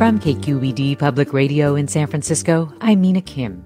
From 0.00 0.18
KQED 0.18 0.98
Public 0.98 1.34
Radio 1.34 1.74
in 1.74 1.86
San 1.86 2.06
Francisco, 2.06 2.72
I'm 2.80 3.02
Mina 3.02 3.20
Kim. 3.20 3.62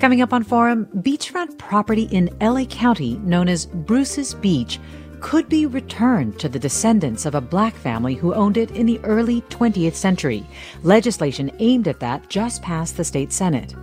Coming 0.00 0.22
up 0.22 0.32
on 0.32 0.42
Forum, 0.42 0.86
beachfront 0.86 1.56
property 1.56 2.08
in 2.10 2.36
LA 2.40 2.64
County 2.64 3.16
known 3.18 3.48
as 3.48 3.66
Bruce's 3.66 4.34
Beach 4.34 4.80
could 5.20 5.48
be 5.48 5.66
returned 5.66 6.38
to 6.38 6.48
the 6.48 6.58
descendants 6.58 7.26
of 7.26 7.34
a 7.34 7.40
black 7.40 7.74
family 7.74 8.14
who 8.14 8.34
owned 8.34 8.56
it 8.56 8.70
in 8.72 8.86
the 8.86 9.00
early 9.04 9.40
20th 9.42 9.94
century. 9.94 10.46
Legislation 10.82 11.50
aimed 11.58 11.88
at 11.88 12.00
that 12.00 12.28
just 12.28 12.62
passed 12.62 12.96
the 12.96 13.04
state 13.04 13.32
Senate. 13.32 13.74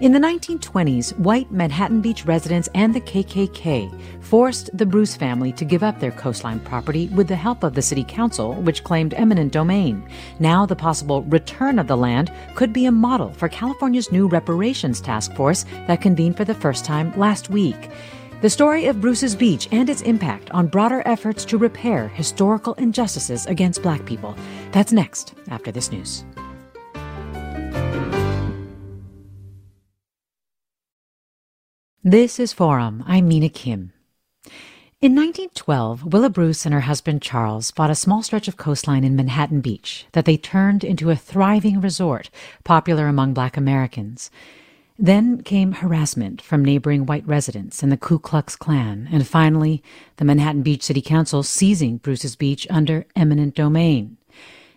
In 0.00 0.12
the 0.12 0.18
1920s, 0.18 1.16
white 1.18 1.50
Manhattan 1.52 2.00
Beach 2.00 2.24
residents 2.24 2.68
and 2.74 2.94
the 2.94 3.00
KKK 3.00 4.00
forced 4.20 4.76
the 4.76 4.86
Bruce 4.86 5.14
family 5.14 5.52
to 5.52 5.64
give 5.64 5.82
up 5.82 6.00
their 6.00 6.10
coastline 6.10 6.60
property 6.60 7.08
with 7.08 7.28
the 7.28 7.36
help 7.36 7.62
of 7.62 7.74
the 7.74 7.82
city 7.82 8.04
council, 8.04 8.54
which 8.54 8.84
claimed 8.84 9.14
eminent 9.14 9.52
domain. 9.52 10.08
Now, 10.38 10.66
the 10.66 10.76
possible 10.76 11.22
return 11.22 11.78
of 11.78 11.86
the 11.86 11.96
land 11.96 12.32
could 12.54 12.72
be 12.72 12.86
a 12.86 12.92
model 12.92 13.32
for 13.32 13.48
California's 13.48 14.12
new 14.12 14.28
reparations 14.28 15.00
task 15.00 15.34
force 15.34 15.64
that 15.86 16.00
convened 16.00 16.36
for 16.36 16.44
the 16.44 16.54
first 16.54 16.84
time 16.84 17.16
last 17.18 17.50
week. 17.50 17.90
The 18.40 18.48
story 18.48 18.86
of 18.86 19.02
Bruce's 19.02 19.36
Beach 19.36 19.68
and 19.70 19.90
its 19.90 20.00
impact 20.00 20.50
on 20.52 20.66
broader 20.66 21.02
efforts 21.04 21.44
to 21.44 21.58
repair 21.58 22.08
historical 22.08 22.72
injustices 22.74 23.44
against 23.44 23.82
black 23.82 24.06
people. 24.06 24.34
That's 24.72 24.94
next 24.94 25.34
after 25.48 25.70
this 25.70 25.92
news. 25.92 26.24
This 32.02 32.40
is 32.40 32.54
Forum. 32.54 33.04
I'm 33.06 33.28
Mina 33.28 33.50
Kim. 33.50 33.92
In 35.02 35.14
1912, 35.14 36.10
Willa 36.10 36.30
Bruce 36.30 36.64
and 36.64 36.72
her 36.72 36.80
husband 36.80 37.20
Charles 37.20 37.70
bought 37.70 37.90
a 37.90 37.94
small 37.94 38.22
stretch 38.22 38.48
of 38.48 38.56
coastline 38.56 39.04
in 39.04 39.16
Manhattan 39.16 39.60
Beach 39.60 40.06
that 40.12 40.24
they 40.24 40.38
turned 40.38 40.82
into 40.82 41.10
a 41.10 41.16
thriving 41.16 41.78
resort 41.82 42.30
popular 42.64 43.06
among 43.06 43.34
black 43.34 43.58
Americans. 43.58 44.30
Then 45.02 45.40
came 45.40 45.72
harassment 45.72 46.42
from 46.42 46.62
neighboring 46.62 47.06
white 47.06 47.26
residents 47.26 47.82
and 47.82 47.90
the 47.90 47.96
Ku 47.96 48.18
Klux 48.18 48.54
Klan, 48.54 49.08
and 49.10 49.26
finally, 49.26 49.82
the 50.18 50.26
Manhattan 50.26 50.60
Beach 50.60 50.82
City 50.82 51.00
Council 51.00 51.42
seizing 51.42 51.96
Bruce's 51.96 52.36
Beach 52.36 52.66
under 52.68 53.06
eminent 53.16 53.54
domain. 53.54 54.18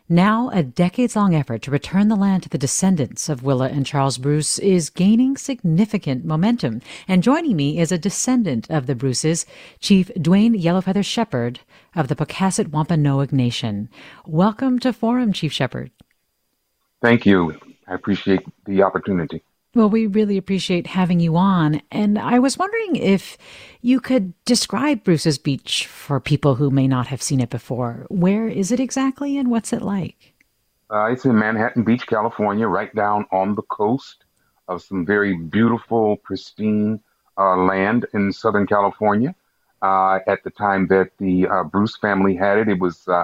Now, 0.08 0.50
a 0.54 0.64
decades 0.64 1.18
long 1.18 1.36
effort 1.36 1.62
to 1.64 1.72
return 1.72 2.08
the 2.08 2.16
land 2.16 2.44
to 2.44 2.50
the 2.50 2.58
descendants 2.58 3.28
of 3.28 3.44
Willa 3.44 3.68
and 3.68 3.86
Charles 3.86 4.18
Bruce 4.18 4.60
is 4.60 4.90
gaining 4.90 5.36
significant 5.36 6.24
momentum. 6.24 6.80
And 7.06 7.22
joining 7.22 7.58
me 7.58 7.78
is 7.78 7.92
a 7.92 7.98
descendant 7.98 8.70
of 8.70 8.86
the 8.86 8.96
Bruces, 8.96 9.46
Chief 9.82 10.10
Dwayne 10.16 10.56
Yellowfeather 10.56 11.04
Shepard 11.04 11.60
of 11.98 12.08
the 12.08 12.16
Pocasset 12.16 12.70
Wampanoag 12.70 13.34
Nation. 13.34 13.90
Welcome 14.26 14.80
to 14.80 14.94
Forum, 14.94 15.34
Chief 15.34 15.52
Shepard. 15.52 15.92
Thank 17.02 17.26
you. 17.26 17.60
I 17.90 17.96
appreciate 17.96 18.46
the 18.66 18.84
opportunity. 18.84 19.44
Well, 19.76 19.90
we 19.90 20.06
really 20.06 20.38
appreciate 20.38 20.86
having 20.86 21.20
you 21.20 21.36
on. 21.36 21.82
And 21.92 22.20
I 22.20 22.38
was 22.38 22.60
wondering 22.60 22.96
if 22.96 23.40
you 23.82 24.00
could 24.00 24.34
describe 24.46 25.04
Bruce's 25.04 25.40
Beach 25.40 25.88
for 25.88 26.20
people 26.20 26.56
who 26.56 26.70
may 26.70 26.88
not 26.88 27.08
have 27.08 27.24
seen 27.24 27.40
it 27.40 27.50
before. 27.50 28.06
Where 28.10 28.48
is 28.48 28.72
it 28.72 28.80
exactly 28.80 29.36
and 29.36 29.50
what's 29.50 29.74
it 29.74 29.82
like? 29.82 30.34
Uh, 30.92 31.06
it's 31.06 31.26
in 31.26 31.38
Manhattan 31.40 31.84
Beach, 31.84 32.06
California, 32.06 32.68
right 32.68 32.94
down 32.94 33.26
on 33.32 33.56
the 33.56 33.64
coast 33.64 34.26
of 34.68 34.84
some 34.84 35.08
very 35.08 35.36
beautiful, 35.36 36.18
pristine 36.18 37.00
uh, 37.38 37.56
land 37.56 38.06
in 38.14 38.32
Southern 38.32 38.68
California. 38.68 39.34
Uh, 39.82 40.20
at 40.28 40.44
the 40.44 40.52
time 40.52 40.88
that 40.88 41.10
the 41.18 41.48
uh, 41.48 41.64
Bruce 41.64 41.98
family 41.98 42.36
had 42.36 42.60
it, 42.60 42.70
it 42.70 42.80
was 42.80 43.08
uh, 43.08 43.24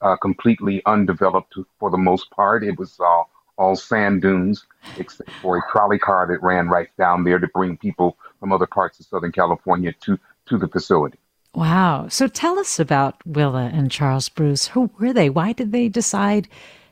uh, 0.00 0.16
completely 0.16 0.82
undeveloped 0.86 1.54
for 1.78 1.90
the 1.90 1.98
most 1.98 2.30
part. 2.30 2.64
It 2.64 2.78
was 2.78 2.98
all 2.98 3.30
sand 3.74 4.22
dunes, 4.22 4.66
except 4.98 5.30
for 5.42 5.58
a 5.58 5.62
trolley 5.70 5.98
car 5.98 6.26
that 6.26 6.42
ran 6.42 6.68
right 6.68 6.88
down 6.98 7.24
there 7.24 7.38
to 7.38 7.48
bring 7.48 7.76
people 7.76 8.16
from 8.38 8.52
other 8.52 8.66
parts 8.66 8.98
of 9.00 9.06
Southern 9.06 9.32
California 9.32 9.92
to, 10.00 10.18
to 10.46 10.58
the 10.58 10.68
facility. 10.68 11.18
Wow. 11.54 12.08
So 12.08 12.28
tell 12.28 12.58
us 12.58 12.78
about 12.78 13.24
Willa 13.26 13.70
and 13.72 13.90
Charles 13.90 14.28
Bruce. 14.28 14.68
Who 14.68 14.90
were 14.98 15.12
they? 15.12 15.28
Why 15.28 15.52
did 15.52 15.72
they 15.72 15.88
decide 15.88 16.48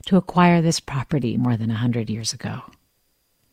to 0.06 0.16
acquire 0.16 0.60
this 0.60 0.80
property 0.80 1.36
more 1.36 1.56
than 1.56 1.68
100 1.68 2.10
years 2.10 2.32
ago? 2.32 2.62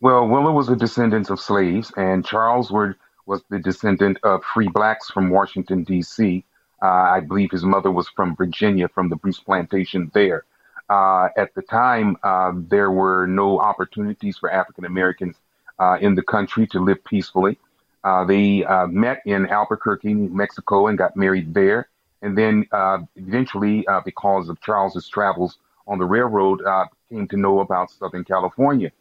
Well, 0.02 0.28
Willa 0.28 0.52
was 0.52 0.70
a 0.70 0.76
descendant 0.76 1.30
of 1.30 1.40
slaves, 1.40 1.92
and 1.96 2.26
Charles 2.26 2.72
were, 2.72 2.98
was 3.26 3.44
the 3.50 3.60
descendant 3.60 4.18
of 4.24 4.44
free 4.44 4.68
blacks 4.68 5.10
from 5.10 5.30
Washington, 5.30 5.84
D.C. 5.84 6.44
Uh, 6.82 6.86
I 6.86 7.22
believe 7.22 7.52
his 7.52 7.64
mother 7.64 7.92
was 7.92 8.08
from 8.10 8.36
Virginia, 8.36 8.88
from 8.88 9.10
the 9.10 9.16
Bruce 9.16 9.40
plantation 9.40 10.12
there. 10.14 10.46
Uh, 10.90 11.30
at 11.36 11.54
the 11.56 11.62
time, 11.64 12.16
uh, 12.24 12.52
there 12.56 12.92
were 12.92 13.26
no 13.26 13.60
opportunities 13.60 14.38
for 14.38 14.52
African 14.52 14.86
Americans 14.86 15.36
uh, 15.80 15.98
in 16.00 16.16
the 16.16 16.22
country 16.22 16.68
to 16.68 16.80
live 16.80 17.04
peacefully. 17.04 17.58
Uh, 18.04 18.24
they 18.24 18.64
uh, 18.66 18.86
met 18.88 19.22
in 19.26 19.48
Albuquerque, 19.48 20.14
New 20.14 20.30
Mexico, 20.30 20.88
and 20.88 20.98
got 20.98 21.16
married 21.16 21.54
there. 21.54 21.90
And 22.22 22.38
then 22.38 22.68
eventually, 23.16 23.86
because 24.04 24.50
of 24.50 24.60
Charles's 24.62 25.08
travels 25.08 25.58
on 25.88 26.00
the 26.00 26.06
railroad, 26.06 26.62
came 27.10 27.28
to 27.28 27.38
know 27.38 27.60
about 27.60 27.92
Southern 27.92 28.24
California. 28.24 28.92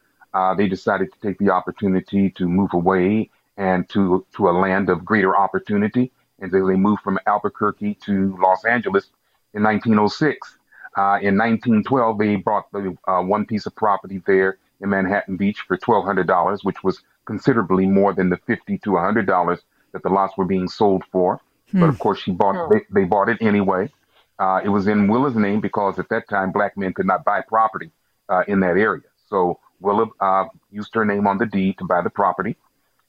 they 0.58 0.68
decided 0.68 1.10
to 1.12 1.18
take 1.20 1.38
the 1.38 1.48
opportunity 1.48 2.30
to 2.30 2.46
move 2.46 2.74
away 2.74 3.30
and 3.56 3.88
to 3.88 4.26
to 4.36 4.50
a 4.50 4.52
land 4.52 4.90
of 4.90 5.04
greater 5.04 5.36
opportunity. 5.36 6.12
And 6.40 6.50
they 6.52 6.60
moved 6.60 7.02
from 7.02 7.18
Albuquerque 7.26 7.94
to 8.06 8.36
Los 8.38 8.64
Angeles 8.66 9.06
in 9.54 9.62
1906. 9.62 10.58
Uh, 10.96 11.18
in 11.20 11.36
1912, 11.36 12.18
they 12.18 12.36
bought 12.36 12.70
the 12.72 12.96
uh, 13.08 13.20
one 13.20 13.44
piece 13.44 13.66
of 13.66 13.74
property 13.74 14.22
there 14.26 14.58
in 14.80 14.90
Manhattan 14.90 15.36
Beach 15.36 15.60
for 15.66 15.76
$1,200, 15.76 16.64
which 16.64 16.84
was 16.84 17.02
considerably 17.24 17.86
more 17.86 18.12
than 18.12 18.30
the 18.30 18.36
50 18.36 18.78
to 18.78 18.90
$100 18.90 19.58
that 19.92 20.02
the 20.02 20.08
lots 20.08 20.36
were 20.36 20.44
being 20.44 20.68
sold 20.68 21.04
for. 21.10 21.40
Hmm. 21.70 21.80
But 21.80 21.88
of 21.88 21.98
course, 21.98 22.20
she 22.20 22.30
bought 22.30 22.56
oh. 22.56 22.68
they, 22.70 22.82
they, 22.90 23.04
bought 23.04 23.28
it 23.28 23.38
anyway. 23.40 23.90
Uh, 24.38 24.60
it 24.62 24.68
was 24.68 24.86
in 24.86 25.08
Willa's 25.08 25.36
name 25.36 25.60
because 25.60 25.98
at 25.98 26.08
that 26.10 26.28
time, 26.28 26.52
black 26.52 26.76
men 26.76 26.92
could 26.92 27.06
not 27.06 27.24
buy 27.24 27.40
property 27.40 27.90
uh, 28.28 28.42
in 28.46 28.60
that 28.60 28.76
area. 28.76 29.02
So 29.28 29.58
Willa 29.80 30.06
uh, 30.20 30.46
used 30.70 30.94
her 30.94 31.04
name 31.04 31.26
on 31.26 31.38
the 31.38 31.46
deed 31.46 31.78
to 31.78 31.84
buy 31.84 32.02
the 32.02 32.10
property. 32.10 32.56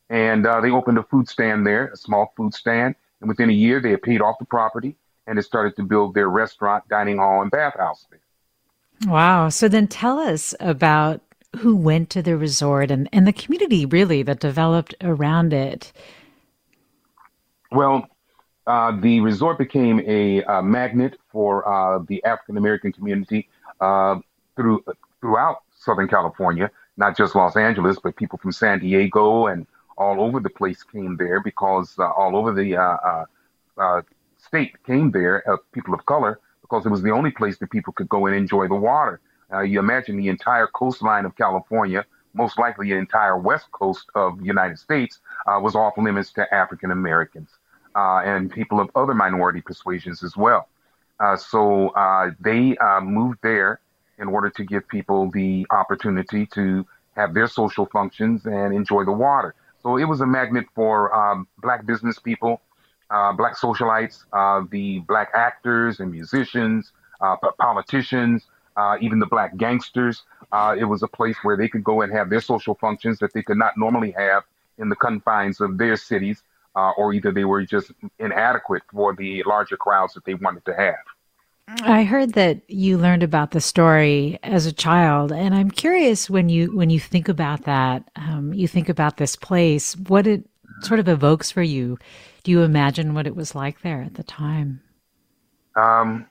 And 0.09 0.45
uh, 0.45 0.61
they 0.61 0.71
opened 0.71 0.97
a 0.97 1.03
food 1.03 1.27
stand 1.27 1.65
there, 1.65 1.87
a 1.87 1.97
small 1.97 2.33
food 2.37 2.53
stand. 2.53 2.95
And 3.21 3.27
within 3.27 3.49
a 3.49 3.53
year, 3.53 3.81
they 3.81 3.91
had 3.91 4.03
paid 4.03 4.21
off 4.21 4.37
the 4.39 4.45
property 4.45 4.95
and 5.27 5.37
has 5.37 5.45
started 5.45 5.75
to 5.77 5.83
build 5.83 6.13
their 6.13 6.29
restaurant, 6.29 6.87
dining 6.89 7.17
hall, 7.17 7.41
and 7.41 7.51
bathhouse 7.51 8.05
there. 8.09 8.19
Wow. 9.11 9.49
So 9.49 9.67
then 9.67 9.87
tell 9.87 10.19
us 10.19 10.55
about 10.59 11.21
who 11.57 11.75
went 11.75 12.09
to 12.11 12.21
the 12.21 12.37
resort 12.37 12.91
and, 12.91 13.09
and 13.11 13.27
the 13.27 13.33
community 13.33 13.85
really 13.85 14.23
that 14.23 14.39
developed 14.39 14.93
around 15.01 15.53
it. 15.53 15.91
Well, 17.71 18.07
uh, 18.67 18.99
the 18.99 19.19
resort 19.19 19.57
became 19.57 20.01
a 20.05 20.43
uh, 20.43 20.61
magnet 20.61 21.17
for 21.31 21.67
uh, 21.67 21.99
the 22.07 22.23
African 22.23 22.57
American 22.57 22.91
community 22.91 23.47
uh, 23.79 24.19
through 24.55 24.83
throughout 25.21 25.63
Southern 25.77 26.07
California, 26.07 26.71
not 26.97 27.15
just 27.15 27.35
Los 27.35 27.55
Angeles, 27.55 27.97
but 28.01 28.15
people 28.15 28.39
from 28.39 28.51
San 28.51 28.79
Diego 28.79 29.47
and 29.47 29.67
all 29.97 30.21
over 30.21 30.39
the 30.39 30.49
place 30.49 30.83
came 30.83 31.15
there 31.17 31.41
because 31.41 31.97
uh, 31.99 32.11
all 32.11 32.35
over 32.35 32.53
the 32.53 32.75
uh, 32.75 33.25
uh, 33.77 34.01
state 34.47 34.71
came 34.85 35.11
there, 35.11 35.37
of 35.51 35.59
people 35.71 35.93
of 35.93 36.05
color, 36.05 36.39
because 36.61 36.85
it 36.85 36.89
was 36.89 37.01
the 37.01 37.11
only 37.11 37.31
place 37.31 37.57
that 37.59 37.69
people 37.69 37.93
could 37.93 38.09
go 38.09 38.25
and 38.27 38.35
enjoy 38.35 38.67
the 38.67 38.75
water. 38.75 39.19
Uh, 39.53 39.61
you 39.61 39.79
imagine 39.79 40.17
the 40.17 40.29
entire 40.29 40.67
coastline 40.67 41.25
of 41.25 41.35
California, 41.35 42.05
most 42.33 42.57
likely 42.59 42.89
the 42.89 42.97
entire 42.97 43.37
west 43.37 43.67
coast 43.71 44.05
of 44.15 44.39
the 44.39 44.45
United 44.45 44.77
States, 44.79 45.19
uh, 45.47 45.59
was 45.59 45.75
off 45.75 45.93
limits 45.97 46.31
to 46.33 46.41
African 46.53 46.91
Americans 46.91 47.49
uh, 47.95 48.21
and 48.25 48.51
people 48.51 48.79
of 48.79 48.89
other 48.95 49.13
minority 49.13 49.61
persuasions 49.61 50.23
as 50.23 50.35
well. 50.35 50.67
Uh, 51.19 51.35
so 51.35 51.89
uh, 51.89 52.31
they 52.39 52.75
uh, 52.77 52.99
moved 52.99 53.39
there 53.41 53.79
in 54.17 54.27
order 54.27 54.49
to 54.49 54.63
give 54.63 54.87
people 54.87 55.31
the 55.31 55.65
opportunity 55.71 56.45
to 56.47 56.85
have 57.15 57.33
their 57.33 57.47
social 57.47 57.85
functions 57.85 58.45
and 58.45 58.73
enjoy 58.73 59.03
the 59.05 59.11
water. 59.11 59.55
So 59.81 59.97
it 59.97 60.05
was 60.05 60.19
a 60.21 60.25
magnet 60.25 60.65
for 60.73 61.13
um, 61.15 61.47
black 61.59 61.85
business 61.85 62.19
people, 62.19 62.61
uh, 63.09 63.33
black 63.33 63.57
socialites, 63.57 64.25
uh, 64.33 64.65
the 64.71 64.99
black 64.99 65.29
actors 65.33 65.99
and 65.99 66.11
musicians, 66.11 66.91
uh, 67.21 67.35
politicians, 67.59 68.45
uh, 68.77 68.97
even 69.01 69.19
the 69.19 69.25
black 69.25 69.55
gangsters. 69.57 70.23
Uh, 70.51 70.75
it 70.77 70.85
was 70.85 71.03
a 71.03 71.07
place 71.07 71.37
where 71.43 71.57
they 71.57 71.67
could 71.67 71.83
go 71.83 72.01
and 72.01 72.11
have 72.11 72.29
their 72.29 72.41
social 72.41 72.75
functions 72.75 73.19
that 73.19 73.33
they 73.33 73.41
could 73.41 73.57
not 73.57 73.77
normally 73.77 74.11
have 74.11 74.43
in 74.77 74.89
the 74.89 74.95
confines 74.95 75.61
of 75.61 75.77
their 75.77 75.95
cities, 75.95 76.43
uh, 76.75 76.91
or 76.97 77.13
either 77.13 77.31
they 77.31 77.45
were 77.45 77.63
just 77.63 77.91
inadequate 78.19 78.83
for 78.91 79.15
the 79.15 79.43
larger 79.45 79.77
crowds 79.77 80.13
that 80.13 80.25
they 80.25 80.33
wanted 80.35 80.65
to 80.65 80.73
have. 80.75 80.95
I 81.67 82.03
heard 82.03 82.33
that 82.33 82.61
you 82.69 82.97
learned 82.97 83.23
about 83.23 83.51
the 83.51 83.61
story 83.61 84.37
as 84.43 84.67
a 84.67 84.71
child, 84.71 85.31
and 85.31 85.55
I'm 85.55 85.71
curious 85.71 86.29
when 86.29 86.47
you 86.47 86.75
when 86.75 86.91
you 86.91 86.99
think 86.99 87.27
about 87.27 87.63
that, 87.63 88.07
um, 88.15 88.53
you 88.53 88.67
think 88.67 88.87
about 88.87 89.17
this 89.17 89.35
place, 89.35 89.95
what 89.95 90.27
it 90.27 90.47
sort 90.81 90.99
of 90.99 91.07
evokes 91.07 91.51
for 91.51 91.63
you. 91.63 91.97
Do 92.43 92.51
you 92.51 92.61
imagine 92.61 93.13
what 93.13 93.27
it 93.27 93.35
was 93.35 93.55
like 93.55 93.81
there 93.81 94.01
at 94.01 94.15
the 94.15 94.23
time? 94.23 94.81
Um, 95.75 96.27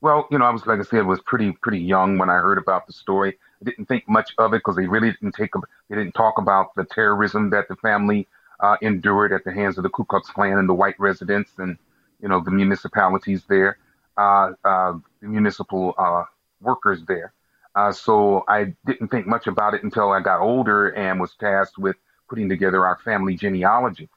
well, 0.00 0.26
you 0.30 0.38
know, 0.38 0.44
I 0.44 0.50
was 0.50 0.66
like 0.66 0.80
I 0.80 0.82
said, 0.82 1.06
was 1.06 1.20
pretty 1.24 1.52
pretty 1.62 1.80
young 1.80 2.18
when 2.18 2.30
I 2.30 2.34
heard 2.34 2.58
about 2.58 2.86
the 2.86 2.92
story. 2.92 3.38
I 3.60 3.64
didn't 3.64 3.86
think 3.86 4.08
much 4.08 4.32
of 4.38 4.52
it 4.52 4.58
because 4.58 4.76
they 4.76 4.86
really 4.86 5.12
didn't 5.12 5.34
take 5.34 5.52
they 5.88 5.96
didn't 5.96 6.14
talk 6.14 6.38
about 6.38 6.74
the 6.74 6.84
terrorism 6.84 7.50
that 7.50 7.68
the 7.68 7.76
family 7.76 8.26
uh, 8.60 8.76
endured 8.82 9.32
at 9.32 9.44
the 9.44 9.52
hands 9.52 9.76
of 9.78 9.84
the 9.84 9.90
Ku 9.90 10.04
Klux 10.04 10.28
Klan 10.30 10.58
and 10.58 10.68
the 10.68 10.74
white 10.74 10.98
residents 10.98 11.52
and 11.58 11.78
you 12.20 12.28
know 12.28 12.40
the 12.40 12.50
municipalities 12.50 13.44
there 13.48 13.78
uh, 14.16 14.52
uh, 14.64 14.94
municipal 15.20 15.94
uh, 15.98 16.24
workers 16.60 17.02
there. 17.06 17.32
Uh, 17.74 17.92
so 17.92 18.44
I 18.48 18.74
didn't 18.84 19.08
think 19.08 19.26
much 19.26 19.46
about 19.46 19.74
it 19.74 19.82
until 19.82 20.10
I 20.10 20.20
got 20.20 20.40
older 20.40 20.88
and 20.90 21.20
was 21.20 21.34
tasked 21.38 21.78
with 21.78 21.96
putting 22.32 22.48
together 22.48 22.86
our 22.86 22.96
family 23.04 23.34
genealogy. 23.34 24.08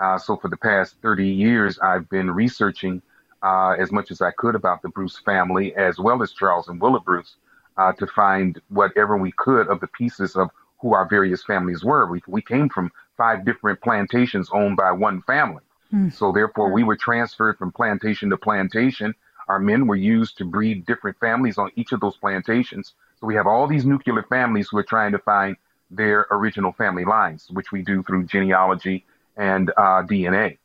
Uh, 0.00 0.16
so 0.16 0.38
for 0.38 0.48
the 0.48 0.56
past 0.56 0.94
30 1.02 1.28
years, 1.28 1.78
I've 1.80 2.08
been 2.08 2.30
researching 2.30 3.02
uh, 3.42 3.76
as 3.78 3.92
much 3.92 4.10
as 4.10 4.22
I 4.22 4.30
could 4.30 4.54
about 4.54 4.80
the 4.80 4.88
Bruce 4.88 5.18
family, 5.18 5.76
as 5.76 5.98
well 5.98 6.22
as 6.22 6.32
Charles 6.32 6.68
and 6.68 6.80
Willa 6.80 7.00
Bruce, 7.00 7.36
to 7.76 8.06
find 8.06 8.58
whatever 8.70 9.18
we 9.18 9.32
could 9.36 9.68
of 9.68 9.80
the 9.80 9.86
pieces 9.88 10.34
of 10.34 10.48
who 10.80 10.94
our 10.94 11.06
various 11.06 11.44
families 11.44 11.84
were. 11.84 12.10
We, 12.10 12.22
we 12.26 12.40
came 12.40 12.70
from 12.70 12.90
five 13.18 13.44
different 13.44 13.82
plantations 13.82 14.48
owned 14.50 14.78
by 14.78 14.90
one 14.90 15.20
family. 15.22 15.62
Mm. 15.92 16.10
So 16.10 16.32
therefore, 16.32 16.72
we 16.72 16.84
were 16.84 16.96
transferred 16.96 17.58
from 17.58 17.70
plantation 17.70 18.30
to 18.30 18.38
plantation 18.38 19.14
our 19.48 19.58
men 19.58 19.86
were 19.86 19.96
used 19.96 20.36
to 20.38 20.44
breed 20.44 20.86
different 20.86 21.18
families 21.18 21.58
on 21.58 21.70
each 21.74 21.92
of 21.92 22.00
those 22.00 22.16
plantations. 22.16 22.92
So 23.18 23.26
we 23.26 23.34
have 23.34 23.46
all 23.46 23.66
these 23.66 23.86
nuclear 23.86 24.22
families 24.22 24.68
who 24.70 24.78
are 24.78 24.84
trying 24.84 25.12
to 25.12 25.18
find 25.18 25.56
their 25.90 26.26
original 26.30 26.72
family 26.72 27.04
lines, 27.04 27.46
which 27.50 27.72
we 27.72 27.82
do 27.82 28.02
through 28.02 28.24
genealogy 28.24 29.04
and 29.36 29.70
uh, 29.76 30.02
DNA. 30.02 30.58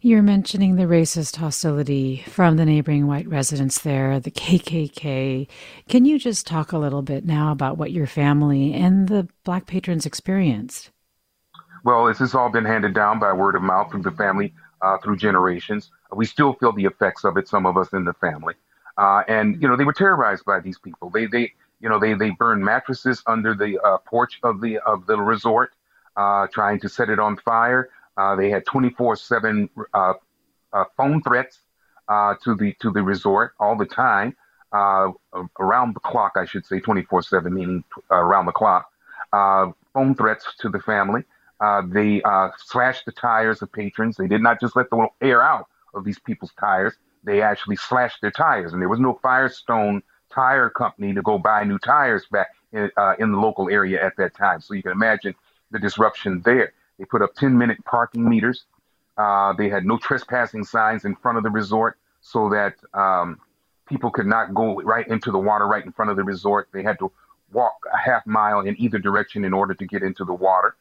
You're 0.00 0.22
mentioning 0.22 0.76
the 0.76 0.84
racist 0.84 1.36
hostility 1.36 2.24
from 2.28 2.56
the 2.56 2.64
neighboring 2.64 3.06
white 3.06 3.28
residents 3.28 3.80
there, 3.80 4.20
the 4.20 4.30
KKK. 4.30 5.48
Can 5.88 6.04
you 6.04 6.18
just 6.18 6.46
talk 6.46 6.72
a 6.72 6.78
little 6.78 7.02
bit 7.02 7.24
now 7.24 7.50
about 7.52 7.78
what 7.78 7.92
your 7.92 8.06
family 8.06 8.72
and 8.72 9.08
the 9.08 9.28
black 9.44 9.66
patrons 9.66 10.06
experienced? 10.06 10.90
Well, 11.84 12.06
this 12.06 12.18
has 12.18 12.34
all 12.34 12.50
been 12.50 12.64
handed 12.64 12.94
down 12.94 13.18
by 13.18 13.32
word 13.32 13.54
of 13.54 13.62
mouth 13.62 13.90
through 13.90 14.02
the 14.02 14.10
family 14.12 14.52
uh, 14.82 14.98
through 14.98 15.16
generations. 15.16 15.90
We 16.12 16.26
still 16.26 16.54
feel 16.54 16.72
the 16.72 16.84
effects 16.84 17.24
of 17.24 17.36
it, 17.36 17.48
some 17.48 17.66
of 17.66 17.76
us 17.76 17.92
in 17.92 18.04
the 18.04 18.14
family. 18.14 18.54
Uh, 18.98 19.22
and, 19.28 19.60
you 19.60 19.68
know, 19.68 19.76
they 19.76 19.84
were 19.84 19.92
terrorized 19.92 20.44
by 20.44 20.60
these 20.60 20.78
people. 20.78 21.10
They, 21.10 21.26
they, 21.26 21.52
you 21.80 21.88
know, 21.88 21.98
they, 21.98 22.14
they 22.14 22.30
burned 22.30 22.64
mattresses 22.64 23.22
under 23.26 23.54
the 23.54 23.78
uh, 23.82 23.98
porch 23.98 24.38
of 24.42 24.60
the, 24.60 24.78
of 24.78 25.06
the 25.06 25.16
resort, 25.16 25.72
uh, 26.16 26.46
trying 26.52 26.80
to 26.80 26.88
set 26.88 27.10
it 27.10 27.18
on 27.18 27.36
fire. 27.36 27.90
Uh, 28.16 28.34
they 28.34 28.50
had 28.50 28.64
24 28.64 29.16
seven, 29.16 29.68
uh, 29.92 30.14
phone 30.96 31.22
threats, 31.22 31.60
to 32.08 32.54
the, 32.54 32.74
to 32.80 32.90
the 32.90 33.02
resort 33.02 33.54
all 33.58 33.76
the 33.76 33.86
time, 33.86 34.36
around 34.72 35.94
the 35.94 36.00
clock, 36.00 36.32
I 36.36 36.44
should 36.44 36.64
say 36.64 36.80
24 36.80 37.22
seven, 37.22 37.54
meaning 37.54 37.84
around 38.10 38.46
the 38.46 38.52
clock, 38.52 38.90
phone 39.32 40.14
threats 40.14 40.46
to 40.60 40.68
the 40.68 40.80
family. 40.80 41.24
Uh, 41.60 41.82
they 41.86 42.22
uh, 42.22 42.50
slashed 42.58 43.06
the 43.06 43.12
tires 43.12 43.62
of 43.62 43.72
patrons. 43.72 44.16
They 44.16 44.26
did 44.26 44.42
not 44.42 44.60
just 44.60 44.76
let 44.76 44.90
the 44.90 45.08
air 45.22 45.42
out 45.42 45.66
of 45.94 46.04
these 46.04 46.18
people's 46.18 46.52
tires. 46.60 46.94
They 47.24 47.42
actually 47.42 47.76
slashed 47.76 48.20
their 48.20 48.30
tires, 48.30 48.72
and 48.72 48.80
there 48.80 48.88
was 48.88 49.00
no 49.00 49.18
Firestone 49.22 50.02
tire 50.36 50.70
company 50.70 51.14
to 51.14 51.22
go 51.22 51.38
buy 51.38 51.64
new 51.64 51.78
tires 51.78 52.26
back 52.30 52.48
in, 52.72 52.90
uh, 52.96 53.14
in 53.18 53.32
the 53.32 53.38
local 53.38 53.70
area 53.70 54.04
at 54.04 54.16
that 54.18 54.34
time. 54.36 54.60
So 54.60 54.74
you 54.74 54.82
can 54.82 54.92
imagine 54.92 55.34
the 55.70 55.78
disruption 55.78 56.42
there. 56.44 56.72
They 56.98 57.06
put 57.06 57.22
up 57.22 57.34
10 57.34 57.56
minute 57.56 57.84
parking 57.84 58.28
meters. 58.28 58.64
Uh, 59.16 59.54
they 59.54 59.68
had 59.68 59.86
no 59.86 59.98
trespassing 59.98 60.64
signs 60.64 61.04
in 61.04 61.16
front 61.16 61.38
of 61.38 61.44
the 61.44 61.50
resort 61.50 61.98
so 62.20 62.50
that 62.50 62.74
um, 62.92 63.40
people 63.88 64.10
could 64.10 64.26
not 64.26 64.54
go 64.54 64.80
right 64.82 65.08
into 65.08 65.30
the 65.30 65.38
water 65.38 65.66
right 65.66 65.84
in 65.84 65.92
front 65.92 66.10
of 66.10 66.16
the 66.16 66.24
resort. 66.24 66.68
They 66.72 66.82
had 66.82 66.98
to 66.98 67.10
walk 67.52 67.74
a 67.92 67.96
half 67.96 68.26
mile 68.26 68.60
in 68.60 68.78
either 68.80 68.98
direction 68.98 69.44
in 69.44 69.54
order 69.54 69.74
to 69.74 69.86
get 69.86 70.02
into 70.02 70.24
the 70.24 70.34
water. 70.34 70.76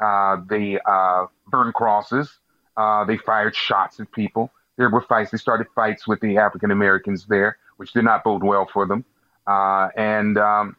Uh, 0.00 0.38
they 0.48 0.78
uh, 0.84 1.26
burned 1.48 1.74
crosses. 1.74 2.38
Uh, 2.76 3.04
they 3.04 3.16
fired 3.16 3.54
shots 3.54 4.00
at 4.00 4.10
people. 4.12 4.50
There 4.76 4.90
were 4.90 5.00
fights. 5.00 5.30
They 5.30 5.38
started 5.38 5.68
fights 5.74 6.06
with 6.06 6.20
the 6.20 6.38
African 6.38 6.70
Americans 6.70 7.26
there, 7.26 7.56
which 7.76 7.92
did 7.92 8.04
not 8.04 8.24
bode 8.24 8.42
well 8.42 8.66
for 8.72 8.86
them. 8.86 9.04
Uh, 9.46 9.88
and 9.96 10.38
um, 10.38 10.76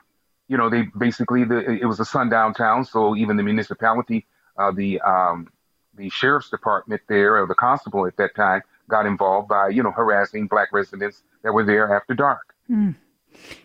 you 0.48 0.58
know, 0.58 0.70
they 0.70 0.84
basically 0.98 1.44
the, 1.44 1.60
it 1.60 1.86
was 1.86 2.00
a 2.00 2.06
sundown 2.06 2.54
town, 2.54 2.86
so 2.86 3.16
even 3.16 3.38
the 3.38 3.44
municipality, 3.44 4.26
uh, 4.58 4.72
the 4.72 5.00
um, 5.02 5.50
the 5.96 6.10
sheriff's 6.10 6.50
department 6.50 7.02
there, 7.08 7.42
or 7.42 7.48
the 7.48 7.56
constable 7.56 8.06
at 8.06 8.18
that 8.18 8.36
time, 8.36 8.62
got 8.90 9.06
involved 9.06 9.48
by 9.48 9.70
you 9.70 9.84
know 9.84 9.92
harassing 9.92 10.48
black 10.48 10.70
residents 10.72 11.24
that 11.44 11.54
were 11.54 11.64
there 11.64 11.96
after 11.96 12.14
dark. 12.14 12.54
Mm. 12.70 12.96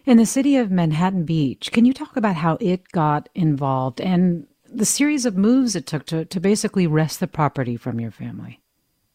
In 0.05 0.19
the 0.19 0.27
city 0.27 0.57
of 0.57 0.71
Manhattan 0.71 1.25
Beach, 1.25 1.73
can 1.73 1.85
you 1.85 1.95
talk 1.95 2.17
about 2.17 2.37
how 2.37 2.59
it 2.61 2.89
got 2.93 3.29
involved 3.35 4.01
and 4.01 4.47
the 4.75 4.85
series 4.85 5.27
of 5.27 5.37
moves 5.37 5.77
it 5.77 5.87
took 5.87 6.07
to, 6.07 6.25
to 6.25 6.41
basically 6.41 6.87
wrest 6.87 7.21
the 7.21 7.27
property 7.27 7.77
from 7.77 8.01
your 8.01 8.11
family? 8.11 8.61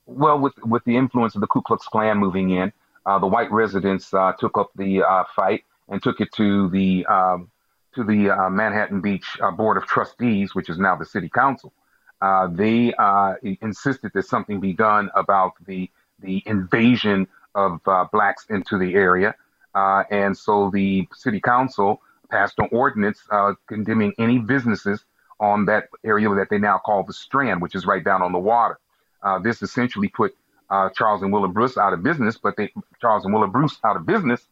Well, 0.06 0.40
with 0.40 0.54
with 0.64 0.84
the 0.86 0.96
influence 0.96 1.36
of 1.36 1.42
the 1.42 1.48
Ku 1.48 1.62
Klux 1.62 1.86
Klan 1.88 2.18
moving 2.18 2.52
in, 2.52 2.72
uh, 3.08 3.18
the 3.18 3.26
white 3.26 3.50
residents 3.52 4.14
uh, 4.14 4.34
took 4.38 4.58
up 4.58 4.70
the 4.76 5.02
uh, 5.02 5.24
fight 5.34 5.64
and 5.88 6.04
took 6.04 6.20
it 6.20 6.30
to 6.34 6.70
the 6.70 7.06
um, 7.06 7.50
to 7.96 8.04
the 8.04 8.30
uh, 8.30 8.50
Manhattan 8.50 9.00
Beach 9.00 9.26
uh, 9.42 9.50
Board 9.50 9.78
of 9.78 9.86
Trustees, 9.86 10.54
which 10.54 10.70
is 10.70 10.78
now 10.78 10.96
the 10.98 11.06
City 11.06 11.30
Council. 11.30 11.72
Uh, 12.22 12.48
they 12.48 12.94
insisted 13.62 14.12
that 14.14 14.26
something 14.26 14.60
be 14.60 14.74
done 14.74 15.10
about 15.16 15.54
the 15.66 15.90
the 16.20 16.44
invasion 16.46 17.28
of 17.56 17.80
blacks 18.12 18.46
into 18.50 18.78
the 18.78 18.96
area, 18.96 19.36
and 19.74 20.38
so 20.38 20.70
the 20.72 21.08
City 21.14 21.40
Council 21.40 22.02
passed 22.30 22.60
an 22.60 22.68
ordinance 22.72 23.22
condemning 23.68 24.14
any 24.20 24.38
businesses 24.40 25.06
on 25.40 25.66
that 25.66 25.90
area 26.04 26.28
that 26.34 26.50
they 26.50 26.58
now 26.58 26.80
call 26.84 27.04
the 27.04 27.14
Strand, 27.14 27.62
which 27.62 27.76
is 27.76 27.86
right 27.86 28.04
down 28.04 28.22
on 28.22 28.32
the 28.32 28.40
water. 28.40 28.80
This 29.44 29.62
essentially 29.62 30.10
put 30.10 30.36
uh, 30.70 30.90
Charles 30.90 31.22
and 31.22 31.32
Willa 31.32 31.48
Bruce 31.48 31.78
out 31.78 31.94
of 31.94 32.04
business, 32.04 32.38
but 32.38 32.56
they 32.58 32.72
Charles 33.00 33.26
and 33.26 33.34
Willa 33.34 33.48
Bruce 33.48 33.80
out 33.84 33.96
of 33.96 34.06
business, 34.06 34.48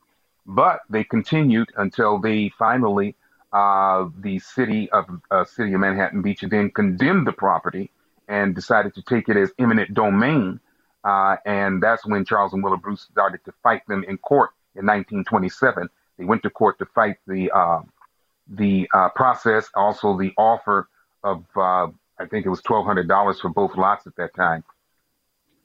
but 0.45 0.81
they 0.89 1.03
continued 1.03 1.69
until 1.77 2.19
they 2.19 2.49
finally 2.57 3.15
uh, 3.51 4.09
the 4.19 4.39
city 4.39 4.89
of 4.91 5.05
uh, 5.31 5.45
city 5.45 5.73
of 5.73 5.79
Manhattan 5.79 6.21
Beach 6.21 6.41
then 6.41 6.71
condemned 6.71 7.27
the 7.27 7.31
property 7.31 7.89
and 8.27 8.55
decided 8.55 8.93
to 8.95 9.01
take 9.01 9.29
it 9.29 9.37
as 9.37 9.51
eminent 9.59 9.93
domain. 9.93 10.59
Uh, 11.03 11.37
and 11.45 11.81
that's 11.81 12.05
when 12.05 12.25
Charles 12.25 12.53
and 12.53 12.63
Willa 12.63 12.77
Bruce 12.77 13.07
started 13.11 13.39
to 13.45 13.53
fight 13.63 13.87
them 13.87 14.03
in 14.07 14.17
court 14.17 14.49
in 14.75 14.85
1927. 14.85 15.87
They 16.17 16.25
went 16.25 16.43
to 16.43 16.49
court 16.49 16.79
to 16.79 16.85
fight 16.85 17.17
the 17.27 17.51
uh, 17.51 17.81
the 18.47 18.89
uh, 18.93 19.09
process, 19.09 19.69
also 19.75 20.17
the 20.17 20.33
offer 20.37 20.87
of, 21.23 21.45
I 22.19 22.25
think 22.29 22.45
it 22.45 22.49
was 22.49 22.61
$1,200 22.61 23.41
for 23.41 23.49
both 23.49 23.75
lots 23.75 24.05
at 24.05 24.15
that 24.17 24.35
time, 24.35 24.63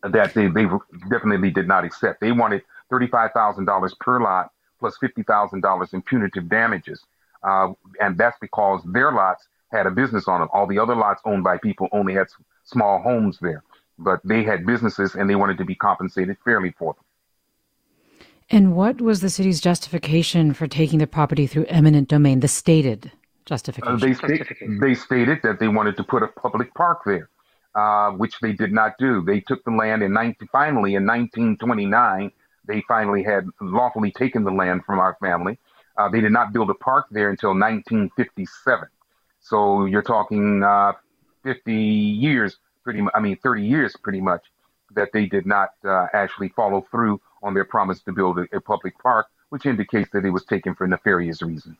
that 0.02 0.34
they, 0.34 0.48
they 0.48 0.66
definitely 1.10 1.50
did 1.50 1.68
not 1.68 1.84
accept. 1.84 2.20
They 2.20 2.32
wanted 2.32 2.62
$35,000 2.90 3.98
per 3.98 4.20
lot 4.20 4.50
plus 4.78 4.96
$50,000 5.02 5.94
in 5.94 6.02
punitive 6.02 6.48
damages. 6.48 7.02
Uh, 7.42 7.72
and 8.00 8.16
that's 8.18 8.38
because 8.40 8.82
their 8.84 9.12
lots 9.12 9.46
had 9.70 9.86
a 9.86 9.90
business 9.90 10.26
on 10.26 10.40
them. 10.40 10.48
All 10.52 10.66
the 10.66 10.78
other 10.78 10.94
lots 10.94 11.20
owned 11.24 11.44
by 11.44 11.58
people 11.58 11.88
only 11.92 12.14
had 12.14 12.26
small 12.64 13.00
homes 13.00 13.38
there. 13.40 13.62
but 13.98 14.20
they 14.24 14.42
had 14.42 14.64
businesses 14.66 15.14
and 15.14 15.28
they 15.28 15.36
wanted 15.36 15.58
to 15.58 15.64
be 15.64 15.74
compensated 15.74 16.36
fairly 16.44 16.72
for 16.78 16.94
them. 16.94 17.04
And 18.50 18.74
what 18.74 19.00
was 19.00 19.20
the 19.20 19.30
city's 19.30 19.60
justification 19.60 20.54
for 20.54 20.66
taking 20.66 20.98
the 20.98 21.06
property 21.06 21.46
through 21.46 21.66
eminent 21.66 22.08
domain, 22.08 22.40
the 22.40 22.48
stated 22.48 23.12
justification? 23.44 23.94
Uh, 23.94 23.96
they, 23.96 24.14
sta- 24.14 24.78
they 24.80 24.94
stated 24.94 25.38
that 25.42 25.60
they 25.60 25.68
wanted 25.68 25.96
to 25.98 26.04
put 26.04 26.22
a 26.22 26.26
public 26.26 26.74
park 26.74 27.02
there, 27.06 27.28
uh, 27.74 28.10
which 28.10 28.38
they 28.40 28.52
did 28.52 28.72
not 28.72 28.98
do. 28.98 29.22
They 29.22 29.40
took 29.40 29.64
the 29.64 29.70
land 29.70 30.02
in 30.02 30.12
19, 30.12 30.48
finally 30.50 30.94
in 30.94 31.06
1929. 31.06 32.32
They 32.66 32.82
finally 32.86 33.22
had 33.22 33.46
lawfully 33.60 34.12
taken 34.12 34.44
the 34.44 34.50
land 34.50 34.84
from 34.84 34.98
our 34.98 35.16
family. 35.20 35.58
Uh, 35.96 36.08
they 36.08 36.20
did 36.20 36.32
not 36.32 36.52
build 36.52 36.70
a 36.70 36.74
park 36.74 37.06
there 37.10 37.30
until 37.30 37.50
1957. 37.50 38.88
So 39.40 39.86
you're 39.86 40.02
talking 40.02 40.62
uh, 40.62 40.92
50 41.42 41.72
years, 41.74 42.56
pretty. 42.84 43.02
I 43.14 43.20
mean, 43.20 43.36
30 43.42 43.64
years, 43.64 43.96
pretty 44.02 44.20
much, 44.20 44.44
that 44.94 45.10
they 45.12 45.26
did 45.26 45.46
not 45.46 45.70
uh, 45.84 46.06
actually 46.12 46.48
follow 46.50 46.86
through 46.90 47.20
on 47.42 47.54
their 47.54 47.64
promise 47.64 48.00
to 48.02 48.12
build 48.12 48.38
a, 48.38 48.46
a 48.52 48.60
public 48.60 48.98
park, 48.98 49.26
which 49.48 49.66
indicates 49.66 50.10
that 50.12 50.24
it 50.24 50.30
was 50.30 50.44
taken 50.44 50.74
for 50.74 50.86
nefarious 50.86 51.42
reasons. 51.42 51.78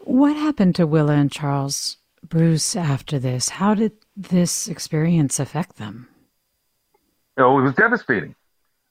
What 0.00 0.36
happened 0.36 0.74
to 0.76 0.86
Willa 0.86 1.14
and 1.14 1.30
Charles 1.30 1.98
Bruce 2.28 2.76
after 2.76 3.18
this? 3.18 3.48
How 3.48 3.74
did 3.74 3.92
this 4.16 4.68
experience 4.68 5.38
affect 5.40 5.76
them? 5.76 6.08
Oh, 7.38 7.58
it 7.58 7.62
was 7.62 7.74
devastating. 7.74 8.34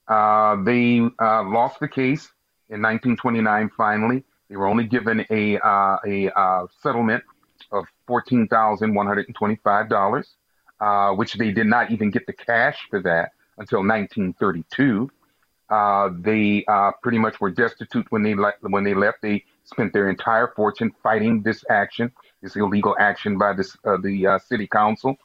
Uh, 0.08 0.62
they 0.64 1.00
uh, 1.20 1.44
lost 1.44 1.80
the 1.80 1.88
case 1.88 2.32
in 2.70 2.82
1929. 2.82 3.72
Finally, 3.78 4.24
they 4.50 4.58
were 4.58 4.68
only 4.68 4.84
given 4.84 5.26
a 5.30 5.58
uh, 5.60 5.98
a 6.06 6.30
uh, 6.38 6.68
settlement 6.82 7.24
of 7.72 7.86
fourteen 8.08 8.48
thousand 8.48 8.94
one 8.94 9.08
hundred 9.08 9.28
and 9.28 9.36
twenty-five 9.36 9.88
dollars, 9.90 10.36
uh, 10.80 11.12
which 11.12 11.36
they 11.36 11.52
did 11.52 11.68
not 11.68 11.92
even 11.92 12.12
get 12.12 12.26
the 12.26 12.34
cash 12.34 12.88
for 12.90 13.02
that 13.02 13.32
until 13.58 13.80
1932. 13.80 15.10
Uh, 15.70 16.10
they 16.20 16.66
pretty 17.02 17.18
much 17.18 17.40
were 17.40 17.52
destitute 17.52 18.06
when 18.10 18.24
they 18.24 18.36
le- 18.36 18.54
when 18.62 18.84
they 18.84 18.94
left. 18.94 19.22
They 19.22 19.46
spent 19.64 19.94
their 19.94 20.10
entire 20.10 20.52
fortune 20.56 20.92
fighting 21.02 21.42
this 21.42 21.64
action, 21.70 22.12
this 22.42 22.56
illegal 22.56 22.96
action 23.00 23.38
by 23.38 23.54
this 23.54 23.78
uh, 23.86 23.98
the 23.98 24.28
uh, 24.28 24.40
city 24.40 24.68
council. 24.68 25.18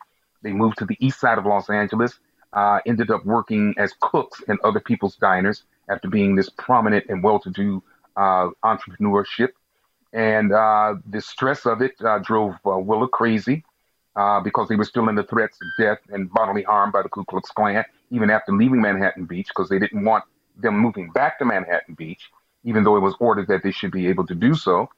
They 0.42 0.52
moved 0.52 0.78
to 0.78 0.84
the 0.84 0.96
east 1.00 1.20
side 1.20 1.38
of 1.38 1.46
Los 1.46 1.70
Angeles. 1.70 2.18
Uh, 2.52 2.78
ended 2.86 3.10
up 3.10 3.24
working 3.26 3.74
as 3.76 3.92
cooks 4.00 4.40
in 4.48 4.56
other 4.64 4.80
people's 4.80 5.16
diners 5.16 5.64
after 5.90 6.08
being 6.08 6.36
this 6.36 6.48
prominent 6.48 7.04
and 7.08 7.22
well-to-do 7.22 7.82
uh, 8.16 8.48
entrepreneurship. 8.64 9.50
And 10.12 10.50
the 10.50 11.20
stress 11.20 11.66
of 11.66 11.82
it 11.82 11.98
drove 12.22 12.54
Willa 12.64 13.08
crazy. 13.08 13.64
because 14.42 14.68
they 14.68 14.76
were 14.76 14.84
still 14.84 15.08
in 15.08 15.14
the 15.14 15.24
threats 15.24 15.58
of 15.60 15.68
death 15.78 15.98
and 16.10 16.30
bodily 16.32 16.62
harm 16.62 16.90
by 16.90 17.02
the 17.02 17.08
Ku 17.08 17.24
Klux 17.24 17.50
Klan, 17.50 17.84
even 18.10 18.30
after 18.30 18.52
leaving 18.52 18.80
Manhattan 18.80 19.26
Beach, 19.26 19.48
because 19.48 19.68
they 19.68 19.78
didn't 19.78 20.04
want 20.04 20.24
them 20.56 20.78
moving 20.78 21.10
back 21.10 21.38
to 21.38 21.44
Manhattan 21.44 21.94
Beach, 21.94 22.30
even 22.64 22.84
though 22.84 22.96
it 22.96 23.00
was 23.00 23.14
ordered 23.20 23.48
that 23.48 23.62
they 23.62 23.72
should 23.72 23.92
be 23.92 24.06
able 24.06 24.26
to 24.26 24.34
do 24.34 24.54
so. 24.54 24.88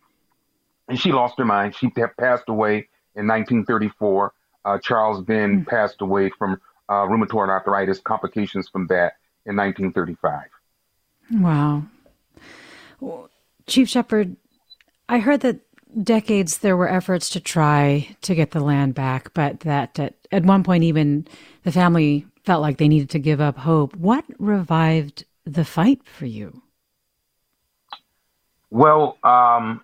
And 0.89 0.99
she 0.99 1.13
lost 1.13 1.35
her 1.39 1.45
mind. 1.45 1.75
She 1.75 1.89
passed 1.89 2.49
away 2.49 2.89
in 3.15 3.27
1934. 3.27 4.33
Uh, 4.65 4.79
Charles 4.79 5.25
then 5.27 5.61
mm-hmm. 5.61 5.69
passed 5.69 6.01
away 6.01 6.31
from 6.39 6.61
uh, 6.89 7.07
rheumatoid 7.07 7.49
arthritis, 7.49 8.01
complications 8.01 8.69
from 8.69 8.87
that 8.89 9.15
in 9.45 9.57
1935. 9.57 10.49
Wow. 11.33 11.83
Chief 13.67 13.89
Shepard, 13.89 14.37
I 15.09 15.19
heard 15.19 15.41
that 15.43 15.61
decades 16.03 16.59
there 16.59 16.77
were 16.77 16.89
efforts 16.89 17.31
to 17.31 17.41
try 17.41 18.17
to 18.23 18.35
get 18.35 18.51
the 18.51 18.61
land 18.61 18.95
back, 18.95 19.33
but 19.35 19.61
that 19.61 19.99
at, 19.99 20.15
at 20.33 20.45
one 20.45 20.63
point 20.63 20.85
even 20.85 21.27
the 21.65 21.73
family 21.73 22.27
felt 22.45 22.63
like 22.63 22.79
they 22.79 22.89
needed 22.89 23.11
to 23.11 23.19
give 23.19 23.41
up 23.41 23.59
hope. 23.59 23.95
What 23.97 24.25
revived 24.39 25.25
the 25.45 25.65
fight 25.65 26.01
for 26.05 26.27
you? 26.27 26.63
Well, 28.71 29.17
um, 29.25 29.81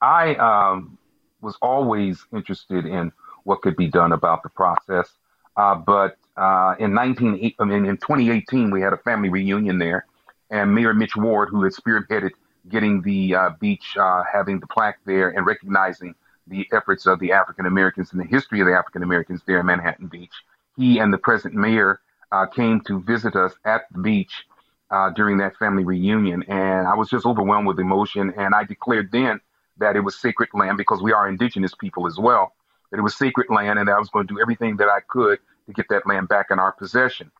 I 0.00 0.34
um, 0.36 0.98
was 1.40 1.56
always 1.62 2.24
interested 2.32 2.86
in 2.86 3.12
what 3.44 3.62
could 3.62 3.76
be 3.76 3.88
done 3.88 4.12
about 4.12 4.42
the 4.42 4.48
process. 4.48 5.08
Uh, 5.56 5.74
but 5.74 6.16
uh, 6.36 6.74
in 6.78 6.92
19, 6.92 7.54
I 7.58 7.64
mean, 7.64 7.86
in 7.86 7.96
2018, 7.96 8.70
we 8.70 8.80
had 8.80 8.92
a 8.92 8.98
family 8.98 9.28
reunion 9.28 9.78
there, 9.78 10.06
and 10.50 10.74
Mayor 10.74 10.92
Mitch 10.92 11.16
Ward, 11.16 11.48
who 11.50 11.62
had 11.62 11.72
spearheaded 11.72 12.30
getting 12.68 13.00
the 13.02 13.34
uh, 13.34 13.50
beach, 13.60 13.96
uh, 13.96 14.22
having 14.30 14.60
the 14.60 14.66
plaque 14.66 14.98
there, 15.06 15.30
and 15.30 15.46
recognizing 15.46 16.14
the 16.46 16.68
efforts 16.72 17.06
of 17.06 17.18
the 17.20 17.32
African 17.32 17.66
Americans 17.66 18.12
and 18.12 18.20
the 18.20 18.26
history 18.26 18.60
of 18.60 18.66
the 18.66 18.74
African 18.74 19.02
Americans 19.02 19.40
there 19.46 19.60
in 19.60 19.66
Manhattan 19.66 20.08
Beach, 20.08 20.32
he 20.76 20.98
and 20.98 21.12
the 21.12 21.18
present 21.18 21.54
mayor 21.54 22.00
uh, 22.32 22.46
came 22.46 22.80
to 22.82 23.00
visit 23.00 23.34
us 23.34 23.52
at 23.64 23.82
the 23.92 24.00
beach 24.00 24.44
uh, 24.90 25.10
during 25.10 25.38
that 25.38 25.56
family 25.56 25.84
reunion. 25.84 26.42
And 26.44 26.86
I 26.86 26.94
was 26.94 27.08
just 27.08 27.26
overwhelmed 27.26 27.66
with 27.66 27.80
emotion. 27.80 28.32
And 28.36 28.54
I 28.54 28.64
declared 28.64 29.10
then 29.10 29.40
that 29.78 29.96
it 29.96 30.00
was 30.00 30.18
sacred 30.18 30.48
land 30.54 30.76
because 30.76 31.02
we 31.02 31.12
are 31.12 31.28
indigenous 31.28 31.74
people 31.74 32.06
as 32.06 32.18
well, 32.18 32.54
that 32.90 32.98
it 32.98 33.02
was 33.02 33.16
sacred 33.16 33.48
land 33.50 33.78
and 33.78 33.88
that 33.88 33.92
I 33.94 33.98
was 33.98 34.08
going 34.08 34.26
to 34.26 34.34
do 34.34 34.40
everything 34.40 34.76
that 34.76 34.88
I 34.88 35.00
could 35.08 35.38
to 35.66 35.72
get 35.72 35.86
that 35.90 36.06
land 36.06 36.28
back 36.28 36.46
in 36.50 36.58
our 36.58 36.72
possession. 36.72 37.30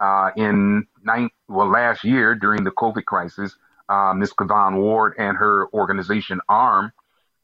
Uh, 0.00 0.30
in 0.36 0.86
nine, 1.04 1.30
well, 1.48 1.68
last 1.68 2.04
year 2.04 2.34
during 2.34 2.64
the 2.64 2.72
COVID 2.72 3.04
crisis, 3.04 3.56
uh, 3.88 4.12
Ms. 4.14 4.32
Kavon 4.32 4.76
Ward 4.76 5.14
and 5.18 5.36
her 5.36 5.68
organization 5.72 6.40
ARM 6.48 6.92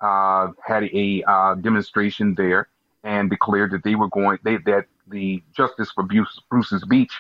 uh, 0.01 0.49
had 0.65 0.85
a 0.85 1.23
uh, 1.27 1.55
demonstration 1.55 2.35
there 2.35 2.69
and 3.05 3.31
declared 3.31 3.71
that 3.73 3.85
they 3.85 3.95
were 3.95 4.09
going, 4.09 4.39
they, 4.43 4.57
that 4.59 4.87
the 5.09 5.43
Justice 5.57 5.91
for 5.93 6.03
Bruce, 6.05 6.41
Bruce's 6.51 6.85
Beach 6.85 7.13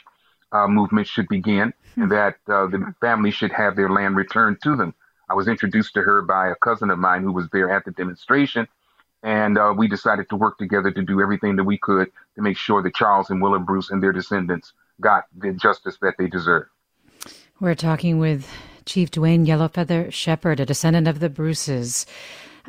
uh, 0.52 0.66
movement 0.66 1.06
should 1.06 1.28
begin 1.28 1.72
and 1.96 2.04
hmm. 2.04 2.08
that 2.08 2.36
uh, 2.48 2.66
the 2.66 2.94
family 3.00 3.30
should 3.30 3.52
have 3.52 3.76
their 3.76 3.88
land 3.88 4.16
returned 4.16 4.60
to 4.62 4.76
them. 4.76 4.94
I 5.30 5.34
was 5.34 5.46
introduced 5.46 5.94
to 5.94 6.02
her 6.02 6.22
by 6.22 6.48
a 6.48 6.56
cousin 6.56 6.90
of 6.90 6.98
mine 6.98 7.22
who 7.22 7.30
was 7.30 7.48
there 7.50 7.70
at 7.70 7.84
the 7.84 7.92
demonstration, 7.92 8.66
and 9.22 9.56
uh, 9.56 9.72
we 9.76 9.86
decided 9.86 10.28
to 10.30 10.36
work 10.36 10.58
together 10.58 10.90
to 10.90 11.02
do 11.02 11.20
everything 11.20 11.54
that 11.54 11.62
we 11.62 11.78
could 11.78 12.10
to 12.34 12.42
make 12.42 12.56
sure 12.56 12.82
that 12.82 12.96
Charles 12.96 13.30
and 13.30 13.40
Willa 13.40 13.60
Bruce 13.60 13.90
and 13.90 14.02
their 14.02 14.12
descendants 14.12 14.72
got 15.00 15.26
the 15.38 15.52
justice 15.52 15.96
that 16.02 16.14
they 16.18 16.26
deserve. 16.26 16.66
We're 17.60 17.76
talking 17.76 18.18
with 18.18 18.50
Chief 18.86 19.08
Dwayne 19.12 19.46
Yellowfeather 19.46 20.12
Shepard, 20.12 20.58
a 20.58 20.66
descendant 20.66 21.06
of 21.06 21.20
the 21.20 21.30
Bruces 21.30 22.06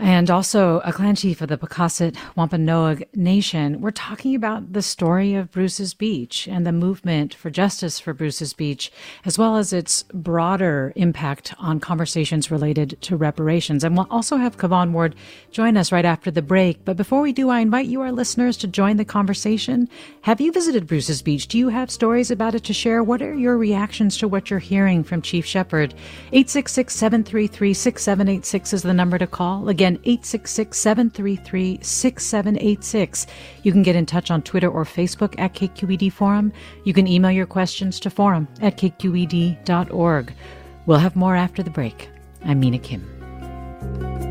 and 0.02 0.32
also 0.32 0.80
a 0.80 0.92
clan 0.92 1.16
chief 1.16 1.42
of 1.42 1.50
the 1.50 1.60
Pocasset 1.60 2.16
Wampanoag 2.36 3.06
Nation. 3.16 3.82
We're 3.82 3.92
talking 3.92 4.34
about 4.34 4.74
the 4.74 4.82
story 4.82 5.36
of 5.36 5.52
Bruce's 5.52 5.94
Beach 5.94 6.48
and 6.48 6.66
the 6.66 6.72
movement 6.72 7.36
for 7.36 7.52
justice 7.52 8.00
for 8.00 8.12
Bruce's 8.12 8.54
Beach, 8.54 8.92
as 9.26 9.38
well 9.38 9.58
as 9.58 9.72
its 9.72 10.02
broader 10.12 10.92
impact 10.96 11.54
on 11.60 11.80
conversations 11.80 12.50
related 12.50 12.98
to 13.02 13.16
reparations. 13.16 13.84
And 13.84 13.96
we'll 13.96 14.08
also 14.10 14.38
have 14.38 14.58
Kavon 14.58 14.92
Ward 14.92 15.16
join 15.52 15.78
us 15.78 15.92
right 15.92 16.04
after 16.04 16.32
the 16.32 16.42
break. 16.42 16.84
But 16.84 16.98
before 16.98 17.22
we 17.22 17.32
do, 17.32 17.50
I 17.50 17.60
invite 17.60 17.86
you, 17.86 18.02
our 18.02 18.12
listeners, 18.12 18.58
to 18.58 18.68
join 18.68 18.98
the 18.98 19.06
conversation. 19.06 19.88
Have 20.22 20.42
you 20.42 20.52
visited 20.52 20.88
Bruce's 20.88 21.22
Beach? 21.22 21.48
Do 21.48 21.60
you 21.60 21.70
have 21.70 21.92
stories 21.92 22.32
about 22.32 22.56
it 22.56 22.64
to 22.64 22.74
share? 22.74 23.04
What 23.04 23.22
are 23.22 23.36
your 23.36 23.56
reactions 23.56 24.18
to 24.18 24.28
what 24.28 24.50
you're 24.50 24.58
hearing 24.58 25.04
from 25.04 25.22
Chief 25.22 25.46
Shepard? 25.46 25.94
866 26.32 26.96
733 26.96 27.74
6786 27.76 28.74
is 28.74 28.82
the 28.82 28.96
number 28.96 29.20
to 29.20 29.28
call. 29.28 29.70
Again, 29.70 29.91
Again, 29.92 30.02
866 30.06 30.78
733 30.78 31.80
6786. 31.82 33.28
You 33.64 33.72
can 33.72 33.84
get 33.84 33.96
in 33.96 34.06
touch 34.06 34.32
on 34.32 34.42
Twitter 34.42 34.70
or 34.70 34.86
Facebook 34.86 35.38
at 35.38 35.54
KQED 35.54 36.12
Forum. 36.14 36.54
You 36.86 36.94
can 36.94 37.08
email 37.08 37.32
your 37.32 37.46
questions 37.46 38.00
to 38.02 38.10
forum 38.10 38.48
at 38.62 38.78
kqed.org. 38.78 40.34
We'll 40.86 41.00
have 41.00 41.16
more 41.16 41.36
after 41.36 41.62
the 41.62 41.70
break. 41.70 42.10
I'm 42.44 42.60
Mina 42.60 42.80
Kim. 42.80 44.31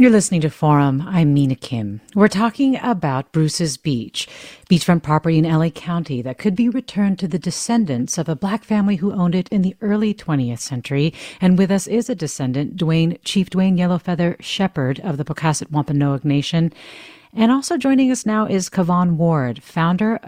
You're 0.00 0.10
listening 0.12 0.42
to 0.42 0.48
Forum. 0.48 1.02
I'm 1.08 1.34
Mina 1.34 1.56
Kim. 1.56 2.00
We're 2.14 2.28
talking 2.28 2.78
about 2.80 3.32
Bruce's 3.32 3.76
Beach, 3.76 4.28
beachfront 4.70 5.02
property 5.02 5.38
in 5.38 5.44
LA 5.44 5.70
County 5.70 6.22
that 6.22 6.38
could 6.38 6.54
be 6.54 6.68
returned 6.68 7.18
to 7.18 7.26
the 7.26 7.36
descendants 7.36 8.16
of 8.16 8.28
a 8.28 8.36
black 8.36 8.62
family 8.62 8.94
who 8.94 9.12
owned 9.12 9.34
it 9.34 9.48
in 9.48 9.62
the 9.62 9.74
early 9.80 10.14
20th 10.14 10.60
century. 10.60 11.12
And 11.40 11.58
with 11.58 11.72
us 11.72 11.88
is 11.88 12.08
a 12.08 12.14
descendant, 12.14 12.76
Dwayne, 12.76 13.18
Chief 13.24 13.50
Dwayne 13.50 13.76
Yellowfeather 13.76 14.40
Shepard 14.40 15.00
of 15.00 15.16
the 15.16 15.24
Pocasset 15.24 15.72
Wampanoag 15.72 16.24
Nation. 16.24 16.72
And 17.32 17.50
also 17.50 17.76
joining 17.76 18.12
us 18.12 18.24
now 18.24 18.46
is 18.46 18.70
Kavon 18.70 19.16
Ward, 19.16 19.64
founder 19.64 20.20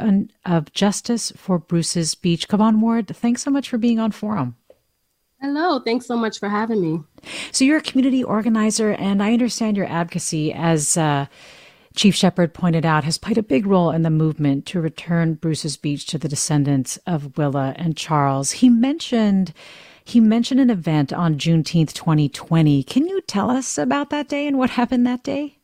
of 0.45 0.73
Justice 0.73 1.33
for 1.37 1.61
Bruce's 1.61 2.17
Beach. 2.17 2.49
Kavon 2.49 2.81
Ward, 2.81 3.07
thanks 3.07 3.43
so 3.43 3.53
much 3.53 3.69
for 3.69 3.79
being 3.79 4.01
on 4.01 4.11
Forum. 4.11 4.57
Hello, 5.41 5.81
thanks 5.81 6.07
so 6.07 6.17
much 6.17 6.39
for 6.39 6.51
having 6.51 6.81
me. 6.83 7.03
So, 7.51 7.65
you're 7.65 7.79
a 7.79 7.83
community 7.83 8.23
organizer, 8.23 8.91
and 8.91 9.23
I 9.23 9.33
understand 9.33 9.77
your 9.77 9.87
advocacy, 9.87 10.53
as 10.53 10.99
uh, 10.99 11.27
Chief 11.97 12.15
Shepard 12.15 12.53
pointed 12.53 12.85
out, 12.85 13.05
has 13.05 13.17
played 13.17 13.39
a 13.39 13.43
big 13.43 13.67
role 13.67 13.91
in 13.91 14.03
the 14.03 14.11
movement 14.11 14.67
to 14.67 14.81
return 14.81 15.35
Bruce's 15.35 15.79
Beach 15.79 16.05
to 16.07 16.19
the 16.19 16.29
descendants 16.29 16.99
of 17.07 17.39
Willa 17.39 17.75
and 17.77 17.97
Charles. 17.97 18.53
He 18.53 18.69
mentioned. 18.69 19.53
He 20.03 20.19
mentioned 20.19 20.59
an 20.59 20.71
event 20.71 21.13
on 21.13 21.39
Juneteenth 21.39 21.93
2020. 21.93 22.83
Can 22.83 23.07
you 23.07 23.21
tell 23.21 23.49
us 23.49 23.79
about 23.79 24.11
that 24.11 24.29
day 24.29 24.47
and 24.47 24.59
what 24.59 24.71
happened 24.71 25.07
that 25.07 25.23
day? 25.23 25.60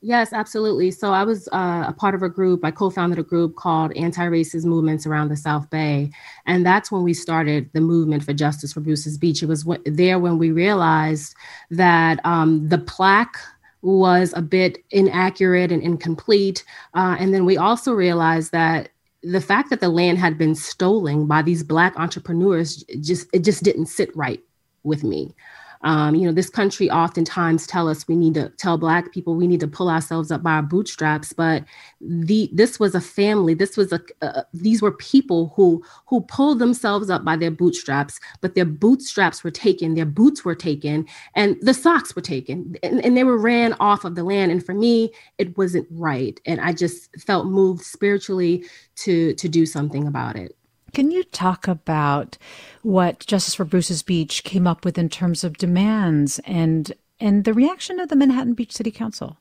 Yes, 0.00 0.32
absolutely. 0.32 0.92
So 0.92 1.12
I 1.12 1.24
was 1.24 1.48
uh, 1.48 1.84
a 1.88 1.92
part 1.92 2.14
of 2.14 2.22
a 2.22 2.28
group. 2.28 2.64
I 2.64 2.70
co-founded 2.70 3.18
a 3.18 3.24
group 3.24 3.56
called 3.56 3.92
Anti-Racist 3.96 4.64
Movements 4.64 5.06
around 5.06 5.28
the 5.28 5.36
South 5.36 5.68
Bay, 5.70 6.12
and 6.46 6.64
that's 6.64 6.92
when 6.92 7.02
we 7.02 7.12
started 7.12 7.68
the 7.72 7.80
movement 7.80 8.22
for 8.22 8.32
justice 8.32 8.72
for 8.72 8.80
Bruce's 8.80 9.18
Beach. 9.18 9.42
It 9.42 9.46
was 9.46 9.64
w- 9.64 9.82
there 9.84 10.20
when 10.20 10.38
we 10.38 10.52
realized 10.52 11.34
that 11.70 12.24
um, 12.24 12.68
the 12.68 12.78
plaque 12.78 13.36
was 13.82 14.32
a 14.36 14.42
bit 14.42 14.78
inaccurate 14.92 15.72
and 15.72 15.82
incomplete, 15.82 16.64
uh, 16.94 17.16
and 17.18 17.34
then 17.34 17.44
we 17.44 17.56
also 17.56 17.92
realized 17.92 18.52
that 18.52 18.90
the 19.24 19.40
fact 19.40 19.68
that 19.70 19.80
the 19.80 19.88
land 19.88 20.18
had 20.18 20.38
been 20.38 20.54
stolen 20.54 21.26
by 21.26 21.42
these 21.42 21.64
black 21.64 21.98
entrepreneurs 21.98 22.84
just 23.00 23.26
it 23.32 23.42
just 23.42 23.64
didn't 23.64 23.86
sit 23.86 24.14
right 24.16 24.40
with 24.84 25.02
me. 25.02 25.34
Um, 25.82 26.14
you 26.14 26.26
know, 26.26 26.32
this 26.32 26.50
country 26.50 26.90
oftentimes 26.90 27.66
tell 27.66 27.88
us 27.88 28.08
we 28.08 28.16
need 28.16 28.34
to 28.34 28.50
tell 28.58 28.78
Black 28.78 29.12
people 29.12 29.36
we 29.36 29.46
need 29.46 29.60
to 29.60 29.68
pull 29.68 29.88
ourselves 29.88 30.30
up 30.30 30.42
by 30.42 30.52
our 30.52 30.62
bootstraps, 30.62 31.32
but 31.32 31.64
the 32.00 32.50
this 32.52 32.80
was 32.80 32.94
a 32.94 33.00
family. 33.00 33.54
This 33.54 33.76
was 33.76 33.92
a 33.92 34.00
uh, 34.22 34.42
these 34.52 34.82
were 34.82 34.92
people 34.92 35.52
who 35.56 35.82
who 36.06 36.20
pulled 36.22 36.58
themselves 36.58 37.10
up 37.10 37.24
by 37.24 37.36
their 37.36 37.50
bootstraps, 37.50 38.20
but 38.40 38.54
their 38.54 38.64
bootstraps 38.64 39.44
were 39.44 39.50
taken, 39.50 39.94
their 39.94 40.06
boots 40.06 40.44
were 40.44 40.56
taken, 40.56 41.06
and 41.34 41.56
the 41.62 41.74
socks 41.74 42.16
were 42.16 42.22
taken, 42.22 42.74
and, 42.82 43.04
and 43.04 43.16
they 43.16 43.24
were 43.24 43.38
ran 43.38 43.74
off 43.80 44.04
of 44.04 44.16
the 44.16 44.24
land. 44.24 44.50
And 44.52 44.64
for 44.64 44.74
me, 44.74 45.12
it 45.38 45.56
wasn't 45.56 45.86
right, 45.90 46.40
and 46.44 46.60
I 46.60 46.72
just 46.72 47.08
felt 47.20 47.46
moved 47.46 47.82
spiritually 47.84 48.64
to 48.96 49.34
to 49.34 49.48
do 49.48 49.64
something 49.64 50.06
about 50.06 50.36
it. 50.36 50.57
Can 50.94 51.10
you 51.10 51.22
talk 51.24 51.68
about 51.68 52.38
what 52.82 53.26
Justice 53.26 53.54
for 53.54 53.64
Bruce's 53.64 54.02
Beach 54.02 54.44
came 54.44 54.66
up 54.66 54.84
with 54.84 54.98
in 54.98 55.08
terms 55.08 55.44
of 55.44 55.58
demands 55.58 56.38
and 56.40 56.92
and 57.20 57.44
the 57.44 57.54
reaction 57.54 57.98
of 57.98 58.08
the 58.08 58.16
Manhattan 58.16 58.54
Beach 58.54 58.72
City 58.72 58.90
Council? 58.90 59.38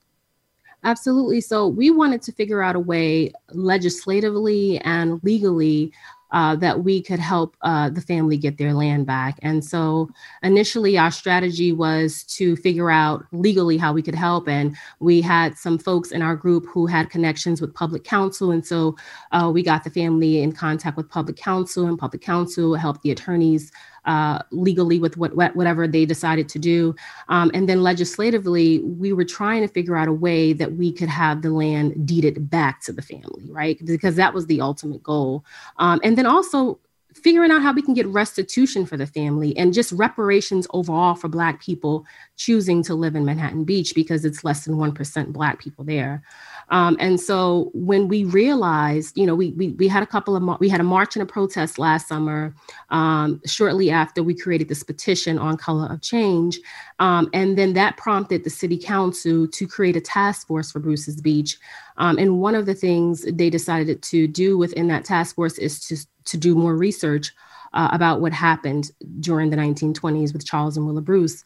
Absolutely. 0.83 1.41
So 1.41 1.67
we 1.67 1.89
wanted 1.89 2.21
to 2.23 2.31
figure 2.31 2.61
out 2.61 2.75
a 2.75 2.79
way 2.79 3.31
legislatively 3.51 4.79
and 4.79 5.19
legally 5.23 5.91
uh, 6.31 6.55
that 6.57 6.83
we 6.83 7.01
could 7.01 7.19
help 7.19 7.55
uh, 7.61 7.89
the 7.89 8.01
family 8.01 8.37
get 8.37 8.57
their 8.57 8.73
land 8.73 9.05
back. 9.05 9.39
And 9.41 9.63
so 9.63 10.09
initially, 10.43 10.97
our 10.97 11.11
strategy 11.11 11.71
was 11.71 12.23
to 12.23 12.55
figure 12.57 12.91
out 12.91 13.25
legally 13.31 13.77
how 13.77 13.93
we 13.93 14.01
could 14.01 14.15
help. 14.15 14.47
And 14.47 14.75
we 14.99 15.21
had 15.21 15.57
some 15.57 15.77
folks 15.77 16.11
in 16.11 16.21
our 16.21 16.35
group 16.35 16.65
who 16.67 16.85
had 16.85 17.09
connections 17.09 17.61
with 17.61 17.73
public 17.73 18.03
counsel. 18.03 18.51
And 18.51 18.65
so 18.65 18.95
uh, 19.31 19.49
we 19.53 19.63
got 19.63 19.83
the 19.83 19.89
family 19.89 20.41
in 20.41 20.51
contact 20.51 20.97
with 20.97 21.09
public 21.09 21.37
counsel, 21.37 21.85
and 21.87 21.97
public 21.97 22.21
counsel 22.21 22.75
helped 22.75 23.03
the 23.03 23.11
attorneys 23.11 23.71
uh, 24.07 24.39
legally 24.51 24.99
with 24.99 25.17
what, 25.17 25.35
whatever 25.35 25.87
they 25.87 26.05
decided 26.05 26.49
to 26.49 26.59
do. 26.59 26.95
Um, 27.29 27.51
and 27.53 27.69
then 27.69 27.83
legislatively, 27.83 28.79
we 28.79 29.13
were 29.13 29.25
trying 29.25 29.61
to 29.61 29.67
figure 29.67 29.95
out 29.95 30.07
a 30.07 30.13
way 30.13 30.53
that 30.53 30.73
we 30.73 30.91
could 30.91 31.09
have 31.09 31.41
the 31.41 31.51
land 31.51 32.07
deeded 32.07 32.49
back 32.49 32.81
to 32.81 32.93
the 32.93 33.01
family, 33.01 33.49
right? 33.49 33.77
Because 33.85 34.15
that 34.15 34.33
was 34.33 34.47
the 34.47 34.61
ultimate 34.61 35.03
goal. 35.03 35.45
Um, 35.77 35.99
and 36.03 36.17
then 36.17 36.25
also 36.25 36.79
figuring 37.13 37.51
out 37.51 37.61
how 37.61 37.73
we 37.73 37.81
can 37.81 37.93
get 37.93 38.07
restitution 38.07 38.85
for 38.85 38.95
the 38.95 39.07
family 39.07 39.55
and 39.57 39.73
just 39.73 39.91
reparations 39.91 40.67
overall 40.71 41.15
for 41.15 41.27
Black 41.27 41.61
people 41.61 42.05
choosing 42.35 42.83
to 42.83 42.93
live 42.93 43.15
in 43.15 43.25
Manhattan 43.25 43.63
Beach 43.63 43.93
because 43.95 44.23
it's 44.23 44.43
less 44.43 44.65
than 44.65 44.75
1% 44.75 45.33
Black 45.33 45.59
people 45.59 45.83
there. 45.83 46.21
Um, 46.69 46.97
and 46.99 47.19
so 47.19 47.71
when 47.73 48.07
we 48.07 48.25
realized, 48.25 49.17
you 49.17 49.25
know, 49.25 49.35
we, 49.35 49.51
we, 49.51 49.69
we 49.69 49.87
had 49.87 50.03
a 50.03 50.05
couple 50.05 50.35
of, 50.35 50.59
we 50.59 50.69
had 50.69 50.81
a 50.81 50.83
march 50.83 51.15
and 51.15 51.23
a 51.23 51.25
protest 51.25 51.79
last 51.79 52.07
summer, 52.07 52.53
um, 52.89 53.41
shortly 53.45 53.89
after 53.89 54.21
we 54.21 54.35
created 54.35 54.67
this 54.67 54.83
petition 54.83 55.39
on 55.39 55.57
color 55.57 55.87
of 55.91 56.01
change. 56.01 56.59
Um, 56.99 57.29
and 57.33 57.57
then 57.57 57.73
that 57.73 57.97
prompted 57.97 58.43
the 58.43 58.49
city 58.49 58.77
council 58.77 59.47
to 59.47 59.67
create 59.67 59.95
a 59.95 60.01
task 60.01 60.47
force 60.47 60.71
for 60.71 60.79
Bruce's 60.79 61.21
Beach. 61.21 61.57
Um, 61.97 62.17
and 62.17 62.39
one 62.39 62.55
of 62.55 62.65
the 62.65 62.75
things 62.75 63.25
they 63.31 63.49
decided 63.49 64.01
to 64.03 64.27
do 64.27 64.57
within 64.57 64.87
that 64.87 65.05
task 65.05 65.35
force 65.35 65.57
is 65.57 65.79
to, 65.87 65.97
to 66.25 66.37
do 66.37 66.53
more 66.55 66.75
research 66.75 67.31
uh, 67.73 67.89
about 67.91 68.21
what 68.21 68.33
happened 68.33 68.91
during 69.19 69.49
the 69.49 69.57
1920s 69.57 70.33
with 70.33 70.45
Charles 70.45 70.77
and 70.77 70.85
Willa 70.85 71.01
Bruce. 71.01 71.43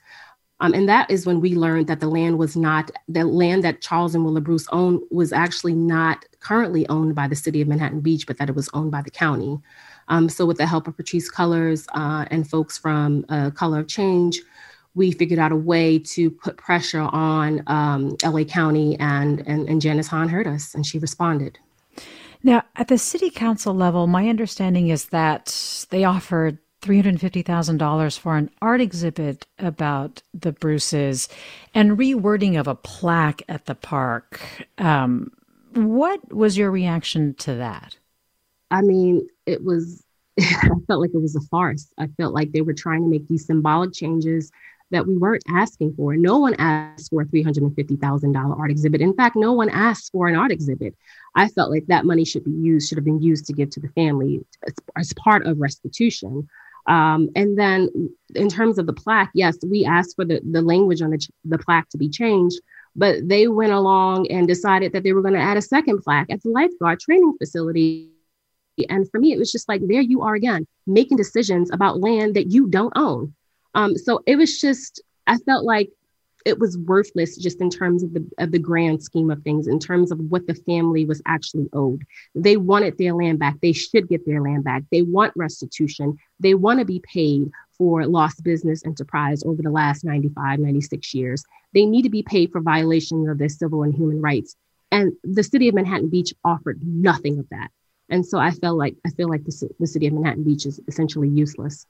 Um, 0.61 0.75
and 0.75 0.87
that 0.87 1.09
is 1.09 1.25
when 1.25 1.41
we 1.41 1.55
learned 1.55 1.87
that 1.87 1.99
the 1.99 2.07
land 2.07 2.37
was 2.37 2.55
not, 2.55 2.91
the 3.09 3.25
land 3.25 3.63
that 3.63 3.81
Charles 3.81 4.13
and 4.13 4.23
Willa 4.23 4.41
Bruce 4.41 4.67
owned 4.71 5.01
was 5.09 5.33
actually 5.33 5.73
not 5.73 6.23
currently 6.39 6.87
owned 6.87 7.15
by 7.15 7.27
the 7.27 7.35
city 7.35 7.61
of 7.61 7.67
Manhattan 7.67 7.99
Beach, 7.99 8.27
but 8.27 8.37
that 8.37 8.47
it 8.47 8.55
was 8.55 8.69
owned 8.73 8.91
by 8.91 9.01
the 9.01 9.09
county. 9.09 9.59
Um, 10.07 10.29
so, 10.29 10.45
with 10.45 10.57
the 10.57 10.67
help 10.67 10.87
of 10.87 10.95
Patrisse 10.95 11.31
Cullors 11.31 11.87
uh, 11.95 12.25
and 12.29 12.47
folks 12.47 12.77
from 12.77 13.25
uh, 13.29 13.49
Color 13.51 13.79
of 13.79 13.87
Change, 13.87 14.41
we 14.93 15.11
figured 15.11 15.39
out 15.39 15.51
a 15.51 15.55
way 15.55 15.97
to 15.97 16.29
put 16.29 16.57
pressure 16.57 17.01
on 17.01 17.63
um, 17.67 18.15
LA 18.23 18.43
County, 18.43 18.99
and, 18.99 19.45
and, 19.47 19.67
and 19.67 19.81
Janice 19.81 20.07
Hahn 20.07 20.29
heard 20.29 20.47
us 20.47 20.75
and 20.75 20.85
she 20.85 20.99
responded. 20.99 21.57
Now, 22.43 22.63
at 22.75 22.87
the 22.87 22.97
city 22.97 23.29
council 23.29 23.73
level, 23.73 24.07
my 24.07 24.27
understanding 24.27 24.89
is 24.89 25.05
that 25.05 25.85
they 25.91 26.03
offered 26.03 26.57
$350,000 26.81 28.17
for 28.17 28.37
an 28.37 28.49
art 28.61 28.81
exhibit 28.81 29.45
about 29.59 30.21
the 30.33 30.51
Bruces 30.51 31.29
and 31.73 31.97
rewording 31.97 32.59
of 32.59 32.67
a 32.67 32.75
plaque 32.75 33.43
at 33.47 33.65
the 33.65 33.75
park. 33.75 34.41
Um, 34.77 35.31
what 35.73 36.33
was 36.33 36.57
your 36.57 36.71
reaction 36.71 37.33
to 37.35 37.55
that? 37.55 37.97
I 38.71 38.81
mean, 38.81 39.27
it 39.45 39.63
was, 39.63 40.03
I 40.39 40.69
felt 40.87 41.01
like 41.01 41.13
it 41.13 41.21
was 41.21 41.35
a 41.35 41.41
farce. 41.41 41.93
I 41.97 42.07
felt 42.17 42.33
like 42.33 42.51
they 42.51 42.61
were 42.61 42.73
trying 42.73 43.03
to 43.03 43.09
make 43.09 43.27
these 43.27 43.45
symbolic 43.45 43.93
changes 43.93 44.51
that 44.91 45.07
we 45.07 45.17
weren't 45.17 45.43
asking 45.49 45.93
for. 45.95 46.15
No 46.15 46.37
one 46.37 46.53
asked 46.55 47.09
for 47.09 47.21
a 47.21 47.25
$350,000 47.25 48.59
art 48.59 48.71
exhibit. 48.71 49.01
In 49.01 49.13
fact, 49.13 49.35
no 49.35 49.53
one 49.53 49.69
asked 49.69 50.11
for 50.11 50.27
an 50.27 50.35
art 50.35 50.51
exhibit. 50.51 50.95
I 51.35 51.47
felt 51.47 51.71
like 51.71 51.87
that 51.87 52.05
money 52.05 52.25
should 52.25 52.43
be 52.43 52.51
used, 52.51 52.89
should 52.89 52.97
have 52.97 53.05
been 53.05 53.21
used 53.21 53.45
to 53.47 53.53
give 53.53 53.69
to 53.71 53.79
the 53.79 53.87
family 53.89 54.41
as, 54.67 54.73
as 54.97 55.13
part 55.13 55.45
of 55.45 55.59
restitution. 55.59 56.47
Um, 56.87 57.29
and 57.35 57.57
then 57.57 57.89
in 58.35 58.49
terms 58.49 58.77
of 58.77 58.87
the 58.87 58.93
plaque, 58.93 59.31
yes, 59.33 59.57
we 59.69 59.85
asked 59.85 60.15
for 60.15 60.25
the, 60.25 60.41
the 60.49 60.61
language 60.61 61.01
on 61.01 61.11
the, 61.11 61.27
the 61.45 61.57
plaque 61.57 61.89
to 61.89 61.97
be 61.97 62.09
changed, 62.09 62.59
but 62.95 63.27
they 63.27 63.47
went 63.47 63.71
along 63.71 64.29
and 64.31 64.47
decided 64.47 64.91
that 64.93 65.03
they 65.03 65.13
were 65.13 65.21
going 65.21 65.33
to 65.35 65.39
add 65.39 65.57
a 65.57 65.61
second 65.61 66.01
plaque 66.01 66.29
at 66.29 66.41
the 66.43 66.49
lifeguard 66.49 66.99
training 66.99 67.35
facility. 67.37 68.09
And 68.89 69.09
for 69.11 69.19
me, 69.19 69.31
it 69.31 69.37
was 69.37 69.51
just 69.51 69.69
like, 69.69 69.81
there 69.85 70.01
you 70.01 70.21
are 70.21 70.33
again, 70.33 70.65
making 70.87 71.17
decisions 71.17 71.69
about 71.71 71.99
land 71.99 72.35
that 72.35 72.51
you 72.51 72.67
don't 72.67 72.93
own. 72.95 73.33
Um, 73.75 73.97
so 73.97 74.21
it 74.25 74.37
was 74.37 74.59
just, 74.59 75.01
I 75.27 75.37
felt 75.37 75.63
like 75.63 75.89
it 76.45 76.59
was 76.59 76.77
worthless 76.77 77.37
just 77.37 77.61
in 77.61 77.69
terms 77.69 78.03
of 78.03 78.13
the 78.13 78.25
of 78.39 78.51
the 78.51 78.59
grand 78.59 79.03
scheme 79.03 79.29
of 79.31 79.41
things 79.43 79.67
in 79.67 79.79
terms 79.79 80.11
of 80.11 80.19
what 80.19 80.47
the 80.47 80.55
family 80.55 81.05
was 81.05 81.21
actually 81.25 81.69
owed. 81.73 82.03
They 82.35 82.57
wanted 82.57 82.97
their 82.97 83.13
land 83.13 83.39
back. 83.39 83.59
They 83.61 83.73
should 83.73 84.07
get 84.07 84.25
their 84.25 84.41
land 84.41 84.63
back. 84.63 84.83
They 84.91 85.01
want 85.01 85.33
restitution. 85.35 86.17
They 86.39 86.53
want 86.53 86.79
to 86.79 86.85
be 86.85 86.99
paid 86.99 87.51
for 87.77 88.05
lost 88.05 88.43
business 88.43 88.85
enterprise 88.85 89.43
over 89.43 89.61
the 89.61 89.71
last 89.71 90.03
95 90.03 90.59
96 90.59 91.13
years. 91.13 91.43
They 91.73 91.85
need 91.85 92.03
to 92.03 92.09
be 92.09 92.23
paid 92.23 92.51
for 92.51 92.61
violations 92.61 93.27
of 93.29 93.37
their 93.37 93.49
civil 93.49 93.83
and 93.83 93.93
human 93.93 94.21
rights. 94.21 94.55
And 94.91 95.13
the 95.23 95.43
city 95.43 95.69
of 95.69 95.75
manhattan 95.75 96.09
beach 96.09 96.33
offered 96.43 96.79
nothing 96.83 97.39
of 97.39 97.47
that. 97.49 97.69
And 98.09 98.25
so 98.25 98.37
i 98.37 98.51
felt 98.51 98.77
like 98.77 98.95
i 99.05 99.09
feel 99.09 99.29
like 99.29 99.45
the, 99.45 99.69
the 99.79 99.87
city 99.87 100.07
of 100.07 100.13
manhattan 100.13 100.43
beach 100.43 100.65
is 100.65 100.81
essentially 100.87 101.29
useless 101.29 101.85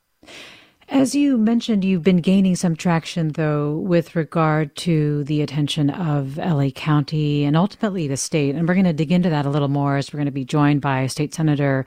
as 0.92 1.16
you 1.16 1.38
mentioned, 1.38 1.86
you've 1.86 2.04
been 2.04 2.18
gaining 2.18 2.58
some 2.58 2.76
traction, 2.76 3.30
though, 3.30 3.78
with 3.78 4.14
regard 4.14 4.76
to 4.76 5.24
the 5.24 5.42
attention 5.42 5.90
of 5.90 6.36
LA 6.36 6.70
County 6.70 7.46
and 7.46 7.56
ultimately 7.56 8.10
the 8.10 8.18
state. 8.18 8.56
And 8.56 8.68
we're 8.68 8.74
going 8.74 8.84
to 8.84 8.92
dig 8.92 9.10
into 9.10 9.30
that 9.30 9.46
a 9.46 9.50
little 9.50 9.70
more 9.70 9.96
as 9.96 10.12
we're 10.12 10.18
going 10.18 10.26
to 10.26 10.32
be 10.32 10.44
joined 10.44 10.82
by 10.82 11.00
a 11.00 11.10
state 11.10 11.34
senator 11.34 11.86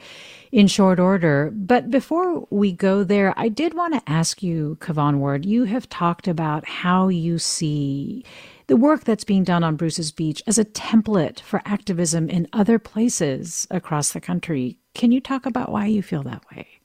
in 0.53 0.69
short 0.69 0.99
order. 0.99 1.53
But 1.55 1.91
before 1.91 2.47
we 2.49 2.73
go 2.73 3.05
there, 3.05 3.35
I 3.37 3.51
did 3.51 3.75
want 3.75 3.93
to 3.93 4.11
ask 4.11 4.43
you, 4.43 4.79
Kavon 4.81 5.19
Ward, 5.19 5.45
you 5.45 5.65
have 5.65 5.87
talked 5.91 6.27
about 6.27 6.67
how 6.67 7.09
you 7.09 7.39
see 7.39 8.25
the 8.69 8.77
work 8.77 9.05
that's 9.05 9.25
being 9.25 9.45
done 9.45 9.63
on 9.63 9.77
Bruce's 9.77 10.13
Beach 10.13 10.43
as 10.47 10.57
a 10.57 10.65
template 10.65 11.41
for 11.41 11.61
activism 11.67 12.31
in 12.31 12.49
other 12.55 12.79
places 12.79 13.67
across 13.71 14.13
the 14.13 14.21
country. 14.21 14.79
Can 14.95 15.13
you 15.13 15.21
talk 15.21 15.45
about 15.45 15.71
why 15.71 15.85
you 15.85 16.03
feel 16.03 16.23
that 16.23 16.43
way? 16.51 16.81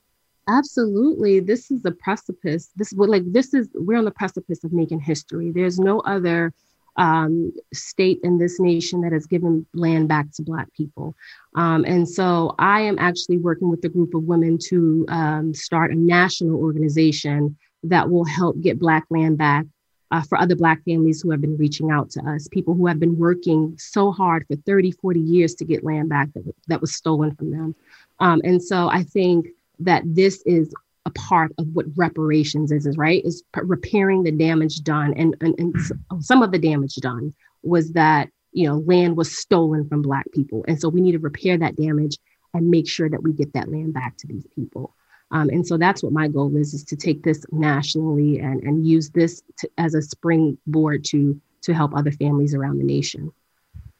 Absolutely. 0.48 1.40
This 1.40 1.70
is 1.70 1.82
the 1.82 1.92
precipice. 1.92 2.70
This 2.76 2.92
like 2.92 3.22
this 3.32 3.54
is 3.54 3.68
we're 3.74 3.98
on 3.98 4.04
the 4.04 4.10
precipice 4.10 4.64
of 4.64 4.72
making 4.72 5.00
history. 5.00 5.50
There's 5.52 5.78
no 5.78 6.00
other 6.00 6.52
um, 6.96 7.52
state 7.72 8.20
in 8.24 8.38
this 8.38 8.58
nation 8.60 9.00
that 9.02 9.12
has 9.12 9.26
given 9.26 9.66
land 9.74 10.08
back 10.08 10.30
to 10.32 10.42
Black 10.42 10.72
people. 10.74 11.14
Um, 11.54 11.84
and 11.84 12.08
so 12.08 12.54
I 12.58 12.80
am 12.80 12.98
actually 12.98 13.38
working 13.38 13.70
with 13.70 13.84
a 13.84 13.88
group 13.88 14.14
of 14.14 14.24
women 14.24 14.58
to 14.68 15.06
um, 15.08 15.54
start 15.54 15.92
a 15.92 15.94
national 15.94 16.60
organization 16.60 17.56
that 17.84 18.10
will 18.10 18.24
help 18.24 18.60
get 18.60 18.78
Black 18.78 19.04
land 19.08 19.38
back 19.38 19.66
uh, 20.10 20.22
for 20.22 20.38
other 20.38 20.56
Black 20.56 20.82
families 20.84 21.22
who 21.22 21.30
have 21.30 21.40
been 21.40 21.56
reaching 21.56 21.90
out 21.90 22.10
to 22.10 22.20
us, 22.28 22.48
people 22.48 22.74
who 22.74 22.86
have 22.86 22.98
been 22.98 23.16
working 23.16 23.74
so 23.78 24.10
hard 24.10 24.44
for 24.46 24.56
30, 24.56 24.90
40 24.92 25.20
years 25.20 25.54
to 25.54 25.64
get 25.64 25.84
land 25.84 26.08
back 26.08 26.32
that, 26.34 26.42
that 26.68 26.80
was 26.80 26.94
stolen 26.94 27.34
from 27.34 27.50
them. 27.50 27.74
Um, 28.18 28.40
and 28.44 28.62
so 28.62 28.88
I 28.88 29.04
think 29.04 29.46
that 29.80 30.02
this 30.04 30.42
is 30.46 30.72
a 31.06 31.10
part 31.10 31.52
of 31.58 31.66
what 31.72 31.86
reparations 31.96 32.70
is, 32.70 32.86
is 32.86 32.96
right? 32.96 33.24
Is 33.24 33.42
repairing 33.54 34.22
the 34.22 34.32
damage 34.32 34.82
done. 34.82 35.14
And, 35.14 35.34
and, 35.40 35.54
and 35.58 36.24
some 36.24 36.42
of 36.42 36.52
the 36.52 36.58
damage 36.58 36.96
done 36.96 37.34
was 37.62 37.92
that, 37.92 38.28
you 38.52 38.68
know, 38.68 38.78
land 38.86 39.16
was 39.16 39.36
stolen 39.36 39.88
from 39.88 40.02
Black 40.02 40.26
people. 40.32 40.64
And 40.68 40.80
so 40.80 40.88
we 40.88 41.00
need 41.00 41.12
to 41.12 41.18
repair 41.18 41.56
that 41.58 41.76
damage 41.76 42.18
and 42.52 42.70
make 42.70 42.88
sure 42.88 43.08
that 43.08 43.22
we 43.22 43.32
get 43.32 43.52
that 43.54 43.70
land 43.70 43.94
back 43.94 44.16
to 44.18 44.26
these 44.26 44.46
people. 44.54 44.94
Um, 45.30 45.48
and 45.50 45.66
so 45.66 45.76
that's 45.76 46.02
what 46.02 46.12
my 46.12 46.26
goal 46.26 46.54
is, 46.56 46.74
is 46.74 46.84
to 46.84 46.96
take 46.96 47.22
this 47.22 47.44
nationally 47.52 48.40
and, 48.40 48.62
and 48.62 48.86
use 48.86 49.10
this 49.10 49.42
to, 49.58 49.70
as 49.78 49.94
a 49.94 50.02
springboard 50.02 51.04
to, 51.06 51.40
to 51.62 51.72
help 51.72 51.94
other 51.94 52.10
families 52.10 52.54
around 52.54 52.78
the 52.78 52.84
nation. 52.84 53.32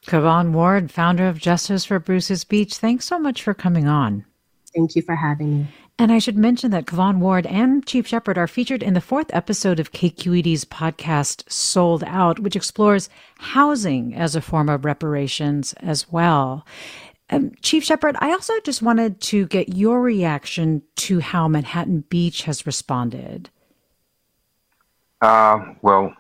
Kavon 0.07 0.51
Ward, 0.51 0.91
founder 0.91 1.29
of 1.29 1.39
Justice 1.39 1.85
for 1.85 1.99
Bruce's 2.01 2.43
Beach, 2.43 2.77
thanks 2.77 3.05
so 3.05 3.19
much 3.19 3.43
for 3.43 3.55
coming 3.55 3.87
on. 3.87 4.25
Thank 4.75 4.95
you 4.95 5.03
for 5.03 5.17
having 5.17 5.61
me. 5.61 5.69
And 5.99 6.11
I 6.13 6.19
should 6.19 6.37
mention 6.37 6.71
that 6.71 6.87
Kavon 6.87 7.19
Ward 7.19 7.45
and 7.47 7.85
Chief 7.85 8.07
Shepard 8.07 8.39
are 8.39 8.47
featured 8.47 8.83
in 8.83 8.95
the 8.95 9.01
fourth 9.01 9.27
episode 9.35 9.79
of 9.79 9.93
KQED's 9.93 10.65
podcast, 10.65 11.51
Sold 11.51 12.05
Out, 12.05 12.39
which 12.39 12.57
explores 12.57 13.11
housing 13.39 14.15
as 14.15 14.35
a 14.35 14.41
form 14.41 14.69
of 14.69 14.85
reparations 14.85 15.75
as 15.75 16.11
well. 16.11 16.65
Um, 17.29 17.53
Chief 17.63 17.85
Shepard, 17.85 18.17
I 18.21 18.31
also 18.31 18.59
just 18.61 18.83
wanted 18.83 19.21
to 19.23 19.47
get 19.49 19.77
your 19.77 20.01
reaction 20.01 20.83
to 20.97 21.21
how 21.21 21.49
Manhattan 21.49 22.01
Beach 22.09 22.43
has 22.43 22.67
responded. 22.67 23.51
Uh, 25.21 25.75
well, 25.83 26.15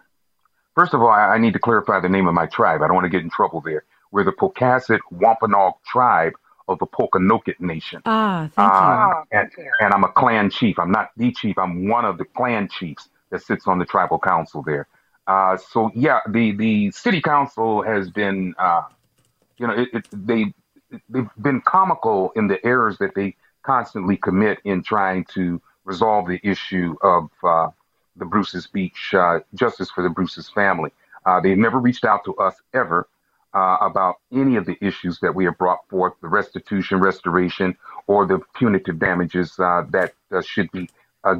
first 0.74 0.92
of 0.94 1.00
all, 1.00 1.08
I, 1.08 1.34
I 1.34 1.38
need 1.38 1.54
to 1.54 1.58
clarify 1.58 2.00
the 2.00 2.08
name 2.08 2.28
of 2.28 2.34
my 2.34 2.46
tribe. 2.46 2.82
I 2.82 2.86
don't 2.86 2.94
want 2.94 3.06
to 3.06 3.10
get 3.10 3.22
in 3.22 3.30
trouble 3.30 3.60
there. 3.60 3.84
We're 4.12 4.24
the 4.24 4.32
Pocasset 4.32 5.00
Wampanoag 5.10 5.74
tribe 5.86 6.34
of 6.70 6.78
the 6.78 6.86
Pokanoket 6.86 7.60
Nation. 7.60 8.00
Ah, 8.06 8.48
thank 8.54 8.72
uh, 8.72 9.22
you. 9.32 9.38
And, 9.38 9.70
and, 9.80 9.94
I'm 9.94 10.04
a 10.04 10.08
clan 10.08 10.50
chief. 10.50 10.78
I'm 10.78 10.90
not 10.90 11.10
the 11.16 11.32
chief. 11.32 11.58
I'm 11.58 11.88
one 11.88 12.04
of 12.04 12.16
the 12.16 12.24
clan 12.24 12.68
chiefs 12.68 13.08
that 13.30 13.42
sits 13.42 13.66
on 13.66 13.78
the 13.78 13.84
tribal 13.84 14.18
council 14.18 14.62
there. 14.62 14.86
Uh, 15.26 15.56
so 15.56 15.90
yeah, 15.94 16.20
the 16.28 16.52
the 16.52 16.90
city 16.92 17.20
council 17.20 17.82
has 17.82 18.10
been, 18.10 18.54
uh, 18.58 18.82
you 19.58 19.66
know, 19.66 19.74
it, 19.74 19.88
it, 19.92 20.08
they 20.12 20.52
they've 21.08 21.28
been 21.40 21.60
comical 21.60 22.32
in 22.36 22.46
the 22.46 22.64
errors 22.64 22.98
that 22.98 23.14
they 23.14 23.36
constantly 23.62 24.16
commit 24.16 24.58
in 24.64 24.82
trying 24.82 25.24
to 25.24 25.60
resolve 25.84 26.26
the 26.26 26.40
issue 26.42 26.96
of 27.02 27.30
uh, 27.44 27.68
the 28.16 28.24
Bruce's 28.24 28.66
Beach 28.66 29.14
uh, 29.14 29.40
justice 29.54 29.90
for 29.90 30.02
the 30.02 30.08
Bruce's 30.08 30.48
family. 30.48 30.90
Uh, 31.26 31.40
they've 31.40 31.58
never 31.58 31.78
reached 31.78 32.04
out 32.04 32.24
to 32.24 32.34
us 32.36 32.54
ever 32.74 33.08
uh, 33.54 33.76
about 33.80 34.16
any 34.32 34.56
of 34.56 34.66
the 34.66 34.76
issues 34.80 35.18
that 35.20 35.34
we 35.34 35.44
have 35.44 35.58
brought 35.58 35.88
forth, 35.88 36.14
the 36.22 36.28
restitution, 36.28 37.00
restoration, 37.00 37.76
or 38.06 38.26
the 38.26 38.40
punitive 38.54 38.98
damages 38.98 39.58
uh, 39.58 39.84
that 39.90 40.14
uh, 40.32 40.40
should 40.42 40.70
be 40.72 40.88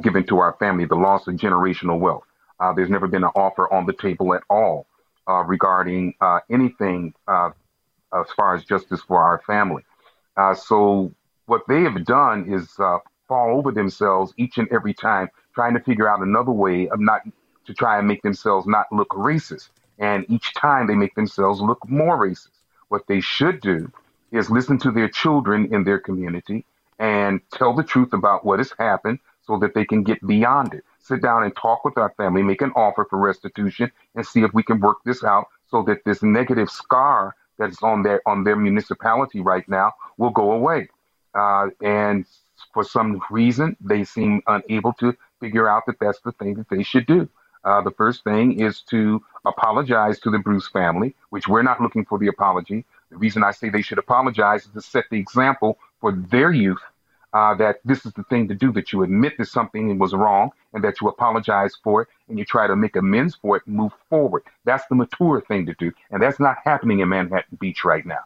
given 0.01 0.23
to 0.23 0.37
our 0.37 0.53
family, 0.59 0.85
the 0.85 0.95
loss 0.95 1.27
of 1.27 1.35
generational 1.35 1.99
wealth. 1.99 2.23
there's 2.75 2.89
never 2.89 3.07
been 3.07 3.23
an 3.23 3.31
offer 3.35 3.71
on 3.73 3.87
the 3.87 3.93
table 3.93 4.35
at 4.35 4.43
all 4.47 4.85
regarding 5.47 6.13
anything 6.51 7.11
as 7.27 8.27
far 8.35 8.55
as 8.55 8.63
justice 8.63 9.01
for 9.01 9.19
our 9.21 9.41
family. 9.47 9.83
Uh, 10.37 10.53
so 10.53 11.11
what 11.45 11.61
they 11.67 11.81
have 11.81 12.05
done 12.05 12.51
is 12.51 12.69
uh, 12.79 12.97
fall 13.27 13.57
over 13.57 13.71
themselves 13.71 14.33
each 14.37 14.57
and 14.57 14.67
every 14.71 14.93
time, 14.93 15.29
trying 15.53 15.73
to 15.73 15.79
figure 15.79 16.09
out 16.09 16.21
another 16.21 16.51
way 16.51 16.87
of 16.89 16.99
not 16.99 17.21
to 17.65 17.73
try 17.73 17.97
and 17.99 18.07
make 18.07 18.21
themselves 18.21 18.67
not 18.67 18.85
look 18.91 19.09
racist. 19.09 19.69
And 20.01 20.25
each 20.29 20.53
time 20.55 20.87
they 20.87 20.95
make 20.95 21.15
themselves 21.15 21.61
look 21.61 21.87
more 21.87 22.17
racist. 22.17 22.49
What 22.89 23.07
they 23.07 23.21
should 23.21 23.61
do 23.61 23.89
is 24.31 24.49
listen 24.49 24.77
to 24.79 24.91
their 24.91 25.07
children 25.07 25.73
in 25.73 25.83
their 25.83 25.99
community 25.99 26.65
and 26.99 27.39
tell 27.53 27.73
the 27.73 27.83
truth 27.83 28.11
about 28.11 28.43
what 28.43 28.59
has 28.59 28.73
happened 28.77 29.19
so 29.45 29.57
that 29.59 29.73
they 29.75 29.85
can 29.85 30.03
get 30.03 30.25
beyond 30.25 30.73
it. 30.73 30.83
Sit 30.99 31.21
down 31.21 31.43
and 31.43 31.55
talk 31.55 31.85
with 31.85 31.97
our 31.97 32.13
family, 32.17 32.41
make 32.41 32.61
an 32.61 32.71
offer 32.75 33.05
for 33.09 33.19
restitution, 33.19 33.91
and 34.15 34.25
see 34.25 34.41
if 34.41 34.53
we 34.53 34.63
can 34.63 34.79
work 34.79 34.97
this 35.05 35.23
out 35.23 35.47
so 35.69 35.83
that 35.83 36.03
this 36.03 36.23
negative 36.23 36.69
scar 36.69 37.35
that's 37.57 37.81
on 37.83 38.01
their 38.01 38.27
on 38.27 38.43
their 38.43 38.55
municipality 38.55 39.39
right 39.39 39.67
now 39.69 39.93
will 40.17 40.31
go 40.31 40.51
away. 40.51 40.89
Uh, 41.35 41.67
and 41.81 42.25
for 42.73 42.83
some 42.83 43.21
reason, 43.29 43.75
they 43.79 44.03
seem 44.03 44.41
unable 44.47 44.93
to 44.93 45.15
figure 45.39 45.67
out 45.67 45.85
that 45.85 45.99
that's 45.99 46.19
the 46.21 46.31
thing 46.33 46.55
that 46.55 46.69
they 46.69 46.83
should 46.83 47.05
do. 47.05 47.29
Uh, 47.63 47.81
the 47.81 47.91
first 47.91 48.23
thing 48.23 48.59
is 48.59 48.81
to 48.81 49.23
apologize 49.45 50.19
to 50.19 50.31
the 50.31 50.39
Bruce 50.39 50.67
family, 50.67 51.15
which 51.29 51.47
we're 51.47 51.61
not 51.61 51.81
looking 51.81 52.05
for 52.05 52.17
the 52.17 52.27
apology. 52.27 52.85
The 53.09 53.17
reason 53.17 53.43
I 53.43 53.51
say 53.51 53.69
they 53.69 53.81
should 53.81 53.97
apologize 53.97 54.65
is 54.65 54.71
to 54.71 54.81
set 54.81 55.05
the 55.11 55.17
example 55.17 55.77
for 55.99 56.11
their 56.11 56.51
youth 56.51 56.81
uh, 57.33 57.55
that 57.55 57.79
this 57.85 58.05
is 58.05 58.13
the 58.13 58.23
thing 58.23 58.47
to 58.47 58.55
do, 58.55 58.71
that 58.73 58.91
you 58.91 59.03
admit 59.03 59.37
that 59.37 59.45
something 59.45 59.97
was 59.97 60.13
wrong 60.13 60.51
and 60.73 60.83
that 60.83 60.99
you 60.99 61.07
apologize 61.07 61.75
for 61.83 62.01
it 62.03 62.07
and 62.27 62.37
you 62.37 62.45
try 62.45 62.67
to 62.67 62.75
make 62.75 62.95
amends 62.95 63.35
for 63.35 63.57
it 63.57 63.63
and 63.67 63.75
move 63.75 63.93
forward. 64.09 64.43
That's 64.65 64.85
the 64.87 64.95
mature 64.95 65.41
thing 65.41 65.65
to 65.67 65.73
do. 65.75 65.91
And 66.09 66.21
that's 66.21 66.39
not 66.39 66.57
happening 66.63 66.99
in 66.99 67.09
Manhattan 67.09 67.57
Beach 67.59 67.85
right 67.85 68.05
now. 68.05 68.21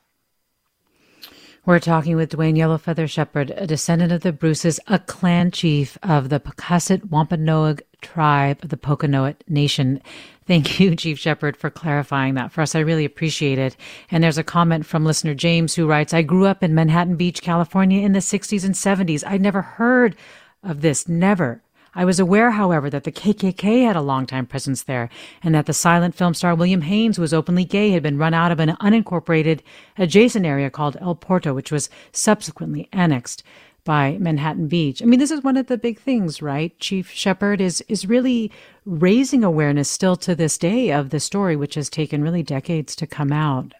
We're 1.65 1.80
talking 1.80 2.15
with 2.15 2.30
Dwayne 2.30 2.56
Yellowfeather 2.56 3.10
Shepard, 3.10 3.49
a 3.49 3.65
descendant 3.65 4.12
of 4.12 4.21
the 4.21 4.32
Bruces, 4.32 4.80
a 4.86 4.99
clan 4.99 5.49
chief 5.49 5.97
of 6.04 6.30
the 6.30 6.39
Pocasset 6.39 7.10
Wampanoag 7.10 7.82
tribe 8.01 8.60
of 8.62 8.69
the 8.69 8.78
Pokanoket 8.78 9.38
Nation. 9.49 9.99
Thank 10.45 10.80
you, 10.80 10.95
Chief 10.95 11.17
Shepard, 11.17 11.58
for 11.58 11.71
clarifying 11.71 12.36
that 12.36 12.51
for 12.51 12.62
us. 12.62 12.75
I 12.75 12.82
really 12.82 13.04
appreciate 13.04 13.58
it. 13.58 13.75
And 14.12 14.23
there's 14.23 14.38
a 14.38 14.43
comment 14.43 14.86
from 14.86 15.06
listener 15.06 15.34
James 15.34 15.73
who 15.73 15.88
writes, 15.88 16.13
I 16.13 16.21
grew 16.21 16.45
up 16.45 16.62
in 16.62 16.75
Manhattan 16.75 17.15
Beach, 17.15 17.41
California 17.41 18.06
in 18.06 18.12
the 18.12 18.19
60s 18.19 18.63
and 18.63 18.75
70s. 18.75 19.25
I'd 19.25 19.41
never 19.41 19.63
heard 19.63 20.15
of 20.62 20.82
this, 20.82 21.10
never. 21.10 21.63
I 21.95 22.03
was 22.05 22.19
aware, 22.19 22.51
however, 22.51 22.89
that 22.89 23.05
the 23.05 23.12
KKK 23.12 23.86
had 23.86 23.95
a 23.95 24.01
longtime 24.01 24.47
presence 24.47 24.84
there, 24.84 25.10
and 25.41 25.55
that 25.55 25.65
the 25.65 25.73
silent 25.73 26.13
film 26.13 26.34
star 26.34 26.53
William 26.53 26.81
Haines, 26.81 27.15
who 27.15 27.21
was 27.21 27.34
openly 27.34 27.63
gay, 27.63 27.91
had 27.91 28.03
been 28.03 28.17
run 28.17 28.34
out 28.34 28.51
of 28.51 28.60
an 28.60 28.75
unincorporated 28.81 29.62
adjacent 29.97 30.45
area 30.45 30.69
called 30.69 30.97
El 30.99 31.15
Porto, 31.15 31.53
which 31.53 31.71
was 31.71 31.89
subsequently 32.12 32.89
annexed 32.91 33.43
by 33.86 34.17
Manhattan 34.19 34.67
Beach. 34.67 35.01
I 35.01 35.05
mean, 35.05 35.19
this 35.19 35.31
is 35.31 35.43
one 35.43 35.58
of 35.58 35.67
the 35.67 35.77
big 35.77 35.99
things, 35.99 36.41
right? 36.41 36.77
Chief 36.79 37.10
Shepard 37.10 37.62
is 37.62 37.81
is 37.88 38.05
really 38.08 38.51
raising 38.86 39.43
awareness 39.43 39.89
still 39.89 40.15
to 40.17 40.36
this 40.36 40.58
day 40.58 40.91
of 40.91 41.12
the 41.12 41.19
story, 41.19 41.55
which 41.55 41.75
has 41.75 41.89
taken 41.89 42.21
really 42.21 42.43
decades 42.43 42.95
to 42.97 43.08
come 43.08 43.31
out. 43.31 43.73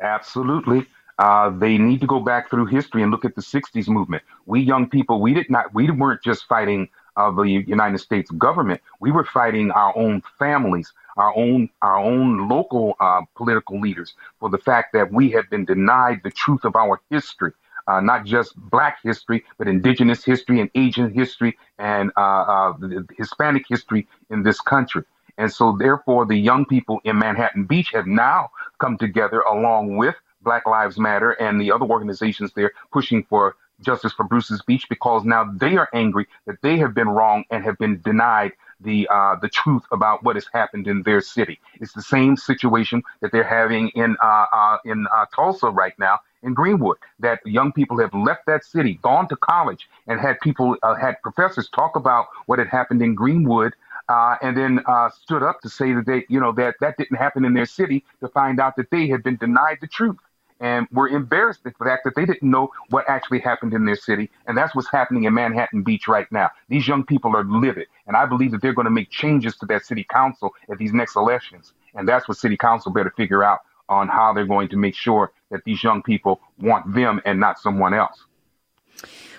Absolutely. 0.00 0.86
Uh, 1.18 1.50
they 1.50 1.78
need 1.78 2.00
to 2.00 2.06
go 2.06 2.18
back 2.18 2.50
through 2.50 2.66
history 2.66 3.02
and 3.02 3.12
look 3.12 3.24
at 3.24 3.36
the 3.36 3.40
60s 3.40 3.86
movement. 3.88 4.22
We 4.46 4.60
young 4.60 4.88
people, 4.88 5.20
we 5.20 5.32
did 5.32 5.48
not, 5.48 5.72
we 5.72 5.88
weren't 5.90 6.22
just 6.24 6.46
fighting 6.46 6.88
uh, 7.16 7.30
the 7.30 7.42
United 7.44 7.98
States 7.98 8.30
government. 8.32 8.80
We 9.00 9.12
were 9.12 9.24
fighting 9.24 9.70
our 9.72 9.96
own 9.96 10.22
families, 10.38 10.92
our 11.16 11.36
own, 11.36 11.70
our 11.82 11.98
own 11.98 12.48
local 12.48 12.96
uh, 13.00 13.22
political 13.36 13.80
leaders 13.80 14.14
for 14.40 14.50
the 14.50 14.58
fact 14.58 14.92
that 14.94 15.12
we 15.12 15.30
had 15.30 15.50
been 15.50 15.64
denied 15.64 16.20
the 16.24 16.30
truth 16.30 16.64
of 16.64 16.76
our 16.76 17.00
history 17.10 17.52
uh, 17.86 18.00
not 18.00 18.24
just 18.24 18.56
Black 18.56 18.98
history, 19.02 19.44
but 19.58 19.68
Indigenous 19.68 20.24
history 20.24 20.60
and 20.60 20.70
Asian 20.74 21.12
history 21.12 21.58
and 21.78 22.10
uh, 22.16 22.20
uh, 22.20 22.74
Hispanic 23.16 23.66
history 23.68 24.06
in 24.30 24.42
this 24.42 24.60
country. 24.60 25.04
And 25.38 25.52
so, 25.52 25.76
therefore, 25.78 26.26
the 26.26 26.36
young 26.36 26.64
people 26.66 27.00
in 27.04 27.18
Manhattan 27.18 27.64
Beach 27.64 27.90
have 27.92 28.06
now 28.06 28.50
come 28.80 28.98
together 28.98 29.40
along 29.40 29.96
with 29.96 30.14
Black 30.42 30.66
Lives 30.66 30.98
Matter 30.98 31.32
and 31.32 31.60
the 31.60 31.72
other 31.72 31.86
organizations 31.86 32.52
there 32.54 32.72
pushing 32.92 33.24
for 33.24 33.56
justice 33.80 34.12
for 34.12 34.24
Bruce's 34.24 34.62
Beach 34.62 34.86
because 34.88 35.24
now 35.24 35.50
they 35.56 35.76
are 35.76 35.88
angry 35.92 36.26
that 36.46 36.60
they 36.62 36.78
have 36.78 36.94
been 36.94 37.08
wrong 37.08 37.44
and 37.50 37.64
have 37.64 37.78
been 37.78 38.00
denied 38.00 38.52
the 38.80 39.08
uh, 39.10 39.36
the 39.40 39.48
truth 39.48 39.82
about 39.92 40.22
what 40.22 40.36
has 40.36 40.46
happened 40.52 40.86
in 40.86 41.02
their 41.02 41.20
city. 41.20 41.60
It's 41.80 41.92
the 41.92 42.02
same 42.02 42.36
situation 42.36 43.02
that 43.20 43.32
they're 43.32 43.42
having 43.42 43.88
in 43.90 44.16
uh, 44.22 44.46
uh, 44.52 44.78
in 44.84 45.06
uh, 45.14 45.26
Tulsa 45.34 45.68
right 45.68 45.98
now, 45.98 46.18
in 46.42 46.54
Greenwood 46.54 46.98
that 47.20 47.40
young 47.46 47.72
people 47.72 47.98
have 47.98 48.14
left 48.14 48.46
that 48.46 48.64
city, 48.64 48.98
gone 49.02 49.28
to 49.28 49.36
college, 49.36 49.88
and 50.06 50.20
had 50.20 50.40
people, 50.40 50.76
uh, 50.82 50.94
had 50.94 51.20
professors 51.22 51.68
talk 51.70 51.96
about 51.96 52.26
what 52.46 52.58
had 52.58 52.68
happened 52.68 53.02
in 53.02 53.14
Greenwood 53.14 53.72
uh, 54.08 54.36
and 54.42 54.56
then 54.56 54.80
stood 55.22 55.42
up 55.42 55.60
to 55.62 55.68
say 55.68 55.92
that 55.92 56.06
they, 56.06 56.24
you 56.28 56.38
know, 56.38 56.52
that 56.52 56.74
that 56.80 56.96
didn't 56.98 57.16
happen 57.16 57.44
in 57.44 57.54
their 57.54 57.66
city. 57.66 58.04
To 58.20 58.28
find 58.28 58.60
out 58.60 58.76
that 58.76 58.90
they 58.90 59.08
had 59.08 59.22
been 59.22 59.36
denied 59.36 59.78
the 59.80 59.86
truth 59.86 60.18
and 60.60 60.86
were 60.92 61.08
embarrassed 61.08 61.60
at 61.66 61.74
the 61.78 61.84
fact 61.84 62.04
that 62.04 62.14
they 62.14 62.24
didn't 62.24 62.48
know 62.48 62.70
what 62.90 63.04
actually 63.08 63.40
happened 63.40 63.74
in 63.74 63.84
their 63.84 63.96
city. 63.96 64.30
And 64.46 64.56
that's 64.56 64.74
what's 64.74 64.90
happening 64.90 65.24
in 65.24 65.34
Manhattan 65.34 65.82
Beach 65.82 66.08
right 66.08 66.30
now. 66.30 66.50
These 66.68 66.86
young 66.86 67.04
people 67.04 67.36
are 67.36 67.44
livid, 67.44 67.86
and 68.06 68.16
I 68.16 68.26
believe 68.26 68.52
that 68.52 68.62
they're 68.62 68.74
going 68.74 68.86
to 68.86 68.90
make 68.90 69.10
changes 69.10 69.56
to 69.56 69.66
that 69.66 69.84
city 69.84 70.06
council 70.08 70.54
at 70.70 70.78
these 70.78 70.92
next 70.92 71.16
elections. 71.16 71.72
And 71.94 72.08
that's 72.08 72.28
what 72.28 72.38
city 72.38 72.56
council 72.56 72.92
better 72.92 73.12
figure 73.16 73.44
out 73.44 73.60
on 73.88 74.08
how 74.08 74.32
they're 74.32 74.46
going 74.46 74.68
to 74.68 74.76
make 74.76 74.94
sure 74.94 75.32
that 75.50 75.62
these 75.64 75.82
young 75.82 76.02
people 76.02 76.40
want 76.58 76.94
them 76.94 77.20
and 77.24 77.38
not 77.38 77.58
someone 77.58 77.94
else. 77.94 78.24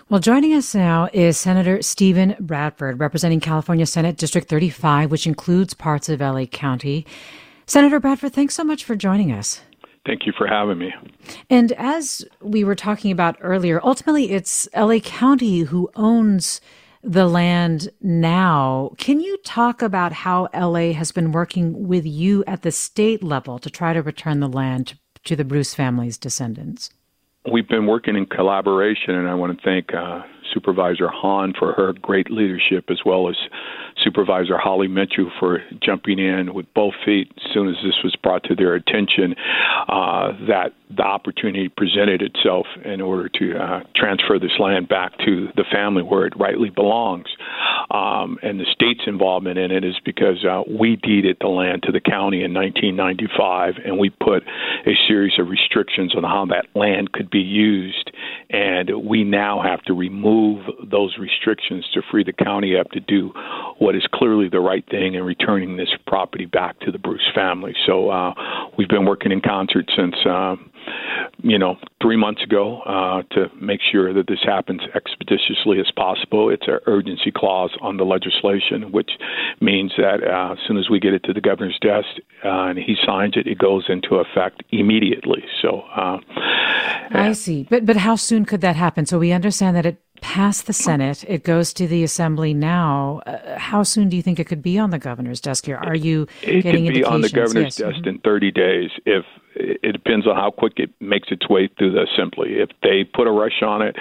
Well, 0.08 0.19
joining 0.19 0.54
us 0.54 0.75
now 0.75 1.10
is 1.13 1.36
Senator 1.36 1.82
Steven 1.82 2.36
Bradford, 2.39 2.99
representing 2.99 3.39
California 3.39 3.88
Senate 3.88 4.17
District 4.17 4.47
35, 4.47 5.10
which 5.10 5.25
includes 5.25 5.73
parts 5.73 6.10
of 6.10 6.19
LA 6.19 6.45
County. 6.45 7.08
Senator 7.65 7.99
Bradford, 7.99 8.34
thanks 8.34 8.54
so 8.54 8.63
much 8.63 8.84
for 8.84 8.95
joining 8.95 9.32
us. 9.32 9.62
Thank 10.06 10.26
you 10.26 10.34
for 10.38 10.48
having 10.48 10.78
me. 10.78 10.94
And 11.50 11.72
as 11.74 12.24
we 12.41 12.63
were 12.63 12.76
talking 12.76 13.12
about 13.12 13.38
earlier, 13.41 13.80
ultimately 13.84 14.32
it's 14.32 14.68
LA 14.76 15.00
County 15.00 15.62
who 15.62 15.89
owns 15.96 16.62
the 17.02 17.28
land 17.28 17.89
now. 18.02 18.91
Can 18.98 19.20
you 19.20 19.38
talk 19.38 19.82
about 19.82 20.12
how 20.12 20.48
LA 20.54 20.94
has 20.94 21.12
been 21.12 21.32
working 21.32 21.88
with 21.88 22.06
you 22.06 22.44
at 22.46 22.63
the 22.63 22.72
state 22.72 23.24
level 23.24 23.60
to 23.60 23.70
try 23.70 23.94
to 23.94 24.02
return 24.02 24.39
the 24.39 24.48
land 24.48 24.98
to 25.26 25.36
the 25.36 25.46
Bruce 25.46 25.74
family's 25.74 26.18
descendants? 26.18 26.89
We've 27.52 27.68
been 27.68 27.86
working 27.86 28.15
in 28.15 28.26
collaboration, 28.26 29.13
and 29.13 29.28
I 29.28 29.36
want 29.36 29.56
to 29.56 29.63
thank 29.63 29.94
uh, 29.94 30.24
Supervisor 30.52 31.08
Hahn 31.08 31.54
for 31.58 31.74
her 31.74 31.94
great 31.94 32.32
leadership, 32.32 32.86
as 32.89 33.00
well 33.06 33.30
as 33.30 33.36
Supervisor 34.06 34.58
Holly 34.58 34.88
Mitchell 34.88 35.30
for 35.39 35.60
jumping 35.84 36.20
in 36.20 36.54
with 36.54 36.72
both 36.74 36.94
feet 37.04 37.32
as 37.36 37.52
soon 37.54 37.68
as 37.68 37.76
this 37.84 37.96
was 38.04 38.15
brought 38.24 38.44
to 38.46 38.56
their 38.56 38.76
attention. 38.76 39.36
Uh, 39.89 40.32
that 40.48 40.72
the 40.96 41.04
opportunity 41.04 41.68
presented 41.68 42.22
itself 42.22 42.68
in 42.84 43.02
order 43.02 43.28
to 43.28 43.58
uh, 43.58 43.80
transfer 43.96 44.38
this 44.39 44.52
land 44.60 44.88
back 44.88 45.18
to 45.26 45.48
the 45.56 45.65
family 45.72 46.04
where 46.04 46.28
it 46.28 46.34
rightly 46.38 46.70
belongs. 46.70 47.26
Um, 47.89 48.38
and 48.41 48.60
the 48.60 48.65
state's 48.72 49.02
involvement 49.08 49.58
in 49.58 49.72
it 49.72 49.84
is 49.84 49.96
because 50.06 50.46
uh, 50.46 50.62
we 50.70 50.96
deeded 50.98 51.38
the 51.41 51.48
land 51.48 51.84
to 51.84 51.91
the 51.91 52.00
county 52.00 52.44
in 52.44 52.54
1995, 52.54 53.76
and 53.84 53.98
we 53.98 54.10
put 54.10 54.44
a 54.86 54.94
series 55.08 55.34
of 55.39 55.50
restrictions 55.50 56.15
on 56.15 56.24
how 56.24 56.46
that 56.46 56.68
land 56.78 57.12
could 57.12 57.30
be 57.30 57.39
used. 57.39 58.12
And 58.50 59.06
we 59.06 59.24
now 59.24 59.62
have 59.62 59.82
to 59.84 59.94
remove 59.94 60.65
those 60.84 61.18
restrictions 61.20 61.86
to 61.94 62.02
free 62.12 62.24
the 62.24 62.34
county 62.34 62.78
up 62.78 62.91
to 62.91 63.00
do 63.00 63.32
what 63.80 63.94
is 63.95 64.05
clearly 64.13 64.49
the 64.49 64.60
right 64.60 64.86
thing 64.89 65.15
in 65.15 65.23
returning 65.23 65.77
this 65.77 65.89
property 66.08 66.45
back 66.45 66.79
to 66.81 66.91
the 66.91 66.99
Bruce 66.99 67.29
family. 67.34 67.73
So 67.86 68.10
uh, 68.10 68.34
we've 68.77 68.89
been 68.89 69.05
working 69.05 69.31
in 69.31 69.41
concert 69.41 69.89
since. 69.95 70.15
Uh, 70.25 70.55
you 71.43 71.58
know, 71.58 71.77
three 72.01 72.15
months 72.15 72.43
ago 72.43 72.81
uh, 72.81 73.21
to 73.34 73.49
make 73.60 73.79
sure 73.91 74.13
that 74.13 74.27
this 74.27 74.39
happens 74.43 74.81
expeditiously 74.93 75.79
as 75.79 75.91
possible. 75.95 76.49
It's 76.49 76.67
an 76.67 76.79
urgency 76.86 77.31
clause 77.31 77.75
on 77.81 77.97
the 77.97 78.03
legislation, 78.03 78.91
which 78.91 79.12
means 79.62 79.91
that 79.97 80.23
uh, 80.23 80.53
as 80.53 80.60
soon 80.67 80.77
as 80.77 80.89
we 80.89 80.99
get 80.99 81.13
it 81.13 81.23
to 81.23 81.34
the 81.34 81.41
governor's 81.41 81.77
desk 81.81 82.08
uh, 82.43 82.69
and 82.69 82.79
he 82.79 82.95
signs 83.05 83.36
it, 83.36 83.47
it 83.47 83.58
goes 83.58 83.86
into 83.89 84.15
effect 84.15 84.63
immediately. 84.71 85.43
So, 85.62 85.81
uh, 85.95 86.19
I 87.12 87.34
see. 87.34 87.67
But 87.69 87.86
but 87.86 87.97
how 87.97 88.15
soon 88.15 88.45
could 88.45 88.62
that 88.62 88.75
happen? 88.75 89.05
So 89.05 89.19
we 89.19 89.31
understand 89.31 89.75
that 89.75 89.86
it 89.86 89.97
passed 90.21 90.67
the 90.67 90.73
Senate. 90.73 91.23
It 91.28 91.43
goes 91.43 91.73
to 91.73 91.88
the 91.88 92.04
Assembly 92.04 92.54
now. 92.54 93.21
Uh, 93.25 93.58
how 93.58 93.84
soon 93.84 94.10
do 94.10 94.15
you 94.15 94.21
think 94.21 94.39
it 94.39 94.45
could 94.45 94.62
be 94.62 94.78
on 94.78 94.89
the 94.89 94.99
governor's 94.99 95.41
desk 95.41 95.65
here? 95.65 95.78
Are 95.78 95.95
you 95.95 96.28
it 96.41 96.62
getting 96.62 96.86
could 96.86 96.93
be 96.93 97.04
on 97.04 97.21
the 97.21 97.30
governor's 97.30 97.78
yes. 97.80 97.89
desk 97.89 97.97
mm-hmm. 97.97 98.10
in 98.10 98.19
30 98.19 98.51
days 98.51 98.89
if 99.06 99.25
it 99.56 99.93
depends 99.93 100.28
on 100.28 100.36
how 100.36 100.51
quick 100.51 100.73
it 100.78 100.89
makes 100.99 101.30
its 101.32 101.47
way 101.47 101.69
through 101.78 101.93
the 101.93 102.04
assembly. 102.04 102.56
If 102.56 102.69
they 102.84 103.04
put 103.04 103.28
a 103.28 103.32
rush 103.32 103.62
on 103.62 103.82
it, 103.82 103.95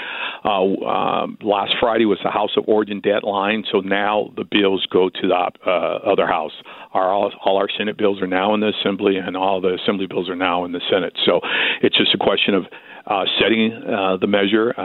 uh, 0.44 0.64
uh, 0.64 1.26
last 1.42 1.74
Friday 1.78 2.06
was 2.06 2.18
the 2.24 2.30
House 2.30 2.56
of 2.56 2.64
Origin 2.66 3.00
deadline, 3.00 3.64
so 3.70 3.80
now 3.80 4.32
the 4.36 4.44
bills 4.44 4.86
go 4.90 5.08
to 5.08 5.28
the 5.28 5.34
uh, 5.34 5.70
other 5.70 6.26
house. 6.26 6.52
Our, 6.92 7.12
all, 7.12 7.32
all 7.44 7.56
our 7.56 7.68
Senate 7.76 7.96
bills 7.96 8.20
are 8.20 8.26
now 8.26 8.54
in 8.54 8.60
the 8.60 8.72
assembly, 8.80 9.16
and 9.16 9.36
all 9.36 9.60
the 9.60 9.74
assembly 9.74 10.06
bills 10.06 10.28
are 10.28 10.36
now 10.36 10.64
in 10.64 10.72
the 10.72 10.80
Senate. 10.90 11.14
So 11.24 11.40
it's 11.82 11.96
just 11.96 12.14
a 12.14 12.18
question 12.18 12.54
of 12.54 12.64
uh, 13.06 13.24
setting 13.40 13.72
uh, 13.72 14.16
the 14.16 14.26
measure. 14.26 14.78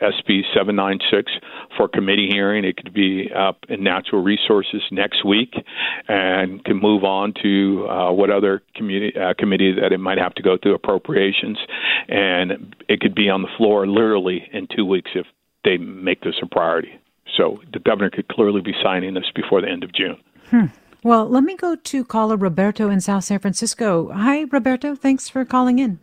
SB 0.00 0.42
796 0.54 1.32
for 1.76 1.88
committee 1.88 2.28
hearing. 2.30 2.64
It 2.64 2.76
could 2.76 2.92
be 2.92 3.30
up 3.34 3.58
in 3.68 3.82
natural 3.82 4.22
resources 4.22 4.82
next 4.90 5.24
week 5.24 5.54
and 6.08 6.64
can 6.64 6.80
move 6.80 7.04
on 7.04 7.32
to 7.42 7.86
uh, 7.88 8.12
what 8.12 8.30
other 8.30 8.62
community, 8.74 9.18
uh, 9.18 9.34
committee 9.38 9.72
that 9.80 9.92
it 9.92 9.98
might 9.98 10.18
have 10.18 10.34
to 10.34 10.42
go 10.42 10.56
through 10.62 10.74
appropriations. 10.74 11.58
And 12.08 12.74
it 12.88 13.00
could 13.00 13.14
be 13.14 13.28
on 13.28 13.42
the 13.42 13.48
floor 13.56 13.86
literally 13.86 14.48
in 14.52 14.68
two 14.74 14.84
weeks 14.84 15.10
if 15.14 15.26
they 15.64 15.76
make 15.76 16.22
this 16.22 16.36
a 16.42 16.46
priority. 16.46 17.00
So 17.36 17.58
the 17.72 17.78
governor 17.78 18.10
could 18.10 18.28
clearly 18.28 18.60
be 18.60 18.72
signing 18.82 19.14
this 19.14 19.30
before 19.34 19.60
the 19.60 19.68
end 19.68 19.82
of 19.82 19.92
June. 19.92 20.16
Hmm. 20.50 20.66
Well, 21.02 21.28
let 21.28 21.44
me 21.44 21.56
go 21.56 21.76
to 21.76 22.04
caller 22.04 22.36
Roberto 22.36 22.90
in 22.90 23.00
South 23.00 23.24
San 23.24 23.38
Francisco. 23.38 24.10
Hi, 24.12 24.44
Roberto. 24.50 24.94
Thanks 24.94 25.28
for 25.28 25.44
calling 25.44 25.78
in. 25.78 25.98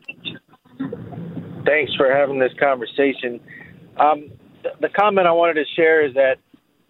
Thanks 1.65 1.93
for 1.95 2.11
having 2.11 2.39
this 2.39 2.53
conversation. 2.59 3.39
Um, 3.99 4.31
the, 4.63 4.69
the 4.81 4.89
comment 4.89 5.27
I 5.27 5.31
wanted 5.31 5.55
to 5.55 5.65
share 5.75 6.05
is 6.05 6.13
that, 6.15 6.35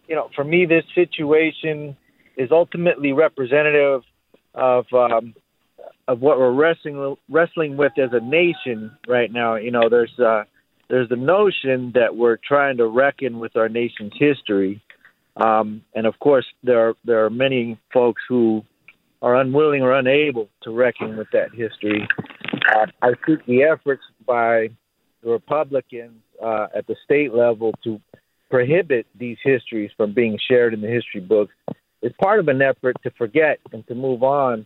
you 0.08 0.16
know, 0.16 0.30
for 0.36 0.44
me, 0.44 0.66
this 0.66 0.84
situation 0.96 1.96
is 2.38 2.50
ultimately 2.52 3.14
representative 3.14 4.02
of 4.54 4.86
um, 4.94 5.34
of 6.08 6.20
what 6.20 6.38
we're 6.38 6.52
wrestling 6.52 7.16
wrestling 7.30 7.78
with 7.78 7.94
as 7.98 8.10
a 8.12 8.20
nation 8.20 8.92
right 9.08 9.32
now. 9.32 9.56
You 9.56 9.72
know, 9.72 9.90
there's 9.90 10.18
uh, 10.20 10.44
there's 10.90 11.10
the 11.10 11.16
notion 11.16 11.92
that 11.96 12.16
we're 12.16 12.38
trying 12.38 12.78
to 12.78 12.88
reckon 12.88 13.40
with 13.40 13.56
our 13.56 13.70
nation's 13.70 14.14
history, 14.18 14.82
um, 15.38 15.84
and 15.96 16.06
of 16.06 16.20
course, 16.20 16.46
there 16.64 16.90
are, 16.90 16.94
there 17.06 17.26
are 17.26 17.30
many 17.30 17.80
folks 17.94 18.22
who 18.28 18.64
are 19.22 19.36
unwilling 19.40 19.82
or 19.82 19.94
unable 19.94 20.50
to 20.64 20.72
reckon 20.72 21.18
with 21.18 21.28
that 21.32 21.54
history. 21.54 22.08
Uh, 22.76 22.86
I 23.02 23.10
seek 23.26 23.46
the 23.46 23.64
efforts 23.64 24.04
by 24.28 24.70
the 25.24 25.30
Republicans 25.30 26.22
uh, 26.44 26.68
at 26.76 26.88
the 26.88 26.96
state 27.04 27.34
level 27.34 27.74
to 27.84 28.00
prohibit 28.50 29.08
these 29.18 29.38
histories 29.44 29.92
from 29.98 30.14
being 30.14 30.38
shared 30.48 30.74
in 30.74 30.82
the 30.82 30.88
history 30.88 31.22
books 31.22 31.54
is 32.02 32.12
part 32.22 32.40
of 32.40 32.48
an 32.48 32.62
effort 32.62 32.96
to 33.04 33.12
forget 33.12 33.60
and 33.72 33.88
to 33.88 33.96
move 33.96 34.22
on 34.24 34.66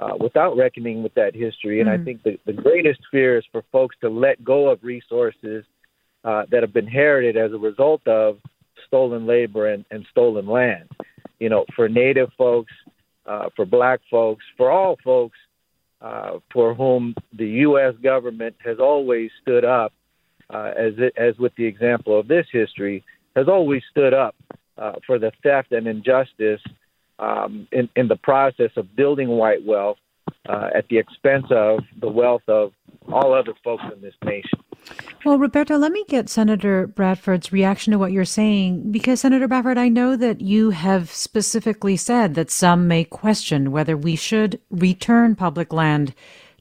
uh, 0.00 0.14
without 0.20 0.56
reckoning 0.56 1.02
with 1.02 1.14
that 1.14 1.34
history. 1.34 1.80
And 1.80 1.88
mm. 1.88 2.00
I 2.00 2.04
think 2.04 2.22
the, 2.22 2.38
the 2.46 2.52
greatest 2.52 3.00
fear 3.10 3.38
is 3.38 3.44
for 3.50 3.62
folks 3.72 3.96
to 4.02 4.08
let 4.08 4.44
go 4.44 4.68
of 4.70 4.84
resources 4.84 5.64
uh, 6.24 6.44
that 6.50 6.62
have 6.62 6.72
been 6.72 6.86
inherited 6.86 7.36
as 7.36 7.52
a 7.52 7.58
result 7.58 8.06
of 8.06 8.38
stolen 8.86 9.26
labor 9.26 9.68
and, 9.68 9.84
and 9.90 10.06
stolen 10.10 10.46
land. 10.46 10.88
You 11.38 11.48
know, 11.48 11.64
for 11.74 11.88
Native 11.88 12.30
folks, 12.36 12.72
uh, 13.26 13.48
for 13.56 13.64
Black 13.64 14.00
folks, 14.10 14.44
for 14.56 14.70
all 14.70 14.96
folks 15.02 15.38
uh, 16.00 16.38
for 16.52 16.74
whom 16.74 17.14
the 17.32 17.46
U.S. 17.46 17.94
government 18.02 18.56
has 18.64 18.78
always 18.78 19.30
stood 19.40 19.64
up, 19.64 19.92
uh, 20.50 20.72
as 20.76 20.94
it, 20.98 21.12
as 21.16 21.36
with 21.38 21.54
the 21.56 21.64
example 21.64 22.18
of 22.18 22.28
this 22.28 22.46
history, 22.52 23.04
has 23.36 23.48
always 23.48 23.82
stood 23.90 24.14
up 24.14 24.34
uh, 24.78 24.92
for 25.06 25.18
the 25.18 25.32
theft 25.42 25.72
and 25.72 25.86
injustice 25.86 26.60
um, 27.18 27.66
in, 27.72 27.88
in 27.96 28.08
the 28.08 28.16
process 28.16 28.70
of 28.76 28.94
building 28.96 29.28
white 29.28 29.64
wealth 29.64 29.98
uh, 30.48 30.70
at 30.74 30.86
the 30.88 30.98
expense 30.98 31.46
of 31.50 31.80
the 32.00 32.08
wealth 32.08 32.42
of 32.48 32.72
all 33.12 33.34
other 33.34 33.52
folks 33.62 33.84
in 33.94 34.00
this 34.00 34.14
nation. 34.24 34.58
Well, 35.24 35.38
Roberto, 35.38 35.76
let 35.76 35.92
me 35.92 36.04
get 36.08 36.28
Senator 36.28 36.86
Bradford's 36.86 37.52
reaction 37.52 37.92
to 37.92 37.98
what 37.98 38.12
you're 38.12 38.24
saying, 38.24 38.92
because 38.92 39.20
Senator 39.20 39.48
Bradford, 39.48 39.78
I 39.78 39.88
know 39.88 40.16
that 40.16 40.40
you 40.40 40.70
have 40.70 41.10
specifically 41.10 41.96
said 41.96 42.34
that 42.34 42.50
some 42.50 42.86
may 42.86 43.04
question 43.04 43.72
whether 43.72 43.96
we 43.96 44.16
should 44.16 44.60
return 44.70 45.36
public 45.36 45.72
land 45.72 46.14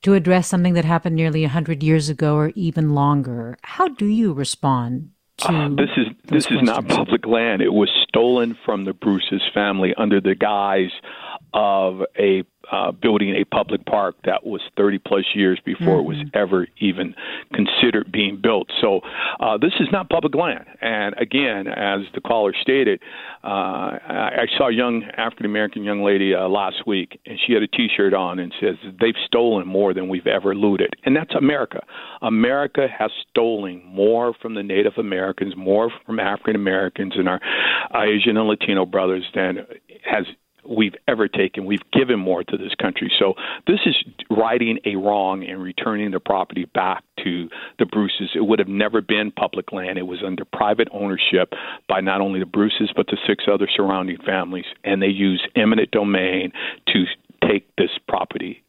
to 0.04 0.14
address 0.14 0.48
something 0.48 0.74
that 0.74 0.86
happened 0.86 1.16
nearly 1.16 1.42
100 1.42 1.82
years 1.82 2.10
ago 2.10 2.36
or 2.36 2.52
even 2.56 2.94
longer. 2.94 3.58
How 3.64 3.88
do 3.88 4.06
you 4.06 4.34
respond 4.34 5.10
uh, 5.42 5.70
this 5.70 5.90
is 5.98 6.08
this 6.30 6.46
questions. 6.46 6.62
is 6.62 6.76
not 6.76 6.88
public 6.88 7.26
land. 7.26 7.62
It 7.62 7.74
was 7.74 7.90
stolen 8.08 8.56
from 8.64 8.86
the 8.86 8.94
Bruce's 8.94 9.42
family 9.54 9.94
under 9.98 10.22
the 10.22 10.36
guise 10.36 10.92
of 11.54 12.02
a 12.18 12.44
uh, 12.74 12.92
building 12.92 13.36
a 13.36 13.44
public 13.46 13.86
park 13.86 14.16
that 14.26 14.46
was 14.46 14.62
30 14.76 14.98
plus 15.00 15.26
years 15.36 15.60
before 15.64 15.98
mm-hmm. 15.98 16.00
it 16.00 16.08
was 16.08 16.18
mm-hmm. 16.18 16.38
ever 16.38 16.68
even 16.80 17.14
considered 17.54 18.12
being 18.12 18.40
built. 18.42 18.68
So 18.82 19.02
uh, 19.40 19.58
this 19.58 19.74
is 19.80 19.88
not 19.92 20.10
public 20.10 20.34
land. 20.34 20.66
And 20.82 21.14
again, 21.20 21.68
as 21.68 22.02
the 22.16 22.22
caller 22.22 22.54
stated, 22.60 23.00
uh, 23.44 23.48
I, 23.48 24.30
I 24.44 24.58
saw 24.58 24.70
a 24.70 24.74
young 24.74 25.04
African 25.18 25.46
American 25.46 25.84
young 25.84 26.04
lady 26.04 26.34
uh, 26.34 26.48
last 26.48 26.88
week, 26.88 27.20
and 27.26 27.38
she 27.46 27.54
had 27.54 27.62
a 27.62 27.68
T-shirt 27.68 28.14
on 28.14 28.40
and 28.40 28.52
says 28.60 28.76
they've 29.00 29.14
stolen 29.26 29.68
more 29.68 29.94
than 29.94 30.10
we've 30.10 30.28
ever 30.28 30.56
looted, 30.56 30.94
and 31.06 31.16
that's 31.16 31.36
America. 31.36 31.82
America 32.22 32.88
has 32.88 33.12
stolen 33.30 33.84
more 33.86 34.34
from 34.42 34.56
the 34.56 34.64
Native 34.64 34.94
Americans, 34.98 35.54
more 35.56 35.92
from 36.06 36.20
African 36.20 36.56
Americans 36.56 37.14
and 37.16 37.30
our 37.30 37.40
Asian 37.96 38.38
and 38.38 38.48
Latino 38.48 38.86
brothers 38.86 39.26
than 39.36 39.60
has 40.06 40.26
we've 40.68 40.96
ever 41.08 41.28
taken. 41.28 41.66
We've 41.66 41.84
given 41.92 42.20
more 42.20 42.44
to 42.44 42.58
this 42.58 42.74
country. 42.82 43.12
So 43.20 43.34
this 43.68 43.80
is 43.86 43.96
righting 44.30 44.80
a 44.86 44.96
wrong 44.96 45.44
and 45.44 45.62
returning 45.62 46.12
the 46.12 46.20
property 46.20 46.66
back 46.66 47.04
to 47.24 47.50
the 47.80 47.86
Bruces. 47.86 48.32
It 48.36 48.46
would 48.46 48.60
have 48.60 48.68
never 48.68 49.02
been 49.02 49.32
public 49.32 49.72
land. 49.72 49.98
It 49.98 50.08
was 50.08 50.24
under 50.26 50.46
private 50.46 50.88
ownership 50.92 51.54
by 51.88 52.02
not 52.02 52.22
only 52.22 52.40
the 52.40 52.46
Bruces 52.46 52.92
but 52.96 53.08
the 53.08 53.18
six 53.28 53.46
other 53.52 53.68
surrounding 53.74 54.18
families, 54.26 54.66
and 54.84 55.02
they 55.02 55.08
used 55.08 55.48
eminent 55.56 55.92
domain 55.92 56.52
to 56.88 57.06
take 57.48 57.68
this 57.76 57.92
property. 58.08 58.64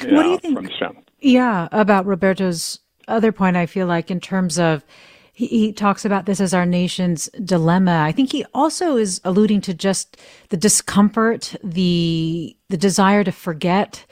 Uh, 0.00 0.06
what 0.08 0.22
do 0.22 0.28
you 0.30 0.38
think? 0.38 0.70
Yeah, 1.20 1.68
about 1.70 2.06
Roberto's 2.06 2.80
other 3.08 3.32
point, 3.32 3.56
I 3.56 3.66
feel 3.66 3.86
like 3.86 4.10
in 4.10 4.20
terms 4.20 4.58
of 4.58 4.84
he, 5.42 5.66
he 5.66 5.72
talks 5.72 6.04
about 6.04 6.26
this 6.26 6.40
as 6.40 6.54
our 6.54 6.66
nation's 6.66 7.28
dilemma. 7.44 8.02
I 8.06 8.12
think 8.12 8.30
he 8.30 8.44
also 8.54 8.96
is 8.96 9.20
alluding 9.24 9.60
to 9.62 9.74
just 9.74 10.16
the 10.50 10.56
discomfort, 10.56 11.56
the 11.64 12.56
the 12.68 12.76
desire 12.76 13.24
to 13.24 13.32
forget. 13.32 14.06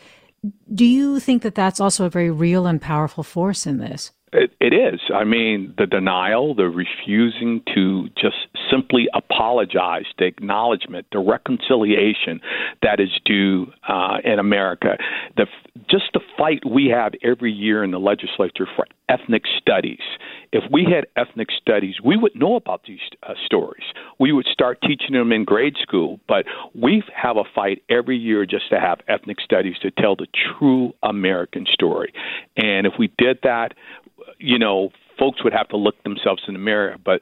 Do 0.75 0.85
you 0.85 1.21
think 1.21 1.43
that 1.43 1.55
that's 1.55 1.81
also 1.81 2.07
a 2.07 2.11
very 2.11 2.31
real 2.31 2.67
and 2.67 2.81
powerful 2.81 3.23
force 3.23 3.67
in 3.67 3.79
this? 3.79 4.11
It, 4.33 4.53
it 4.61 4.73
is. 4.73 5.01
I 5.13 5.25
mean, 5.25 5.75
the 5.77 5.87
denial, 5.87 6.55
the 6.55 6.69
refusing 6.69 7.63
to 7.75 8.09
just 8.11 8.37
simply 8.71 9.09
apologize, 9.13 10.05
the 10.19 10.27
acknowledgement, 10.27 11.07
the 11.11 11.19
reconciliation 11.19 12.41
that 12.83 13.01
is 13.01 13.11
due 13.25 13.73
uh, 13.89 14.19
in 14.25 14.39
America. 14.39 14.99
The 15.37 15.47
just 15.91 16.13
the 16.15 16.21
fight 16.39 16.63
we 16.65 16.87
have 16.95 17.13
every 17.25 17.53
year 17.53 17.83
in 17.83 17.91
the 17.91 17.99
legislature 17.99 18.69
for 18.77 18.87
ethnic 19.09 19.43
studies. 19.61 20.01
If 20.53 20.65
we 20.71 20.85
had 20.85 21.07
ethnic 21.17 21.49
studies, 21.53 21.97
we 22.05 22.17
would 22.17 22.35
know 22.35 22.57
about 22.57 22.83
these 22.87 23.01
uh, 23.23 23.35
stories. 23.45 23.85
We 24.19 24.33
would 24.33 24.47
start 24.47 24.79
teaching 24.83 25.13
them 25.13 25.33
in 25.33 25.45
grade 25.45 25.77
school. 25.81 26.19
But 26.27 26.45
we 26.75 27.03
have 27.15 27.37
a 27.37 27.45
fight 27.55 27.83
every 27.89 28.17
year 28.17 28.45
just 28.47 28.69
to 28.71 28.81
have 28.81 28.99
ethnic 29.09 29.41
studies 29.41 29.77
to 29.83 29.91
tell 29.91 30.17
the 30.17 30.27
true 30.59 30.93
American 31.03 31.67
story. 31.73 32.13
And 32.57 32.87
if 32.87 32.95
we 32.99 33.13
did 33.17 33.39
that, 33.45 33.75
you 34.39 34.59
know, 34.59 34.91
folks 35.19 35.45
would 35.45 35.53
have 35.53 35.69
to 35.69 35.77
look 35.77 36.03
themselves 36.03 36.43
in 36.49 36.55
the 36.55 36.61
mirror, 36.61 36.97
but 37.05 37.21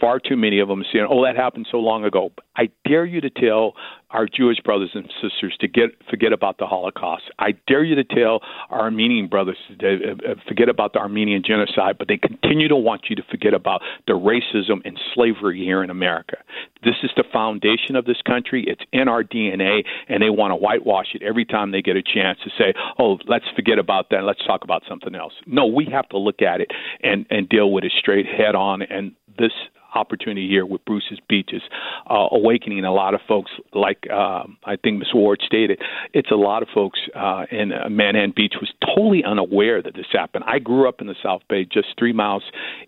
far 0.00 0.20
too 0.20 0.36
many 0.36 0.60
of 0.60 0.68
them 0.68 0.84
saying, 0.92 1.06
"Oh, 1.08 1.24
that 1.24 1.34
happened 1.34 1.66
so 1.70 1.78
long 1.78 2.04
ago." 2.04 2.30
I 2.56 2.68
dare 2.86 3.06
you 3.06 3.20
to 3.22 3.30
tell 3.30 3.74
our 4.10 4.26
Jewish 4.26 4.58
brothers 4.64 4.90
and 4.94 5.10
sisters 5.20 5.56
to 5.60 5.68
get 5.68 5.90
forget 6.08 6.32
about 6.32 6.58
the 6.58 6.66
Holocaust. 6.66 7.24
I 7.38 7.52
dare 7.66 7.84
you 7.84 7.94
to 7.94 8.04
tell 8.04 8.40
our 8.70 8.80
Armenian 8.80 9.28
brothers 9.28 9.58
to 9.80 9.88
uh, 9.88 10.32
uh, 10.32 10.34
forget 10.46 10.68
about 10.68 10.94
the 10.94 10.98
Armenian 10.98 11.42
genocide, 11.46 11.96
but 11.98 12.08
they 12.08 12.16
continue 12.16 12.68
to 12.68 12.76
want 12.76 13.02
you 13.10 13.16
to 13.16 13.22
forget 13.30 13.52
about 13.52 13.82
the 14.06 14.14
racism 14.14 14.80
and 14.84 14.98
slavery 15.14 15.58
here 15.58 15.82
in 15.82 15.90
America. 15.90 16.38
This 16.82 16.94
is 17.02 17.10
the 17.16 17.24
foundation 17.32 17.96
of 17.96 18.06
this 18.06 18.20
country. 18.26 18.64
It's 18.66 18.82
in 18.92 19.08
our 19.08 19.22
DNA, 19.22 19.84
and 20.08 20.22
they 20.22 20.30
want 20.30 20.52
to 20.52 20.56
whitewash 20.56 21.08
it 21.14 21.22
every 21.22 21.44
time 21.44 21.72
they 21.72 21.82
get 21.82 21.96
a 21.96 22.02
chance 22.02 22.38
to 22.44 22.50
say, 22.56 22.72
"Oh, 22.98 23.18
let's 23.26 23.46
forget 23.54 23.78
about 23.78 24.10
that. 24.10 24.24
Let's 24.24 24.44
talk 24.46 24.64
about 24.64 24.84
something 24.88 25.14
else." 25.14 25.34
No, 25.46 25.66
we 25.66 25.86
have 25.92 26.08
to 26.10 26.18
look 26.18 26.40
at 26.40 26.60
it 26.60 26.70
and 27.02 27.26
and 27.30 27.48
deal 27.48 27.70
with 27.72 27.84
it 27.84 27.92
straight 27.98 28.26
head 28.26 28.54
on. 28.54 28.82
And 28.82 29.12
this 29.38 29.52
opportunity 29.94 30.48
here 30.48 30.66
with 30.66 30.84
Bruce's 30.84 31.18
Beach 31.28 31.50
is 31.52 31.62
uh, 32.10 32.28
awakening 32.32 32.84
a 32.84 32.92
lot 32.92 33.14
of 33.14 33.20
folks. 33.26 33.50
Like 33.72 34.06
uh, 34.12 34.44
I 34.64 34.76
think 34.82 34.98
Ms. 34.98 35.08
Ward 35.14 35.40
stated, 35.44 35.80
it's 36.12 36.30
a 36.30 36.36
lot 36.36 36.62
of 36.62 36.68
folks 36.74 37.00
uh, 37.14 37.44
in 37.50 37.72
uh, 37.72 37.88
Manhattan 37.88 38.32
Beach 38.34 38.54
was 38.60 38.72
totally 38.84 39.24
unaware 39.24 39.82
that 39.82 39.94
this 39.94 40.06
happened. 40.12 40.44
I 40.46 40.58
grew 40.58 40.88
up 40.88 41.00
in 41.00 41.06
the 41.06 41.16
South 41.22 41.42
Bay, 41.48 41.64
just 41.64 41.88
three 41.98 42.12
miles 42.12 42.42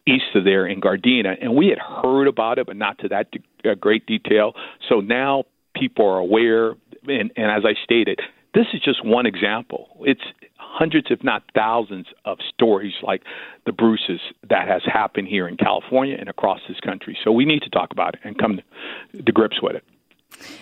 east 0.06 0.24
of 0.34 0.44
there 0.44 0.66
in 0.66 0.80
Gardena, 0.80 1.36
and 1.40 1.54
we 1.54 1.68
had 1.68 1.78
heard 1.78 2.26
about 2.26 2.58
it, 2.58 2.66
but 2.66 2.76
not 2.76 2.98
to 2.98 3.08
that 3.08 3.28
de- 3.30 3.70
uh, 3.70 3.74
great 3.74 4.06
detail. 4.06 4.54
So 4.88 5.00
now 5.00 5.44
people 5.74 6.06
are 6.06 6.18
aware, 6.18 6.70
and, 7.06 7.30
and 7.36 7.50
as 7.50 7.62
I 7.64 7.74
stated, 7.82 8.20
this 8.54 8.66
is 8.72 8.80
just 8.80 9.04
one 9.04 9.26
example. 9.26 9.88
It's 10.00 10.22
hundreds, 10.56 11.08
if 11.10 11.22
not 11.22 11.42
thousands, 11.54 12.06
of 12.24 12.38
stories 12.52 12.94
like 13.02 13.22
the 13.66 13.72
Bruces 13.72 14.20
that 14.48 14.68
has 14.68 14.82
happened 14.84 15.28
here 15.28 15.46
in 15.48 15.56
California 15.56 16.16
and 16.18 16.28
across 16.28 16.60
this 16.68 16.80
country. 16.80 17.16
So 17.22 17.32
we 17.32 17.44
need 17.44 17.62
to 17.62 17.70
talk 17.70 17.92
about 17.92 18.14
it 18.14 18.20
and 18.24 18.38
come 18.38 18.60
to 19.14 19.32
grips 19.32 19.62
with 19.62 19.76
it. 19.76 19.84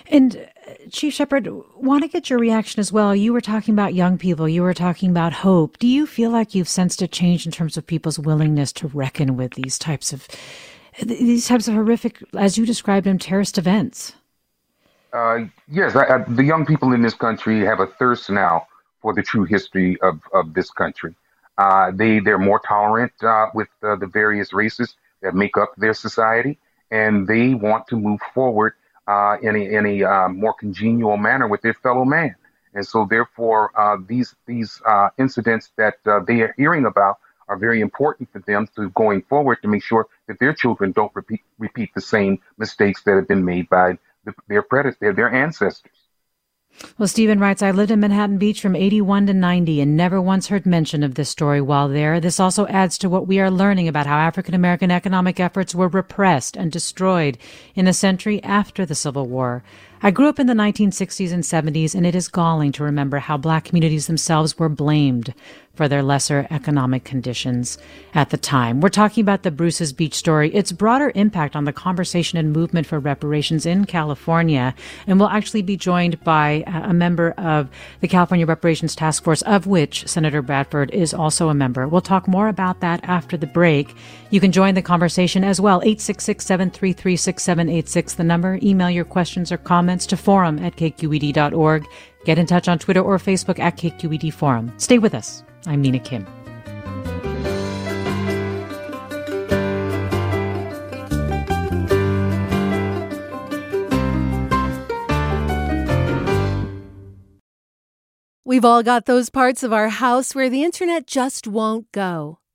And 0.06 0.48
uh, 0.66 0.72
Chief 0.90 1.12
Shepard, 1.12 1.48
want 1.76 2.02
to 2.02 2.08
get 2.08 2.30
your 2.30 2.38
reaction 2.38 2.80
as 2.80 2.92
well. 2.92 3.14
You 3.14 3.32
were 3.32 3.40
talking 3.40 3.74
about 3.74 3.94
young 3.94 4.18
people. 4.18 4.48
You 4.48 4.62
were 4.62 4.74
talking 4.74 5.10
about 5.10 5.32
hope. 5.32 5.78
Do 5.78 5.86
you 5.86 6.06
feel 6.06 6.30
like 6.30 6.54
you've 6.54 6.68
sensed 6.68 7.02
a 7.02 7.08
change 7.08 7.46
in 7.46 7.52
terms 7.52 7.76
of 7.76 7.86
people's 7.86 8.18
willingness 8.18 8.72
to 8.74 8.88
reckon 8.88 9.36
with 9.36 9.52
these 9.54 9.78
types 9.78 10.12
of 10.12 10.26
these 11.02 11.46
types 11.46 11.68
of 11.68 11.74
horrific, 11.74 12.20
as 12.36 12.58
you 12.58 12.66
described 12.66 13.06
them, 13.06 13.18
terrorist 13.18 13.56
events? 13.56 14.14
Uh, 15.12 15.44
yes, 15.68 15.96
I, 15.96 16.16
I, 16.16 16.18
the 16.18 16.44
young 16.44 16.66
people 16.66 16.92
in 16.92 17.02
this 17.02 17.14
country 17.14 17.64
have 17.64 17.80
a 17.80 17.86
thirst 17.86 18.30
now 18.30 18.66
for 19.00 19.14
the 19.14 19.22
true 19.22 19.44
history 19.44 19.98
of, 20.02 20.20
of 20.32 20.54
this 20.54 20.70
country. 20.70 21.14
Uh, 21.56 21.90
they 21.92 22.20
they're 22.20 22.38
more 22.38 22.60
tolerant 22.60 23.12
uh, 23.22 23.46
with 23.54 23.68
uh, 23.82 23.96
the 23.96 24.06
various 24.06 24.52
races 24.52 24.96
that 25.22 25.34
make 25.34 25.56
up 25.56 25.72
their 25.76 25.94
society, 25.94 26.58
and 26.90 27.26
they 27.26 27.54
want 27.54 27.86
to 27.88 27.96
move 27.96 28.20
forward 28.34 28.74
uh, 29.08 29.36
in 29.42 29.56
a, 29.56 29.58
in 29.58 29.86
a 29.86 30.28
more 30.28 30.52
congenial 30.52 31.16
manner 31.16 31.48
with 31.48 31.62
their 31.62 31.74
fellow 31.74 32.04
man. 32.04 32.36
And 32.74 32.86
so, 32.86 33.06
therefore, 33.08 33.72
these 34.06 34.36
these 34.46 34.80
incidents 35.18 35.72
that 35.76 35.94
they 36.26 36.42
are 36.42 36.54
hearing 36.56 36.86
about 36.86 37.18
are 37.48 37.56
very 37.56 37.80
important 37.80 38.30
for 38.30 38.40
them 38.40 38.68
to 38.76 38.90
going 38.90 39.22
forward 39.22 39.60
to 39.62 39.68
make 39.68 39.82
sure 39.82 40.06
that 40.26 40.38
their 40.38 40.52
children 40.52 40.92
don't 40.92 41.10
repeat 41.14 41.42
repeat 41.58 41.90
the 41.94 42.00
same 42.00 42.38
mistakes 42.58 43.02
that 43.04 43.14
have 43.14 43.26
been 43.26 43.44
made 43.44 43.68
by 43.68 43.98
their 44.48 44.62
predecessors, 44.62 45.16
their 45.16 45.32
ancestors. 45.32 45.92
Well, 46.96 47.08
Stephen 47.08 47.40
writes, 47.40 47.62
I 47.62 47.72
lived 47.72 47.90
in 47.90 48.00
Manhattan 48.00 48.38
Beach 48.38 48.60
from 48.60 48.76
81 48.76 49.26
to 49.26 49.34
90 49.34 49.80
and 49.80 49.96
never 49.96 50.20
once 50.20 50.48
heard 50.48 50.64
mention 50.64 51.02
of 51.02 51.14
this 51.14 51.28
story 51.28 51.60
while 51.60 51.88
there. 51.88 52.20
This 52.20 52.38
also 52.38 52.66
adds 52.68 52.98
to 52.98 53.08
what 53.08 53.26
we 53.26 53.40
are 53.40 53.50
learning 53.50 53.88
about 53.88 54.06
how 54.06 54.16
African 54.16 54.54
American 54.54 54.90
economic 54.90 55.40
efforts 55.40 55.74
were 55.74 55.88
repressed 55.88 56.56
and 56.56 56.70
destroyed 56.70 57.36
in 57.74 57.84
the 57.84 57.92
century 57.92 58.42
after 58.44 58.86
the 58.86 58.94
Civil 58.94 59.26
War. 59.26 59.64
I 60.00 60.12
grew 60.12 60.28
up 60.28 60.38
in 60.38 60.46
the 60.46 60.54
1960s 60.54 61.32
and 61.32 61.42
70s, 61.42 61.94
and 61.94 62.06
it 62.06 62.14
is 62.14 62.28
galling 62.28 62.70
to 62.72 62.84
remember 62.84 63.18
how 63.18 63.36
black 63.36 63.64
communities 63.64 64.06
themselves 64.06 64.56
were 64.56 64.68
blamed 64.68 65.34
for 65.74 65.86
their 65.88 66.02
lesser 66.02 66.46
economic 66.50 67.04
conditions 67.04 67.78
at 68.12 68.30
the 68.30 68.36
time. 68.36 68.80
We're 68.80 68.88
talking 68.88 69.22
about 69.22 69.44
the 69.44 69.52
Bruce's 69.52 69.92
Beach 69.92 70.14
story, 70.14 70.52
its 70.52 70.72
broader 70.72 71.12
impact 71.14 71.54
on 71.54 71.66
the 71.66 71.72
conversation 71.72 72.36
and 72.36 72.52
movement 72.52 72.88
for 72.88 72.98
reparations 72.98 73.64
in 73.64 73.84
California. 73.84 74.74
And 75.06 75.20
we'll 75.20 75.28
actually 75.28 75.62
be 75.62 75.76
joined 75.76 76.22
by 76.24 76.64
uh, 76.66 76.90
a 76.90 76.92
member 76.92 77.30
of 77.38 77.68
the 78.00 78.08
California 78.08 78.44
Reparations 78.44 78.96
Task 78.96 79.22
Force, 79.22 79.42
of 79.42 79.68
which 79.68 80.06
Senator 80.08 80.42
Bradford 80.42 80.90
is 80.90 81.14
also 81.14 81.48
a 81.48 81.54
member. 81.54 81.86
We'll 81.86 82.00
talk 82.00 82.26
more 82.26 82.48
about 82.48 82.80
that 82.80 83.00
after 83.04 83.36
the 83.36 83.46
break. 83.46 83.94
You 84.30 84.40
can 84.40 84.50
join 84.50 84.74
the 84.74 84.82
conversation 84.82 85.44
as 85.44 85.60
well. 85.60 85.80
866 85.82 86.44
733 86.44 87.16
6786, 87.16 88.14
the 88.14 88.24
number. 88.24 88.58
Email 88.62 88.90
your 88.90 89.04
questions 89.04 89.52
or 89.52 89.58
comments 89.58 89.87
to 89.96 90.16
forum 90.16 90.58
at 90.58 90.76
kqed.org. 90.76 91.86
Get 92.24 92.38
in 92.38 92.46
touch 92.46 92.68
on 92.68 92.78
Twitter 92.78 93.00
or 93.00 93.18
Facebook 93.18 93.58
at 93.58 93.76
KQED 93.76 94.32
Forum. 94.32 94.72
Stay 94.76 94.98
with 94.98 95.14
us. 95.14 95.42
I'm 95.66 95.80
Mina 95.80 95.98
Kim. 95.98 96.26
We've 108.44 108.64
all 108.64 108.82
got 108.82 109.04
those 109.04 109.30
parts 109.30 109.62
of 109.62 109.72
our 109.72 109.88
house 109.88 110.34
where 110.34 110.50
the 110.50 110.64
internet 110.64 111.06
just 111.06 111.46
won't 111.46 111.92
go. 111.92 112.38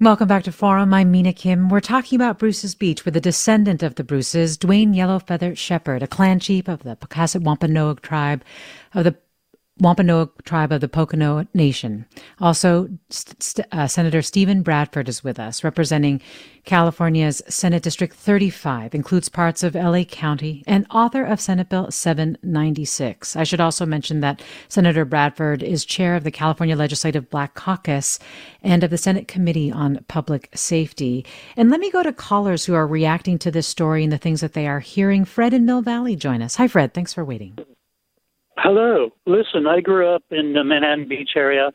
Welcome 0.00 0.26
back 0.26 0.42
to 0.42 0.50
Forum. 0.50 0.92
I'm 0.92 1.12
Mina 1.12 1.32
Kim. 1.32 1.68
We're 1.68 1.78
talking 1.78 2.16
about 2.16 2.40
Bruce's 2.40 2.74
Beach 2.74 3.04
with 3.04 3.16
a 3.16 3.20
descendant 3.20 3.80
of 3.80 3.94
the 3.94 4.02
Bruces, 4.02 4.58
Dwayne 4.58 4.92
Yellowfeather 4.92 5.56
Shepard, 5.56 6.02
a 6.02 6.08
clan 6.08 6.40
chief 6.40 6.66
of 6.66 6.82
the 6.82 6.96
Pocasset 6.96 7.42
Wampanoag 7.42 8.02
tribe 8.02 8.44
of 8.92 9.04
the 9.04 9.16
Wampanoag 9.80 10.30
tribe 10.44 10.70
of 10.70 10.80
the 10.80 10.88
Pokanoket 10.88 11.48
Nation. 11.52 12.06
Also, 12.40 12.88
st- 13.10 13.66
uh, 13.72 13.88
Senator 13.88 14.22
Steven 14.22 14.62
Bradford 14.62 15.08
is 15.08 15.24
with 15.24 15.40
us, 15.40 15.64
representing 15.64 16.20
California's 16.64 17.42
Senate 17.48 17.82
District 17.82 18.14
35, 18.14 18.94
includes 18.94 19.28
parts 19.28 19.64
of 19.64 19.74
LA 19.74 20.04
County, 20.04 20.62
and 20.68 20.86
author 20.90 21.24
of 21.24 21.40
Senate 21.40 21.68
Bill 21.68 21.90
796. 21.90 23.34
I 23.34 23.42
should 23.42 23.60
also 23.60 23.84
mention 23.84 24.20
that 24.20 24.40
Senator 24.68 25.04
Bradford 25.04 25.60
is 25.60 25.84
chair 25.84 26.14
of 26.14 26.22
the 26.22 26.30
California 26.30 26.76
Legislative 26.76 27.28
Black 27.28 27.54
Caucus 27.54 28.20
and 28.62 28.84
of 28.84 28.90
the 28.90 28.98
Senate 28.98 29.26
Committee 29.26 29.72
on 29.72 30.04
Public 30.06 30.50
Safety. 30.54 31.26
And 31.56 31.68
let 31.68 31.80
me 31.80 31.90
go 31.90 32.04
to 32.04 32.12
callers 32.12 32.64
who 32.64 32.74
are 32.74 32.86
reacting 32.86 33.40
to 33.40 33.50
this 33.50 33.66
story 33.66 34.04
and 34.04 34.12
the 34.12 34.18
things 34.18 34.40
that 34.40 34.52
they 34.52 34.68
are 34.68 34.80
hearing. 34.80 35.24
Fred 35.24 35.52
in 35.52 35.66
Mill 35.66 35.82
Valley 35.82 36.14
join 36.14 36.42
us. 36.42 36.54
Hi, 36.56 36.68
Fred. 36.68 36.94
Thanks 36.94 37.12
for 37.12 37.24
waiting. 37.24 37.58
Hello. 38.56 39.10
Listen, 39.26 39.66
I 39.66 39.80
grew 39.80 40.08
up 40.08 40.22
in 40.30 40.52
the 40.52 40.62
Manhattan 40.62 41.08
Beach 41.08 41.30
area 41.36 41.72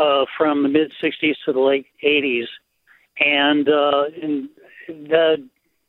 uh, 0.00 0.24
from 0.36 0.62
the 0.62 0.68
mid 0.68 0.92
60s 1.02 1.34
to 1.44 1.52
the 1.52 1.60
late 1.60 1.86
80s, 2.04 2.46
and 3.18 3.68
uh, 3.68 4.04
in 4.20 4.48
the 4.88 5.48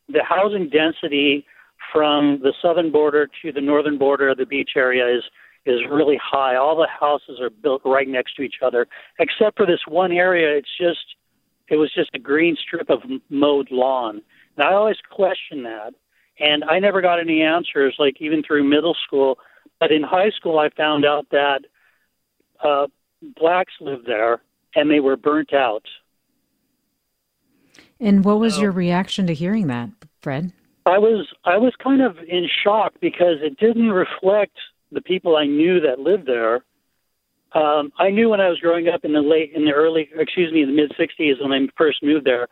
the 0.09 0.23
housing 0.23 0.69
density 0.69 1.45
from 1.93 2.39
the 2.41 2.53
southern 2.61 2.91
border 2.91 3.29
to 3.41 3.51
the 3.51 3.61
northern 3.61 3.97
border 3.97 4.29
of 4.29 4.37
the 4.37 4.45
beach 4.45 4.71
area 4.75 5.07
is 5.07 5.23
is 5.65 5.79
really 5.89 6.19
high. 6.21 6.55
All 6.55 6.75
the 6.75 6.87
houses 6.87 7.39
are 7.41 7.49
built 7.49 7.81
right 7.85 8.07
next 8.07 8.35
to 8.35 8.41
each 8.41 8.55
other, 8.61 8.87
except 9.19 9.57
for 9.57 9.65
this 9.65 9.81
one 9.87 10.11
area. 10.11 10.57
It's 10.57 10.77
just 10.77 11.15
it 11.69 11.77
was 11.77 11.93
just 11.93 12.09
a 12.13 12.19
green 12.19 12.57
strip 12.61 12.89
of 12.89 12.99
mowed 13.29 13.69
lawn. 13.71 14.21
And 14.57 14.67
I 14.67 14.73
always 14.73 14.97
question 15.09 15.63
that, 15.63 15.93
and 16.39 16.65
I 16.65 16.79
never 16.79 17.01
got 17.01 17.19
any 17.19 17.41
answers. 17.41 17.95
Like 17.97 18.17
even 18.19 18.43
through 18.43 18.63
middle 18.63 18.95
school, 19.05 19.37
but 19.79 19.91
in 19.91 20.03
high 20.03 20.29
school, 20.31 20.59
I 20.59 20.69
found 20.69 21.05
out 21.05 21.27
that 21.31 21.61
uh, 22.63 22.87
blacks 23.21 23.73
lived 23.79 24.05
there 24.05 24.41
and 24.75 24.89
they 24.89 24.99
were 24.99 25.17
burnt 25.17 25.53
out. 25.53 25.85
And 27.99 28.23
what 28.23 28.39
was 28.39 28.59
your 28.59 28.71
reaction 28.71 29.25
to 29.27 29.33
hearing 29.33 29.67
that, 29.67 29.89
Fred? 30.21 30.51
I 30.85 30.99
was 30.99 31.27
I 31.43 31.57
was 31.57 31.73
kind 31.83 32.01
of 32.01 32.17
in 32.27 32.47
shock 32.63 32.93
because 33.01 33.37
it 33.41 33.57
didn't 33.57 33.89
reflect 33.89 34.55
the 34.91 35.01
people 35.01 35.35
I 35.35 35.45
knew 35.45 35.81
that 35.81 35.99
lived 35.99 36.27
there. 36.27 36.63
Um, 37.53 37.91
I 37.97 38.09
knew 38.09 38.29
when 38.29 38.39
I 38.39 38.49
was 38.49 38.59
growing 38.59 38.87
up 38.87 39.03
in 39.03 39.13
the 39.13 39.21
late 39.21 39.51
in 39.53 39.65
the 39.65 39.71
early 39.71 40.09
excuse 40.15 40.53
me 40.53 40.61
in 40.61 40.69
the 40.69 40.75
mid 40.75 40.91
'60s 40.91 41.41
when 41.41 41.51
I 41.51 41.67
first 41.75 42.03
moved 42.03 42.25
there, 42.25 42.47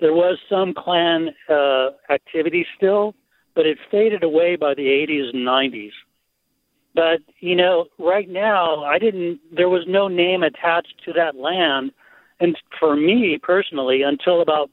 there 0.00 0.12
was 0.12 0.38
some 0.48 0.74
Klan 0.74 1.30
uh, 1.48 1.90
activity 2.08 2.66
still, 2.76 3.14
but 3.54 3.66
it 3.66 3.78
faded 3.90 4.22
away 4.22 4.56
by 4.56 4.74
the 4.74 4.82
80s 4.82 5.34
and 5.34 5.46
90s. 5.46 5.92
But, 6.94 7.20
you 7.40 7.56
know, 7.56 7.86
right 7.98 8.28
now, 8.28 8.84
I 8.84 8.98
didn't, 8.98 9.40
there 9.52 9.68
was 9.68 9.84
no 9.88 10.06
name 10.08 10.42
attached 10.42 11.02
to 11.04 11.12
that 11.14 11.34
land. 11.34 11.90
And 12.40 12.56
for 12.78 12.94
me 12.96 13.38
personally, 13.42 14.02
until 14.02 14.40
about, 14.40 14.70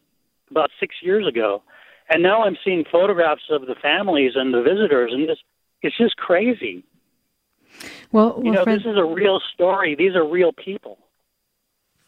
about 0.49 0.69
six 0.79 0.95
years 1.01 1.27
ago. 1.27 1.63
And 2.09 2.21
now 2.21 2.43
I'm 2.43 2.57
seeing 2.63 2.83
photographs 2.91 3.43
of 3.49 3.61
the 3.67 3.75
families 3.81 4.33
and 4.35 4.53
the 4.53 4.61
visitors, 4.61 5.11
and 5.13 5.29
this, 5.29 5.39
it's 5.81 5.97
just 5.97 6.17
crazy. 6.17 6.83
Well, 8.11 8.35
well 8.35 8.45
you 8.45 8.51
know, 8.51 8.63
Fred, 8.63 8.79
this 8.79 8.85
is 8.85 8.97
a 8.97 9.05
real 9.05 9.39
story. 9.53 9.95
These 9.95 10.15
are 10.15 10.27
real 10.27 10.51
people. 10.51 10.97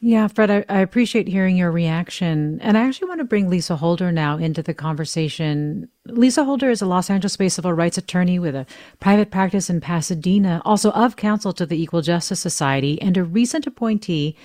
Yeah, 0.06 0.28
Fred, 0.28 0.52
I, 0.52 0.66
I, 0.68 0.80
appreciate 0.80 1.30
hearing 1.30 1.56
your 1.56 1.72
reaction. 1.72 2.60
And 2.60 2.78
I 2.78 2.86
actually 2.86 3.08
want 3.08 3.20
to 3.20 3.24
bring 3.24 3.50
Lisa 3.50 3.78
Holder 3.78 4.12
now 4.12 4.38
into 4.38 4.62
the 4.62 4.74
conversation. 4.74 5.88
Lisa 6.06 6.44
Holder 6.44 6.70
is 6.70 6.82
a 6.82 6.86
Los 6.86 7.10
Angeles 7.10 7.38
based 7.38 7.56
civil 7.56 7.72
rights 7.72 7.98
attorney 7.98 8.38
with 8.38 8.54
a 8.54 8.66
private 9.00 9.32
practice 9.32 9.70
in 9.70 9.80
Pasadena, 9.80 10.62
also 10.66 10.92
of 10.92 11.16
counsel 11.16 11.54
to 11.54 11.66
the 11.66 11.82
Equal 11.82 12.02
Justice 12.02 12.42
Society, 12.42 13.02
and 13.02 13.16
a 13.16 13.24
recent 13.24 13.66
appointee 13.66 14.36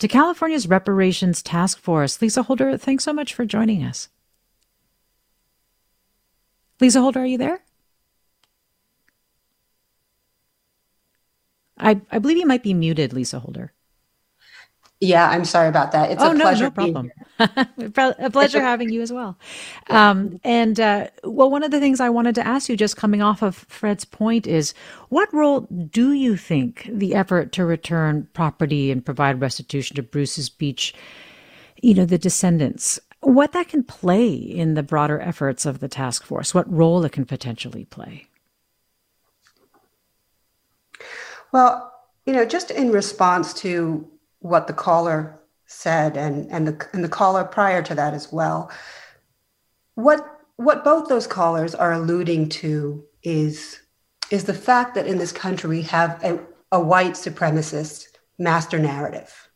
to 0.00 0.06
California's 0.06 0.68
Reparations 0.68 1.42
Task 1.42 1.78
Force. 1.78 2.20
Lisa 2.20 2.42
Holder, 2.42 2.76
thanks 2.76 3.02
so 3.02 3.14
much 3.14 3.32
for 3.32 3.46
joining 3.46 3.82
us. 3.82 4.10
Lisa 6.78 7.00
Holder, 7.00 7.20
are 7.20 7.24
you 7.24 7.38
there? 7.38 7.62
I, 11.78 12.02
I 12.10 12.18
believe 12.18 12.36
you 12.36 12.46
might 12.46 12.62
be 12.62 12.74
muted, 12.74 13.14
Lisa 13.14 13.38
Holder. 13.38 13.72
Yeah, 15.00 15.28
I'm 15.28 15.44
sorry 15.44 15.68
about 15.68 15.92
that. 15.92 16.10
It's 16.10 16.22
oh, 16.22 16.30
a 16.30 16.34
no, 16.34 16.44
pleasure. 16.44 16.64
No 16.64 16.70
problem. 16.70 17.12
a 17.38 18.30
pleasure 18.30 18.62
having 18.62 18.88
you 18.88 19.02
as 19.02 19.12
well. 19.12 19.38
Um, 19.90 20.40
and 20.42 20.80
uh, 20.80 21.08
well, 21.22 21.50
one 21.50 21.62
of 21.62 21.70
the 21.70 21.80
things 21.80 22.00
I 22.00 22.08
wanted 22.08 22.34
to 22.36 22.46
ask 22.46 22.70
you, 22.70 22.76
just 22.78 22.96
coming 22.96 23.20
off 23.20 23.42
of 23.42 23.56
Fred's 23.56 24.06
point, 24.06 24.46
is 24.46 24.72
what 25.10 25.32
role 25.34 25.60
do 25.90 26.12
you 26.12 26.38
think 26.38 26.88
the 26.90 27.14
effort 27.14 27.52
to 27.52 27.66
return 27.66 28.26
property 28.32 28.90
and 28.90 29.04
provide 29.04 29.40
restitution 29.40 29.96
to 29.96 30.02
Bruce's 30.02 30.48
Beach, 30.48 30.94
you 31.82 31.92
know, 31.92 32.06
the 32.06 32.16
descendants, 32.16 32.98
what 33.20 33.52
that 33.52 33.68
can 33.68 33.82
play 33.82 34.32
in 34.32 34.74
the 34.74 34.82
broader 34.82 35.20
efforts 35.20 35.66
of 35.66 35.80
the 35.80 35.88
task 35.88 36.24
force? 36.24 36.54
What 36.54 36.72
role 36.72 37.04
it 37.04 37.12
can 37.12 37.26
potentially 37.26 37.84
play? 37.84 38.28
Well, 41.52 41.92
you 42.24 42.32
know, 42.32 42.46
just 42.46 42.70
in 42.70 42.90
response 42.90 43.52
to 43.54 44.08
what 44.40 44.66
the 44.66 44.72
caller 44.72 45.40
said 45.66 46.16
and, 46.16 46.50
and 46.50 46.68
the 46.68 46.88
and 46.92 47.02
the 47.02 47.08
caller 47.08 47.44
prior 47.44 47.82
to 47.82 47.94
that 47.94 48.14
as 48.14 48.32
well. 48.32 48.70
What 49.94 50.24
what 50.56 50.84
both 50.84 51.08
those 51.08 51.26
callers 51.26 51.74
are 51.74 51.92
alluding 51.92 52.48
to 52.48 53.04
is 53.22 53.80
is 54.30 54.44
the 54.44 54.54
fact 54.54 54.94
that 54.94 55.06
in 55.06 55.18
this 55.18 55.32
country 55.32 55.68
we 55.68 55.82
have 55.82 56.22
a, 56.24 56.40
a 56.72 56.80
white 56.80 57.12
supremacist 57.12 58.06
master 58.38 58.78
narrative. 58.78 59.48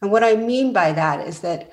And 0.00 0.10
what 0.10 0.24
I 0.24 0.34
mean 0.34 0.72
by 0.72 0.92
that 0.92 1.26
is 1.26 1.40
that 1.40 1.72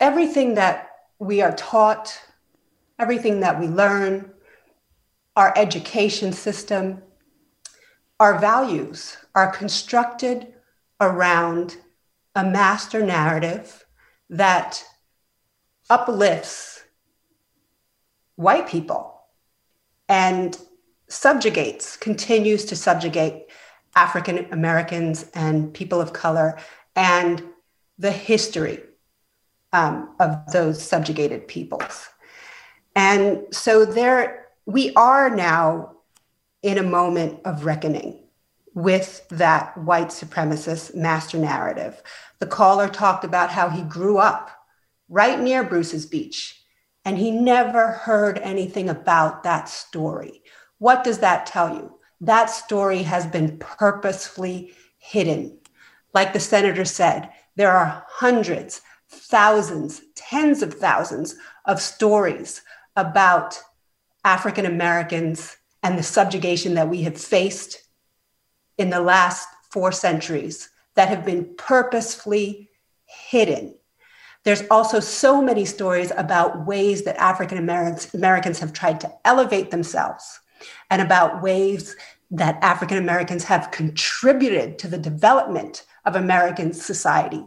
everything 0.00 0.54
that 0.54 0.90
we 1.18 1.40
are 1.40 1.54
taught, 1.54 2.20
everything 2.98 3.40
that 3.40 3.60
we 3.60 3.68
learn, 3.68 4.32
our 5.36 5.52
education 5.56 6.32
system, 6.32 7.02
our 8.18 8.38
values 8.38 9.16
are 9.34 9.50
constructed 9.52 10.52
around 11.00 11.76
a 12.34 12.44
master 12.44 13.04
narrative 13.04 13.84
that 14.28 14.84
uplifts 15.88 16.84
white 18.36 18.68
people 18.68 19.20
and 20.08 20.58
subjugates, 21.08 21.96
continues 21.96 22.64
to 22.66 22.76
subjugate 22.76 23.46
African 23.96 24.46
Americans 24.52 25.26
and 25.34 25.74
people 25.74 26.00
of 26.00 26.12
color 26.12 26.58
and 26.94 27.42
the 27.98 28.12
history 28.12 28.80
um, 29.72 30.14
of 30.20 30.38
those 30.52 30.82
subjugated 30.82 31.48
peoples. 31.48 32.08
And 32.94 33.42
so 33.50 33.84
there, 33.84 34.46
we 34.66 34.92
are 34.94 35.30
now 35.30 35.96
in 36.62 36.78
a 36.78 36.82
moment 36.82 37.40
of 37.44 37.64
reckoning 37.64 38.20
with 38.74 39.26
that 39.30 39.76
white 39.76 40.08
supremacist 40.08 40.94
master 40.94 41.38
narrative. 41.38 42.02
The 42.38 42.46
caller 42.46 42.88
talked 42.88 43.24
about 43.24 43.50
how 43.50 43.68
he 43.68 43.82
grew 43.82 44.18
up 44.18 44.50
right 45.08 45.40
near 45.40 45.64
Bruce's 45.64 46.06
Beach 46.06 46.60
and 47.04 47.18
he 47.18 47.30
never 47.30 47.88
heard 47.88 48.38
anything 48.38 48.88
about 48.88 49.42
that 49.42 49.68
story. 49.68 50.42
What 50.78 51.04
does 51.04 51.18
that 51.18 51.46
tell 51.46 51.74
you? 51.74 51.98
That 52.20 52.50
story 52.50 53.02
has 53.02 53.26
been 53.26 53.58
purposefully 53.58 54.74
hidden. 54.98 55.58
Like 56.12 56.32
the 56.32 56.40
senator 56.40 56.84
said, 56.84 57.30
there 57.56 57.72
are 57.72 58.04
hundreds, 58.08 58.82
thousands, 59.08 60.02
tens 60.14 60.62
of 60.62 60.74
thousands 60.74 61.34
of 61.64 61.80
stories 61.80 62.62
about 62.96 63.58
African 64.24 64.66
Americans 64.66 65.56
and 65.82 65.98
the 65.98 66.02
subjugation 66.02 66.74
that 66.74 66.88
we 66.88 67.02
have 67.02 67.16
faced 67.16 67.78
in 68.80 68.88
the 68.88 69.00
last 69.00 69.46
four 69.70 69.92
centuries 69.92 70.70
that 70.94 71.08
have 71.08 71.24
been 71.24 71.54
purposefully 71.58 72.70
hidden. 73.04 73.74
There's 74.44 74.62
also 74.70 75.00
so 75.00 75.42
many 75.42 75.66
stories 75.66 76.12
about 76.16 76.66
ways 76.66 77.04
that 77.04 77.16
African 77.18 77.58
Americans 77.58 78.58
have 78.58 78.72
tried 78.72 78.98
to 79.00 79.12
elevate 79.26 79.70
themselves 79.70 80.40
and 80.90 81.02
about 81.02 81.42
ways 81.42 81.94
that 82.30 82.58
African 82.62 82.96
Americans 82.96 83.44
have 83.44 83.70
contributed 83.70 84.78
to 84.78 84.88
the 84.88 84.96
development 84.98 85.84
of 86.06 86.16
American 86.16 86.72
society. 86.72 87.44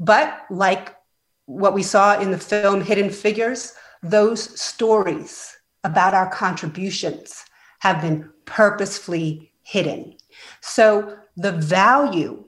But 0.00 0.46
like 0.50 0.96
what 1.44 1.74
we 1.74 1.84
saw 1.84 2.18
in 2.18 2.32
the 2.32 2.38
film 2.38 2.80
Hidden 2.80 3.10
Figures, 3.10 3.74
those 4.02 4.60
stories 4.60 5.56
about 5.84 6.12
our 6.12 6.28
contributions 6.28 7.44
have 7.78 8.00
been 8.00 8.28
purposefully 8.46 9.52
hidden. 9.62 10.16
So 10.60 11.18
the 11.36 11.52
value 11.52 12.44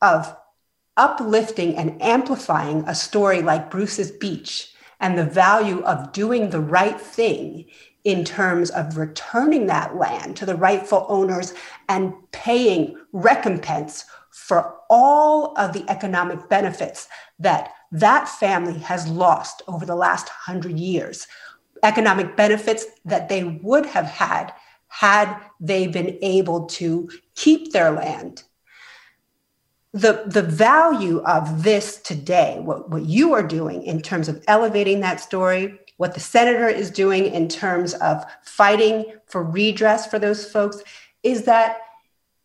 of 0.00 0.36
uplifting 0.96 1.76
and 1.76 2.00
amplifying 2.02 2.84
a 2.86 2.94
story 2.94 3.42
like 3.42 3.70
Bruce's 3.70 4.10
Beach 4.10 4.72
and 5.00 5.18
the 5.18 5.24
value 5.24 5.82
of 5.82 6.12
doing 6.12 6.50
the 6.50 6.60
right 6.60 7.00
thing 7.00 7.66
in 8.04 8.24
terms 8.24 8.70
of 8.70 8.96
returning 8.96 9.66
that 9.66 9.96
land 9.96 10.36
to 10.36 10.46
the 10.46 10.54
rightful 10.54 11.06
owners 11.08 11.54
and 11.88 12.12
paying 12.32 12.96
recompense 13.12 14.04
for 14.30 14.76
all 14.90 15.56
of 15.58 15.72
the 15.72 15.84
economic 15.88 16.48
benefits 16.48 17.08
that 17.38 17.72
that 17.92 18.28
family 18.28 18.78
has 18.78 19.08
lost 19.08 19.62
over 19.68 19.86
the 19.86 19.94
last 19.94 20.28
hundred 20.28 20.78
years. 20.78 21.26
Economic 21.82 22.36
benefits 22.36 22.86
that 23.04 23.28
they 23.28 23.44
would 23.44 23.86
have 23.86 24.06
had 24.06 24.52
had 24.94 25.36
they 25.58 25.88
been 25.88 26.16
able 26.22 26.66
to 26.66 27.10
keep 27.34 27.72
their 27.72 27.90
land. 27.90 28.44
The, 29.92 30.22
the 30.24 30.42
value 30.42 31.18
of 31.22 31.64
this 31.64 31.96
today, 31.96 32.60
what, 32.60 32.90
what 32.90 33.04
you 33.04 33.32
are 33.34 33.42
doing 33.42 33.82
in 33.82 34.00
terms 34.00 34.28
of 34.28 34.44
elevating 34.46 35.00
that 35.00 35.18
story, 35.18 35.80
what 35.96 36.14
the 36.14 36.20
senator 36.20 36.68
is 36.68 36.92
doing 36.92 37.26
in 37.26 37.48
terms 37.48 37.94
of 37.94 38.24
fighting 38.44 39.06
for 39.26 39.42
redress 39.42 40.06
for 40.06 40.20
those 40.20 40.48
folks, 40.48 40.80
is 41.24 41.42
that 41.42 41.78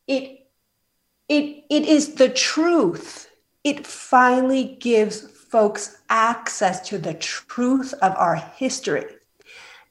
it, 0.08 0.47
it, 1.28 1.66
it 1.70 1.86
is 1.86 2.16
the 2.16 2.30
truth. 2.30 3.30
It 3.64 3.86
finally 3.86 4.76
gives 4.80 5.22
folks 5.22 5.97
access 6.10 6.82
to 6.89 6.97
the 6.97 7.14
truth 7.14 7.93
of 8.02 8.16
our 8.16 8.36
history 8.36 9.06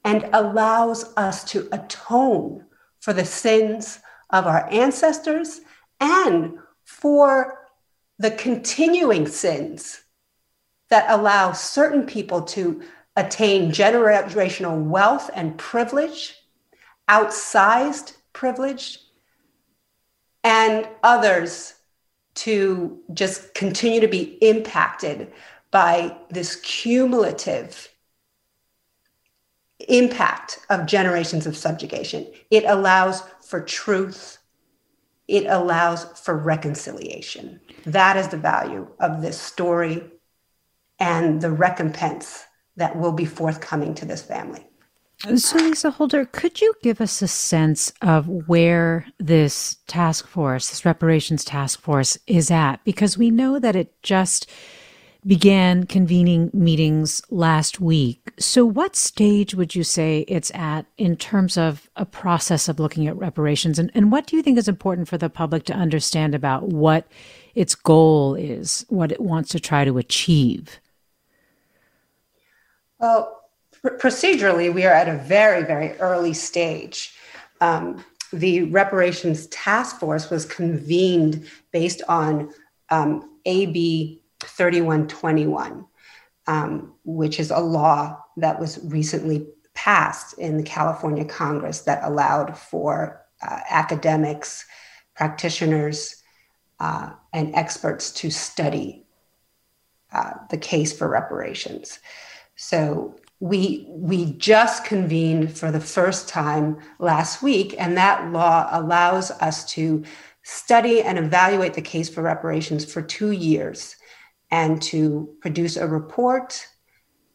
and 0.09 0.27
allows 0.33 1.13
us 1.19 1.45
to 1.45 1.69
atone 1.71 2.65
for 2.99 3.13
the 3.13 3.27
sins 3.27 4.01
of 4.31 4.47
our 4.47 4.67
ancestors 4.73 5.61
and 6.01 6.57
for 6.83 7.69
the 8.19 8.31
continuing 8.31 9.27
sins 9.27 10.01
that 10.89 11.05
allow 11.11 11.53
certain 11.53 12.07
people 12.07 12.41
to 12.41 12.81
attain 13.17 13.71
generational 13.71 14.83
wealth 14.83 15.29
and 15.35 15.59
privilege, 15.59 16.35
outsized 17.11 18.17
privilege, 18.33 19.01
and 20.43 20.89
others 21.03 21.75
to 22.35 22.99
just 23.13 23.53
continue 23.53 24.01
to 24.01 24.09
be 24.09 24.39
impacted 24.41 25.31
by 25.71 26.17
this 26.31 26.57
cumulative 26.57 27.91
impact 29.89 30.61
of 30.71 30.87
generations 30.87 31.47
of 31.47 31.57
subjugation. 31.57 32.27
It 32.51 32.65
allows 32.67 33.23
for 33.41 33.61
truth, 33.61 34.39
it 35.29 35.47
allows 35.47 36.05
for 36.19 36.37
reconciliation. 36.37 37.61
That 37.85 38.17
is 38.17 38.29
the 38.29 38.39
value 38.39 38.89
of 39.01 39.23
this 39.23 39.41
story 39.41 40.03
and 40.99 41.41
the 41.41 41.51
recompense 41.51 42.45
that 42.77 42.97
will 42.97 43.13
be 43.13 43.25
forthcoming 43.25 43.95
to 43.95 44.05
this 44.05 44.23
family. 44.23 44.65
So, 45.35 45.59
Lisa 45.59 45.91
Holder, 45.91 46.27
could 46.27 46.61
you 46.61 46.75
give 46.81 47.01
us 47.01 47.21
a 47.23 47.29
sense 47.29 47.93
of 48.03 48.29
where 48.47 49.05
this 49.19 49.79
task 49.89 50.29
force, 50.29 50.71
this 50.71 50.85
reparations 50.85 51.45
task 51.45 51.81
force, 51.81 52.17
is 52.29 52.53
at? 52.53 52.77
Because 52.85 53.19
we 53.19 53.33
know 53.33 53.59
that 53.59 53.75
it 53.75 54.01
just 54.05 54.49
began 55.29 55.85
convening 55.85 56.51
meetings 56.55 57.21
last 57.29 57.81
week. 57.81 58.33
So, 58.39 58.65
what 58.65 58.97
stage 58.97 59.55
would 59.55 59.75
you 59.75 59.85
say 59.85 60.25
it's 60.27 60.51
at 60.55 60.87
in 60.97 61.17
terms 61.17 61.59
of 61.59 61.91
a 61.97 62.07
process 62.07 62.67
of 62.67 62.81
looking 62.81 63.07
at 63.07 63.17
reparations? 63.17 63.79
And, 63.79 63.93
and 63.95 64.11
what 64.11 64.27
do 64.27 64.37
you 64.37 64.43
think 64.43 64.57
is 64.57 64.69
important 64.69 65.07
for 65.07 65.19
the 65.19 65.29
public 65.29 65.65
to 65.65 65.75
understand 65.75 66.35
about 66.35 66.69
what 66.69 67.07
its 67.55 67.75
goal 67.75 68.35
is, 68.37 68.87
what 68.89 69.13
it 69.13 69.21
wants 69.21 69.51
to 69.51 69.61
try 69.61 69.85
to 69.85 69.99
achieve? 69.99 70.81
Well, 72.99 73.43
procedurally, 73.85 74.73
we 74.73 74.87
are 74.87 74.95
at 74.95 75.09
a 75.09 75.19
very, 75.19 75.63
very 75.63 75.93
early 75.99 76.33
stage. 76.33 77.15
Um, 77.61 78.03
the 78.33 78.63
reparations 78.63 79.47
task 79.49 80.01
force 80.01 80.31
was 80.31 80.47
convened 80.47 81.47
based 81.71 82.03
on 82.09 82.51
um, 82.91 83.39
AB 83.45 84.18
3121, 84.41 85.87
um, 86.47 86.95
which 87.05 87.41
is 87.41 87.51
a 87.51 87.59
law 87.59 88.19
that 88.37 88.59
was 88.59 88.79
recently 88.85 89.47
passed 89.75 90.39
in 90.39 90.57
the 90.57 90.63
California 90.63 91.25
Congress 91.25 91.83
that 91.83 92.03
allowed 92.03 92.57
for 92.57 93.25
uh, 93.43 93.61
academics, 93.71 94.67
practitioners, 95.15 96.23
uh, 96.81 97.11
and 97.33 97.55
experts 97.55 98.11
to 98.13 98.31
study 98.31 99.05
uh, 100.13 100.33
the 100.51 100.57
case 100.57 100.97
for 100.97 101.09
reparations. 101.09 101.99
So 102.57 103.17
we 103.41 103.87
we 103.89 104.33
just 104.33 104.85
convened 104.85 105.57
for 105.57 105.71
the 105.71 105.81
first 105.81 106.29
time 106.29 106.79
last 106.99 107.43
week 107.43 107.75
and 107.79 107.97
that 107.97 108.33
law 108.33 108.69
allows 108.73 109.31
us 109.31 109.65
to 109.73 110.03
study 110.43 111.03
and 111.03 111.19
evaluate 111.19 111.75
the 111.75 111.83
case 111.83 112.09
for 112.09 112.23
reparations 112.23 112.91
for 112.91 113.01
2 113.01 113.31
years 113.31 113.95
and 114.51 114.81
to 114.83 115.29
produce 115.41 115.77
a 115.77 115.87
report 115.87 116.67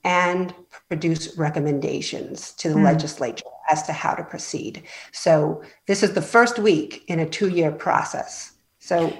and 0.03 0.53
produce 0.89 1.37
recommendations 1.37 2.51
to 2.53 2.69
the 2.69 2.75
mm. 2.75 2.83
legislature 2.83 3.45
as 3.71 3.83
to 3.83 3.93
how 3.93 4.13
to 4.13 4.23
proceed. 4.23 4.83
So 5.11 5.63
this 5.87 6.03
is 6.03 6.13
the 6.13 6.21
first 6.21 6.59
week 6.59 7.03
in 7.07 7.19
a 7.19 7.25
2-year 7.25 7.71
process. 7.71 8.53
So 8.79 9.17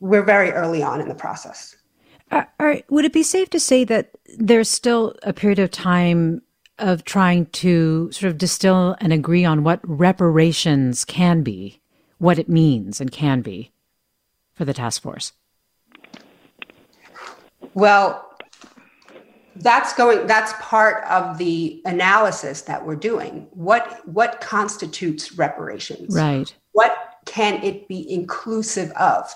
we're 0.00 0.22
very 0.22 0.50
early 0.50 0.82
on 0.82 1.00
in 1.00 1.08
the 1.08 1.14
process. 1.14 1.76
Would 2.30 3.04
it 3.06 3.12
be 3.14 3.22
safe 3.22 3.48
to 3.50 3.60
say 3.60 3.84
that 3.84 4.10
there's 4.36 4.68
still 4.68 5.14
a 5.22 5.32
period 5.32 5.58
of 5.58 5.70
time 5.70 6.42
of 6.78 7.04
trying 7.04 7.46
to 7.46 8.12
sort 8.12 8.30
of 8.30 8.38
distill 8.38 8.96
and 9.00 9.12
agree 9.12 9.44
on 9.44 9.64
what 9.64 9.80
reparations 9.82 11.04
can 11.06 11.42
be, 11.42 11.80
what 12.18 12.38
it 12.38 12.48
means 12.48 13.00
and 13.00 13.10
can 13.10 13.40
be 13.40 13.72
for 14.52 14.66
the 14.66 14.74
task 14.74 15.00
force? 15.02 15.32
Well, 17.78 18.24
that's 19.56 19.92
going 19.94 20.26
that's 20.26 20.52
part 20.60 21.04
of 21.04 21.38
the 21.38 21.82
analysis 21.84 22.62
that 22.62 22.84
we're 22.84 22.96
doing. 22.96 23.48
What 23.50 24.06
what 24.06 24.40
constitutes 24.40 25.32
reparations? 25.32 26.14
Right. 26.14 26.54
What 26.72 26.96
can 27.24 27.62
it 27.62 27.88
be 27.88 28.10
inclusive 28.10 28.90
of? 28.92 29.32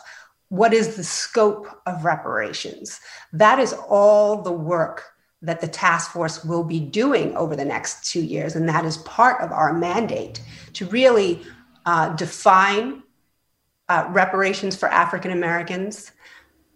what 0.53 0.74
is 0.74 0.97
the 0.97 1.03
scope 1.03 1.80
of 1.86 2.05
reparations? 2.05 3.01
That 3.32 3.59
is 3.59 3.72
all 3.88 4.43
the 4.43 4.53
work 4.53 5.03
that 5.40 5.62
the 5.62 5.66
task 5.66 6.11
force 6.11 6.45
will 6.45 6.62
be 6.62 6.78
doing 6.78 7.34
over 7.38 7.57
the 7.57 7.64
next 7.64 8.05
two 8.12 8.20
years. 8.20 8.55
And 8.55 8.68
that 8.68 8.84
is 8.84 8.99
part 8.99 9.40
of 9.40 9.51
our 9.51 9.72
mandate 9.72 10.43
to 10.74 10.84
really 10.84 11.40
uh, 11.86 12.14
define 12.16 13.03
uh, 13.88 14.09
reparations 14.11 14.76
for 14.76 14.90
African 14.90 15.30
Americans 15.30 16.12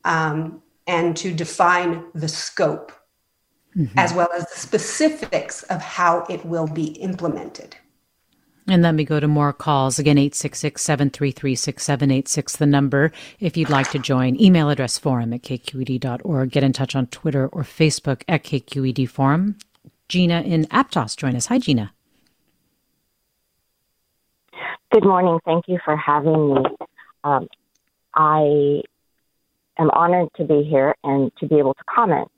um, 0.06 0.62
and 0.86 1.16
to 1.16 1.32
define 1.32 2.04
the 2.14 2.28
scope, 2.28 2.92
mm-hmm. 3.76 3.98
as 3.98 4.12
well 4.12 4.28
as 4.36 4.44
the 4.46 4.58
specifics 4.58 5.62
of 5.64 5.80
how 5.80 6.24
it 6.30 6.44
will 6.44 6.68
be 6.68 6.86
implemented. 6.92 7.76
And 8.68 8.82
let 8.82 8.96
me 8.96 9.04
go 9.04 9.20
to 9.20 9.28
more 9.28 9.52
calls. 9.52 9.98
Again, 9.98 10.18
866 10.18 10.82
733 10.82 11.54
6786, 11.54 12.56
the 12.56 12.66
number. 12.66 13.12
If 13.38 13.56
you'd 13.56 13.70
like 13.70 13.90
to 13.90 13.98
join, 13.98 14.40
email 14.40 14.70
address 14.70 14.98
forum 14.98 15.32
at 15.32 15.42
kqed.org. 15.42 16.50
Get 16.50 16.64
in 16.64 16.72
touch 16.72 16.96
on 16.96 17.06
Twitter 17.06 17.46
or 17.48 17.62
Facebook 17.62 18.22
at 18.26 18.42
KQED 18.42 19.08
Forum. 19.08 19.56
Gina 20.08 20.40
in 20.42 20.64
Aptos, 20.66 21.16
join 21.16 21.36
us. 21.36 21.46
Hi, 21.46 21.58
Gina. 21.58 21.92
Good 24.92 25.04
morning. 25.04 25.38
Thank 25.44 25.64
you 25.68 25.78
for 25.84 25.96
having 25.96 26.54
me. 26.54 26.64
Um, 27.22 27.48
I 28.14 28.82
am 29.78 29.90
honored 29.90 30.28
to 30.36 30.44
be 30.44 30.62
here 30.62 30.94
and 31.04 31.30
to 31.38 31.46
be 31.46 31.56
able 31.56 31.74
to 31.74 31.84
comment. 31.92 32.30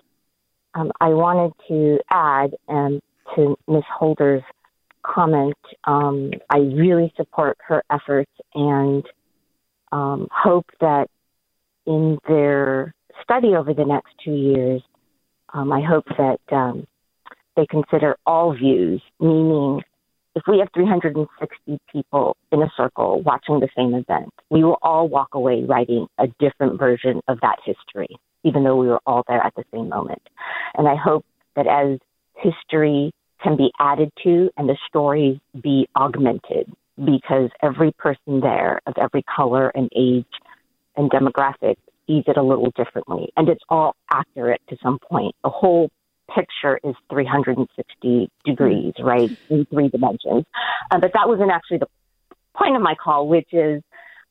Um, 0.75 0.93
I 1.01 1.09
wanted 1.09 1.53
to 1.69 1.99
add 2.11 2.55
um, 2.69 3.01
to 3.35 3.57
Ms. 3.67 3.85
Holder's 3.93 4.43
comment. 5.05 5.57
Um, 5.85 6.33
I 6.51 6.59
really 6.59 7.13
support 7.17 7.59
her 7.67 7.83
efforts 7.91 8.31
and 8.55 9.05
um, 9.93 10.29
hope 10.31 10.67
that 10.81 11.09
in 11.87 12.19
their 12.29 12.95
study 13.23 13.55
over 13.57 13.73
the 13.73 13.85
next 13.85 14.13
two 14.23 14.35
years, 14.35 14.83
um, 15.55 15.73
I 15.73 15.81
hope 15.81 16.05
that 16.19 16.41
um, 16.53 16.87
they 17.57 17.67
consider 17.67 18.17
all 18.27 18.55
views, 18.55 19.01
meaning 19.19 19.83
if 20.35 20.43
we 20.47 20.59
have 20.59 20.69
360 20.75 21.79
people 21.93 22.37
in 22.53 22.63
a 22.63 22.71
circle 22.77 23.23
watching 23.23 23.61
the 23.61 23.69
same 23.77 23.95
event, 23.95 24.31
we 24.51 24.63
will 24.63 24.79
all 24.83 25.09
walk 25.09 25.35
away 25.35 25.65
writing 25.65 26.07
a 26.19 26.29
different 26.39 26.79
version 26.79 27.21
of 27.29 27.41
that 27.41 27.57
history, 27.65 28.17
even 28.45 28.65
though 28.65 28.77
we 28.77 28.89
were 28.89 29.01
all 29.07 29.25
there 29.27 29.41
at 29.45 29.55
the 29.57 29.65
same 29.73 29.89
moment. 29.89 30.23
And 30.77 30.87
I 30.87 30.95
hope 30.95 31.25
that 31.57 31.67
as 31.67 31.99
history 32.35 33.13
can 33.43 33.57
be 33.57 33.71
added 33.79 34.11
to 34.25 34.51
and 34.57 34.69
the 34.69 34.77
stories 34.89 35.39
be 35.61 35.89
augmented 35.97 36.71
because 36.97 37.51
every 37.63 37.93
person 37.93 38.41
there 38.41 38.81
of 38.87 38.95
every 39.01 39.23
color 39.23 39.69
and 39.71 39.91
age 39.95 40.27
and 40.97 41.11
demographic 41.11 41.77
sees 42.07 42.25
it 42.27 42.37
a 42.37 42.43
little 42.43 42.73
differently. 42.77 43.31
And 43.37 43.49
it's 43.49 43.63
all 43.69 43.95
accurate 44.11 44.61
to 44.69 44.77
some 44.83 44.99
point. 44.99 45.35
The 45.45 45.51
whole 45.51 45.91
picture 46.35 46.79
is 46.85 46.95
360 47.11 48.31
degrees, 48.45 48.95
right, 49.01 49.31
in 49.51 49.67
three 49.67 49.89
dimensions. 49.89 50.45
Uh, 50.91 50.99
but 51.01 51.13
that 51.15 51.29
wasn't 51.29 51.51
actually 51.51 51.79
the 51.79 51.89
point 52.57 52.77
of 52.77 52.83
my 52.83 52.95
call, 52.95 53.29
which 53.29 53.49
is 53.53 53.83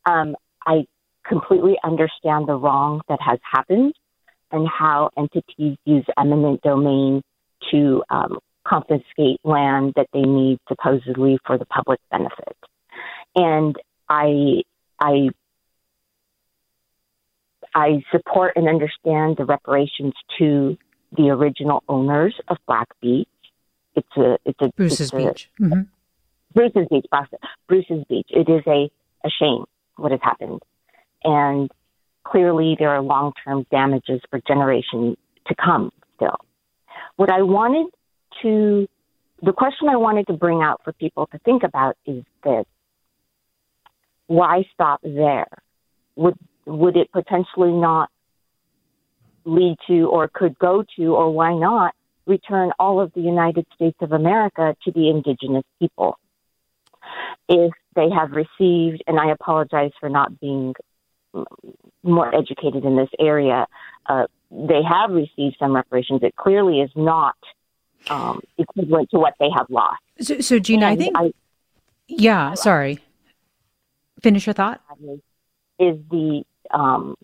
um, 0.05 0.35
I 0.65 0.85
completely 1.27 1.75
understand 1.83 2.47
the 2.47 2.55
wrong 2.55 3.01
that 3.09 3.19
has 3.21 3.39
happened 3.51 3.93
and 4.51 4.67
how 4.67 5.09
entities 5.17 5.77
use 5.85 6.05
eminent 6.17 6.61
domain 6.61 7.21
to 7.71 8.03
um, 8.09 8.39
confiscate 8.65 9.39
land 9.43 9.93
that 9.95 10.07
they 10.13 10.21
need 10.21 10.59
supposedly 10.67 11.37
for 11.45 11.57
the 11.57 11.65
public 11.65 11.99
benefit. 12.11 12.55
And 13.35 13.75
I, 14.09 14.63
I, 14.99 15.29
I 17.75 18.03
support 18.11 18.53
and 18.55 18.67
understand 18.67 19.37
the 19.37 19.45
reparations 19.45 20.13
to 20.39 20.77
the 21.17 21.29
original 21.29 21.83
owners 21.89 22.35
of 22.47 22.57
Black 22.67 22.87
Beach. 23.01 23.27
It's 23.95 24.07
a, 24.15 24.37
it's 24.45 24.61
a 24.61 24.69
Bruce's 24.69 25.11
it's 25.11 25.13
a, 25.13 25.17
Beach. 25.17 25.49
Mm-hmm. 25.59 25.81
Bruce's 26.53 26.87
Beach, 26.89 27.05
Bruce's 27.67 28.03
Beach. 28.07 28.27
It 28.29 28.49
is 28.49 28.61
a, 28.67 28.89
a 29.25 29.29
shame 29.29 29.65
what 29.97 30.11
has 30.11 30.21
happened. 30.23 30.61
And 31.23 31.71
clearly 32.23 32.75
there 32.79 32.89
are 32.89 33.01
long 33.01 33.33
term 33.43 33.65
damages 33.71 34.21
for 34.29 34.39
generations 34.47 35.17
to 35.47 35.55
come 35.55 35.91
still. 36.15 36.37
What 37.15 37.31
I 37.31 37.41
wanted 37.41 37.91
to, 38.43 38.87
the 39.41 39.53
question 39.53 39.89
I 39.89 39.97
wanted 39.97 40.27
to 40.27 40.33
bring 40.33 40.61
out 40.61 40.81
for 40.83 40.93
people 40.93 41.27
to 41.27 41.39
think 41.39 41.63
about 41.63 41.97
is 42.05 42.23
this 42.43 42.65
why 44.27 44.65
stop 44.73 44.99
there? 45.03 45.47
Would, 46.15 46.35
would 46.65 46.97
it 46.97 47.11
potentially 47.11 47.71
not 47.71 48.09
lead 49.47 49.77
to 49.87 50.09
or 50.09 50.27
could 50.27 50.57
go 50.59 50.83
to, 50.97 51.15
or 51.15 51.31
why 51.31 51.53
not 51.55 51.95
return 52.25 52.71
all 52.77 52.99
of 52.99 53.13
the 53.13 53.21
United 53.21 53.65
States 53.73 53.97
of 54.01 54.11
America 54.11 54.75
to 54.83 54.91
the 54.91 55.09
indigenous 55.09 55.63
people? 55.79 56.19
If 57.47 57.71
they 57.95 58.09
have 58.09 58.31
received, 58.31 59.03
and 59.07 59.19
I 59.19 59.31
apologize 59.31 59.91
for 59.99 60.09
not 60.09 60.39
being 60.39 60.75
more 62.03 62.33
educated 62.35 62.83
in 62.83 62.95
this 62.97 63.09
area, 63.19 63.65
uh, 64.07 64.27
they 64.51 64.81
have 64.83 65.11
received 65.11 65.55
some 65.59 65.75
reparations. 65.75 66.21
It 66.23 66.35
clearly 66.35 66.81
is 66.81 66.91
not 66.95 67.35
um, 68.09 68.41
equivalent 68.57 69.09
to 69.11 69.19
what 69.19 69.33
they 69.39 69.49
have 69.55 69.67
lost. 69.69 70.01
So, 70.19 70.39
so 70.41 70.59
Gina, 70.59 70.87
and 70.87 70.93
I 70.93 70.95
think, 70.95 71.15
I, 71.17 71.33
yeah, 72.07 72.53
sorry. 72.53 72.99
Finish 74.21 74.47
your 74.47 74.53
thought. 74.53 74.81
Is 75.79 75.97
the 76.09 76.43
um, 76.71 77.15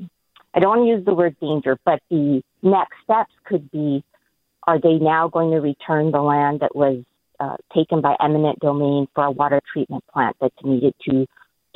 I 0.54 0.60
don't 0.60 0.78
want 0.78 0.88
to 0.88 0.96
use 0.96 1.06
the 1.06 1.14
word 1.14 1.36
danger, 1.40 1.78
but 1.86 2.00
the 2.10 2.42
next 2.62 2.96
steps 3.04 3.34
could 3.46 3.70
be: 3.72 4.04
Are 4.68 4.80
they 4.80 4.96
now 4.96 5.28
going 5.28 5.52
to 5.52 5.58
return 5.58 6.12
the 6.12 6.22
land 6.22 6.60
that 6.62 6.76
was 6.76 7.04
uh, 7.40 7.58
taken 7.76 8.02
by 8.02 8.16
eminent 8.22 8.60
domain 8.60 9.08
for 9.16 9.26
a 9.26 9.32
water 9.32 9.62
treatment 9.72 10.04
plant 10.12 10.36
that's 10.40 10.56
needed 10.64 10.94
to 11.10 11.26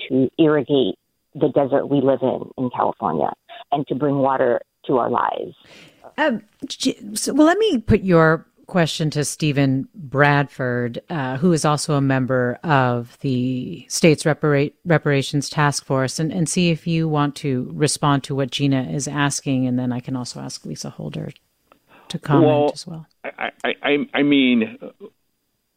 to 0.10 0.30
irrigate 0.38 0.96
the 1.34 1.50
desert 1.50 1.88
we 1.88 2.02
live 2.02 2.20
in 2.22 2.50
in 2.58 2.70
California 2.70 3.32
and 3.72 3.88
to 3.88 3.96
bring 3.96 4.18
water 4.18 4.62
to 4.86 4.98
our 4.98 5.10
lives. 5.10 5.56
Um, 6.18 6.42
so, 7.16 7.34
well, 7.34 7.48
let 7.48 7.58
me 7.58 7.80
put 7.80 8.02
your 8.02 8.46
question 8.68 9.10
to 9.10 9.26
Steven 9.26 9.88
Bradford, 9.96 11.02
uh, 11.10 11.38
who 11.38 11.54
is 11.54 11.66
also 11.66 11.96
a 11.96 12.02
member 12.02 12.60
of 12.64 13.18
the 13.22 13.86
state's 13.88 14.24
repara- 14.24 14.74
reparations 14.86 15.50
task 15.50 15.86
force, 15.86 16.20
and, 16.20 16.32
and 16.32 16.48
see 16.48 16.70
if 16.70 16.86
you 16.86 17.08
want 17.08 17.36
to 17.38 17.72
respond 17.74 18.24
to 18.26 18.36
what 18.36 18.52
Gina 18.52 18.84
is 18.84 19.08
asking, 19.08 19.66
and 19.66 19.80
then 19.80 19.92
I 19.92 20.02
can 20.02 20.16
also 20.16 20.42
ask 20.42 20.66
Lisa 20.66 20.90
Holder 20.90 21.32
to 22.10 22.20
comment 22.20 22.48
well, 22.48 22.72
as 22.74 22.86
well. 22.86 23.08
I, 23.24 23.52
I, 23.64 23.98
I 24.14 24.24
mean, 24.24 24.78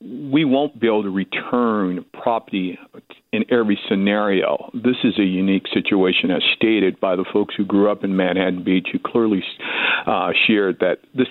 we 0.01 0.45
won't 0.45 0.81
be 0.81 0.87
able 0.87 1.03
to 1.03 1.11
return 1.11 2.05
property 2.13 2.79
in 3.33 3.45
every 3.51 3.79
scenario. 3.89 4.71
This 4.75 4.97
is 5.05 5.19
a 5.19 5.25
unique 5.25 5.67
situation, 5.73 6.31
as 6.31 6.43
stated 6.57 6.99
by 7.01 7.17
the 7.17 7.25
folks 7.33 7.55
who 7.57 7.65
grew 7.65 7.91
up 7.91 8.03
in 8.03 8.17
Manhattan 8.17 8.65
Beach, 8.65 8.89
who 8.93 8.99
clearly 8.99 9.43
uh, 10.07 10.31
shared 10.47 10.79
that 10.81 10.99
this 11.15 11.29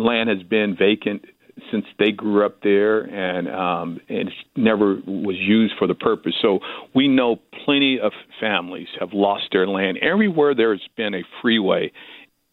land 0.00 0.28
has 0.28 0.42
been 0.42 0.76
vacant 0.76 1.24
since 1.70 1.84
they 1.98 2.10
grew 2.10 2.44
up 2.46 2.62
there 2.62 3.00
and 3.02 3.48
um 3.48 4.00
it 4.08 4.28
never 4.56 4.94
was 5.06 5.36
used 5.36 5.74
for 5.78 5.86
the 5.86 5.94
purpose 5.94 6.32
so 6.40 6.60
we 6.94 7.06
know 7.06 7.38
plenty 7.64 8.00
of 8.00 8.12
families 8.40 8.88
have 8.98 9.12
lost 9.12 9.44
their 9.52 9.66
land 9.66 9.98
everywhere 9.98 10.54
there's 10.54 10.88
been 10.96 11.14
a 11.14 11.22
freeway 11.42 11.92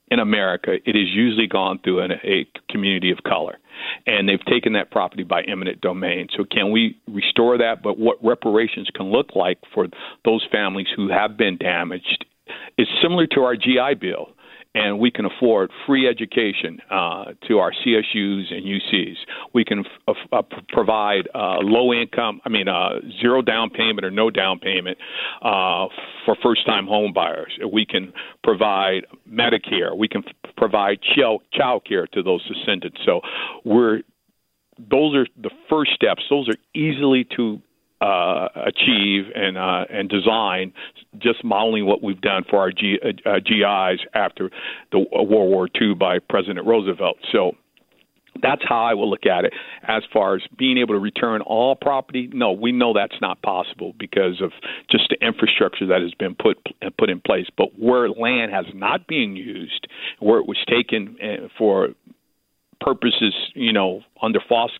in 0.10 0.20
America, 0.20 0.74
it 0.74 0.95
has 0.95 1.10
usually 1.14 1.48
gone 1.48 1.80
through 1.84 2.00
an, 2.00 2.12
a 2.24 2.48
community 2.70 3.12
of 3.12 3.24
color. 3.24 3.58
And 4.06 4.28
they've 4.28 4.43
taken 4.45 4.74
that 4.74 4.89
property 4.89 5.24
by 5.24 5.41
eminent 5.43 5.82
domain. 5.82 6.28
So, 6.36 6.43
can 6.50 6.72
we 6.72 6.98
restore 7.08 7.58
that? 7.58 7.84
But 7.84 8.00
what 8.00 8.18
reparations 8.24 8.89
can 8.95 9.12
look 9.12 9.36
like 9.36 9.60
for 9.74 9.88
those 10.26 10.45
families 10.52 10.88
who 10.95 11.10
have 11.10 11.38
been 11.38 11.58
damaged 11.58 12.26
is 12.78 12.88
similar 13.02 13.28
to 13.28 13.41
our 13.41 13.56
GI 13.56 13.95
Bill 14.00 14.30
and 14.78 15.00
we 15.00 15.10
can 15.10 15.26
afford 15.26 15.72
free 15.88 16.08
education 16.08 16.80
uh, 16.92 17.26
to 17.48 17.58
our 17.58 17.72
CSUs 17.72 18.54
and 18.54 18.64
UCs. 18.64 19.16
We 19.54 19.66
can 19.66 19.84
f- 20.08 20.16
uh, 20.32 20.42
provide 20.70 21.28
uh, 21.34 21.58
low 21.62 21.94
income, 21.94 22.42
I 22.46 22.50
mean, 22.50 22.68
uh, 22.68 23.00
zero 23.20 23.42
down 23.42 23.72
payment 23.72 24.06
or 24.06 24.12
no 24.12 24.30
down 24.30 24.60
payment 24.60 24.98
uh, 25.42 25.88
for 26.26 26.36
first 26.44 26.66
time 26.68 26.86
home 26.86 27.12
buyers. 27.12 27.58
We 27.72 27.86
can 27.86 28.14
provide 28.44 29.08
Medicare. 29.28 29.98
We 29.98 30.08
can 30.08 30.24
f- 30.28 30.52
provide 30.56 31.00
child 31.02 31.42
care 31.88 32.06
to 32.08 32.22
those 32.22 32.48
descendants. 32.48 33.00
So 33.04 33.22
we're 33.66 34.02
those 34.92 35.16
are 35.16 35.26
the 35.42 35.50
first 35.70 35.92
steps. 35.96 36.22
Those 36.30 36.48
are 36.50 36.58
easily 36.76 37.28
to 37.36 37.60
uh, 38.02 38.48
achieve 38.56 39.26
and 39.36 39.58
uh, 39.58 39.86
and 39.89 40.10
design, 40.10 40.74
just 41.18 41.43
modeling 41.43 41.86
what 41.86 42.04
we've 42.04 42.22
done 42.22 42.43
for 42.50 42.60
our 42.60 42.72
G, 42.72 43.00
uh, 43.04 43.30
uh 43.30 43.39
GIs 43.39 44.06
after 44.14 44.52
the 44.91 45.00
World 45.00 45.50
War 45.50 45.68
II 45.82 45.95
by 45.95 46.20
President 46.20 46.66
Roosevelt. 46.66 47.18
So 47.32 47.54
that's 48.41 48.62
how 48.68 48.84
I 48.84 48.93
will 48.93 49.10
look 49.10 49.26
at 49.26 49.45
it. 49.45 49.54
As 49.88 50.04
far 50.12 50.36
as 50.36 50.41
being 50.58 50.78
able 50.78 50.93
to 50.93 51.00
return 51.00 51.41
all 51.41 51.76
property, 51.76 52.30
no, 52.34 52.52
we 52.52 52.72
know 52.72 52.93
that's 52.93 53.20
not 53.22 53.41
possible 53.41 53.93
because 53.98 54.41
of 54.41 54.52
just 54.89 55.10
the 55.10 55.26
infrastructure 55.26 55.86
that 55.88 56.02
has 56.02 56.14
been 56.14 56.36
put 56.36 56.58
put 56.98 57.10
in 57.10 57.20
place. 57.22 57.48
But 57.58 57.80
where 57.80 58.10
land 58.10 58.52
has 58.52 58.66
not 58.74 59.08
been 59.08 59.36
used, 59.36 59.88
where 60.20 60.39
it 60.39 60.48
was 60.48 60.58
taken 60.68 61.18
uh, 61.22 61.48
for 61.58 61.89
purposes, 62.80 63.34
you 63.54 63.74
know, 63.74 64.02
under 64.22 64.40
false 64.48 64.72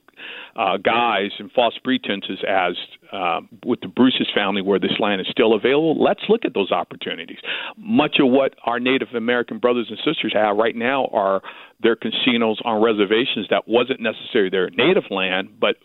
uh, 0.56 0.78
guise 0.78 1.32
and 1.40 1.52
false 1.52 1.76
pretenses, 1.84 2.40
as 2.48 2.76
uh, 3.12 3.42
with 3.66 3.82
the 3.82 3.88
Bruce's 3.88 4.28
family, 4.34 4.62
where 4.62 4.80
this 4.80 5.00
land 5.00 5.22
is 5.22 5.28
still 5.30 5.54
available. 5.54 6.02
Let's 6.02 6.24
look 6.30 6.46
at 6.46 6.54
those 6.54 6.72
opportunities. 6.72 7.38
Much 7.78 8.18
of 8.20 8.30
what 8.30 8.56
our 8.66 8.80
Native 8.80 9.10
American 9.16 9.60
brothers 9.60 9.88
and 9.90 9.98
sisters 10.06 10.34
have 10.34 10.58
right 10.58 10.76
now 10.76 11.08
are 11.14 11.42
their 11.82 11.96
casinos 11.96 12.60
on 12.66 12.82
reservations 12.82 13.48
that 13.50 13.68
wasn't 13.68 14.02
necessarily 14.02 14.50
their 14.50 14.70
native 14.72 15.06
land, 15.10 15.60
but 15.60 15.76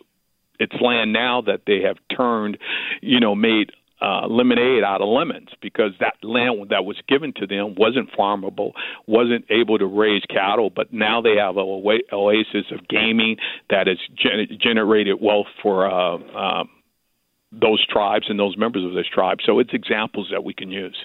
it's 0.59 0.75
land 0.81 1.13
now 1.13 1.41
that 1.41 1.61
they 1.65 1.81
have 1.81 1.97
turned, 2.15 2.57
you 3.01 3.19
know, 3.19 3.35
made 3.35 3.71
uh, 4.03 4.27
lemonade 4.27 4.83
out 4.83 5.01
of 5.01 5.07
lemons 5.07 5.49
because 5.61 5.91
that 5.99 6.15
land 6.23 6.69
that 6.69 6.83
was 6.83 6.97
given 7.07 7.31
to 7.37 7.47
them 7.47 7.75
wasn't 7.77 8.11
farmable, 8.11 8.71
wasn't 9.07 9.45
able 9.49 9.77
to 9.77 9.85
raise 9.85 10.21
cattle, 10.29 10.69
but 10.69 10.91
now 10.91 11.21
they 11.21 11.35
have 11.37 11.55
a 11.55 11.61
oasis 11.61 12.65
of 12.71 12.87
gaming 12.89 13.37
that 13.69 13.87
has 13.87 13.97
gen- 14.15 14.57
generated 14.61 15.17
wealth 15.21 15.47
for 15.61 15.89
uh, 15.89 16.17
um, 16.37 16.69
those 17.51 17.85
tribes 17.87 18.25
and 18.29 18.37
those 18.37 18.57
members 18.57 18.83
of 18.83 18.93
those 18.93 19.09
tribes. 19.09 19.43
So 19.45 19.59
it's 19.59 19.73
examples 19.73 20.27
that 20.31 20.43
we 20.43 20.53
can 20.53 20.69
use. 20.69 20.97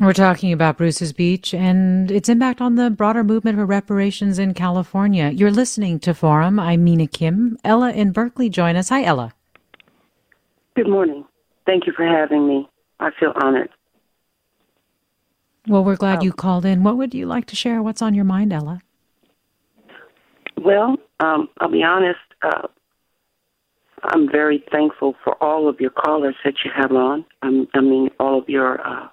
We're 0.00 0.12
talking 0.12 0.52
about 0.52 0.78
Bruce's 0.78 1.12
Beach 1.12 1.54
and 1.54 2.10
its 2.10 2.28
impact 2.28 2.60
on 2.60 2.74
the 2.74 2.90
broader 2.90 3.22
movement 3.22 3.58
for 3.58 3.66
reparations 3.66 4.40
in 4.40 4.54
California. 4.54 5.30
You're 5.30 5.52
listening 5.52 6.00
to 6.00 6.14
Forum. 6.14 6.58
I'm 6.58 6.82
Mina 6.82 7.06
Kim. 7.06 7.58
Ella 7.62 7.92
in 7.92 8.10
Berkeley, 8.10 8.48
join 8.48 8.74
us. 8.74 8.88
Hi, 8.88 9.04
Ella. 9.04 9.32
Good 10.74 10.88
morning. 10.88 11.24
Thank 11.66 11.86
you 11.86 11.92
for 11.96 12.06
having 12.06 12.46
me. 12.46 12.68
I 13.00 13.10
feel 13.18 13.32
honored. 13.42 13.70
Well, 15.66 15.82
we're 15.82 15.96
glad 15.96 16.18
um, 16.18 16.24
you 16.24 16.32
called 16.32 16.66
in. 16.66 16.82
What 16.82 16.98
would 16.98 17.14
you 17.14 17.26
like 17.26 17.46
to 17.46 17.56
share? 17.56 17.82
What's 17.82 18.02
on 18.02 18.14
your 18.14 18.24
mind, 18.24 18.52
Ella? 18.52 18.80
Well, 20.58 20.96
um, 21.20 21.48
I'll 21.58 21.70
be 21.70 21.82
honest. 21.82 22.18
Uh, 22.42 22.68
I'm 24.02 24.30
very 24.30 24.62
thankful 24.70 25.14
for 25.24 25.42
all 25.42 25.68
of 25.68 25.80
your 25.80 25.90
callers 25.90 26.36
that 26.44 26.54
you 26.64 26.70
have 26.76 26.92
on. 26.92 27.24
Um, 27.42 27.66
I 27.74 27.80
mean, 27.80 28.10
all 28.20 28.38
of 28.38 28.48
your 28.48 28.86
uh, 28.86 29.08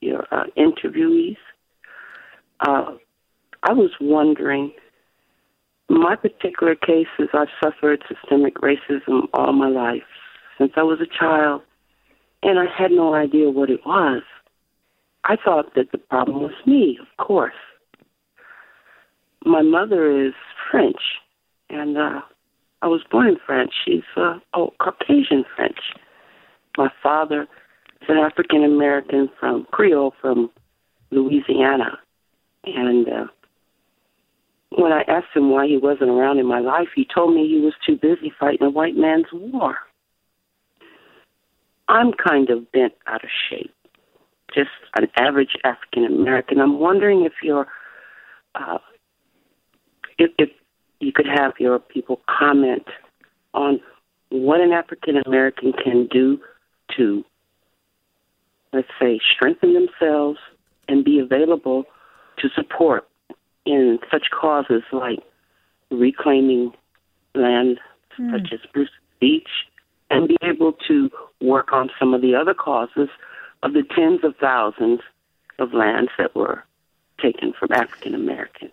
your 0.00 0.24
uh, 0.30 0.44
interviewees. 0.56 1.36
Uh, 2.60 2.92
I 3.62 3.72
was 3.72 3.90
wondering. 4.00 4.72
My 5.88 6.16
particular 6.16 6.74
case 6.74 7.06
is 7.20 7.28
I've 7.32 7.46
suffered 7.62 8.02
systemic 8.08 8.56
racism 8.56 9.28
all 9.32 9.52
my 9.52 9.68
life 9.68 10.02
since 10.58 10.72
I 10.76 10.82
was 10.82 11.00
a 11.00 11.18
child, 11.18 11.62
and 12.42 12.58
I 12.58 12.66
had 12.66 12.90
no 12.90 13.14
idea 13.14 13.50
what 13.50 13.70
it 13.70 13.80
was. 13.86 14.22
I 15.24 15.36
thought 15.36 15.74
that 15.74 15.90
the 15.92 15.98
problem 15.98 16.42
was 16.42 16.52
me, 16.66 16.98
of 17.00 17.24
course. 17.24 17.54
my 19.44 19.62
mother 19.62 20.26
is 20.26 20.34
French, 20.70 21.00
and 21.70 21.96
uh, 21.96 22.20
I 22.82 22.86
was 22.86 23.02
born 23.10 23.28
in 23.28 23.36
France. 23.44 23.70
She's 23.84 24.02
uh, 24.16 24.38
oh 24.54 24.72
Caucasian 24.80 25.44
French. 25.54 25.78
My 26.76 26.90
father 27.02 27.42
is 28.02 28.08
an 28.08 28.18
African 28.18 28.64
American 28.64 29.30
from 29.38 29.66
Creole 29.70 30.14
from 30.20 30.50
Louisiana, 31.10 31.98
and 32.64 33.08
uh, 33.08 33.26
when 34.70 34.92
I 34.92 35.02
asked 35.08 35.34
him 35.34 35.50
why 35.50 35.66
he 35.66 35.78
wasn't 35.78 36.10
around 36.10 36.38
in 36.38 36.46
my 36.46 36.60
life, 36.60 36.88
he 36.94 37.06
told 37.12 37.34
me 37.34 37.48
he 37.48 37.60
was 37.60 37.74
too 37.86 37.96
busy 37.96 38.32
fighting 38.38 38.66
a 38.66 38.70
white 38.70 38.96
man's 38.96 39.26
war. 39.32 39.76
I'm 41.88 42.12
kind 42.12 42.50
of 42.50 42.70
bent 42.72 42.94
out 43.06 43.22
of 43.24 43.30
shape, 43.48 43.74
just 44.54 44.70
an 44.98 45.08
average 45.16 45.56
African 45.64 46.04
American. 46.04 46.60
I'm 46.60 46.78
wondering 46.78 47.24
if 47.24 47.32
you're, 47.42 47.66
uh, 48.54 48.78
if, 50.18 50.30
if 50.38 50.50
you 51.00 51.12
could 51.12 51.26
have 51.26 51.52
your 51.58 51.78
people 51.78 52.20
comment 52.26 52.86
on 53.54 53.80
what 54.30 54.60
an 54.60 54.72
African 54.72 55.16
American 55.24 55.72
can 55.72 56.08
do 56.10 56.40
to, 56.96 57.24
let's 58.72 58.88
say, 59.00 59.20
strengthen 59.34 59.74
themselves 59.74 60.38
and 60.88 61.04
be 61.04 61.18
available 61.18 61.84
to 62.38 62.48
support 62.54 63.08
in 63.64 63.98
such 64.10 64.26
causes 64.30 64.82
like 64.92 65.20
reclaiming 65.90 66.72
land 67.34 67.78
mm. 68.18 68.32
such 68.32 68.52
as 68.52 68.60
Bruce 68.72 68.90
Beach 69.20 69.48
and 70.10 70.28
be 70.28 70.36
able 70.42 70.72
to 70.88 71.10
work 71.40 71.72
on 71.72 71.90
some 71.98 72.14
of 72.14 72.22
the 72.22 72.34
other 72.34 72.54
causes 72.54 73.08
of 73.62 73.72
the 73.72 73.82
tens 73.94 74.20
of 74.22 74.34
thousands 74.36 75.00
of 75.58 75.72
lands 75.72 76.10
that 76.18 76.34
were 76.34 76.64
taken 77.20 77.52
from 77.58 77.72
African 77.72 78.14
Americans. 78.14 78.72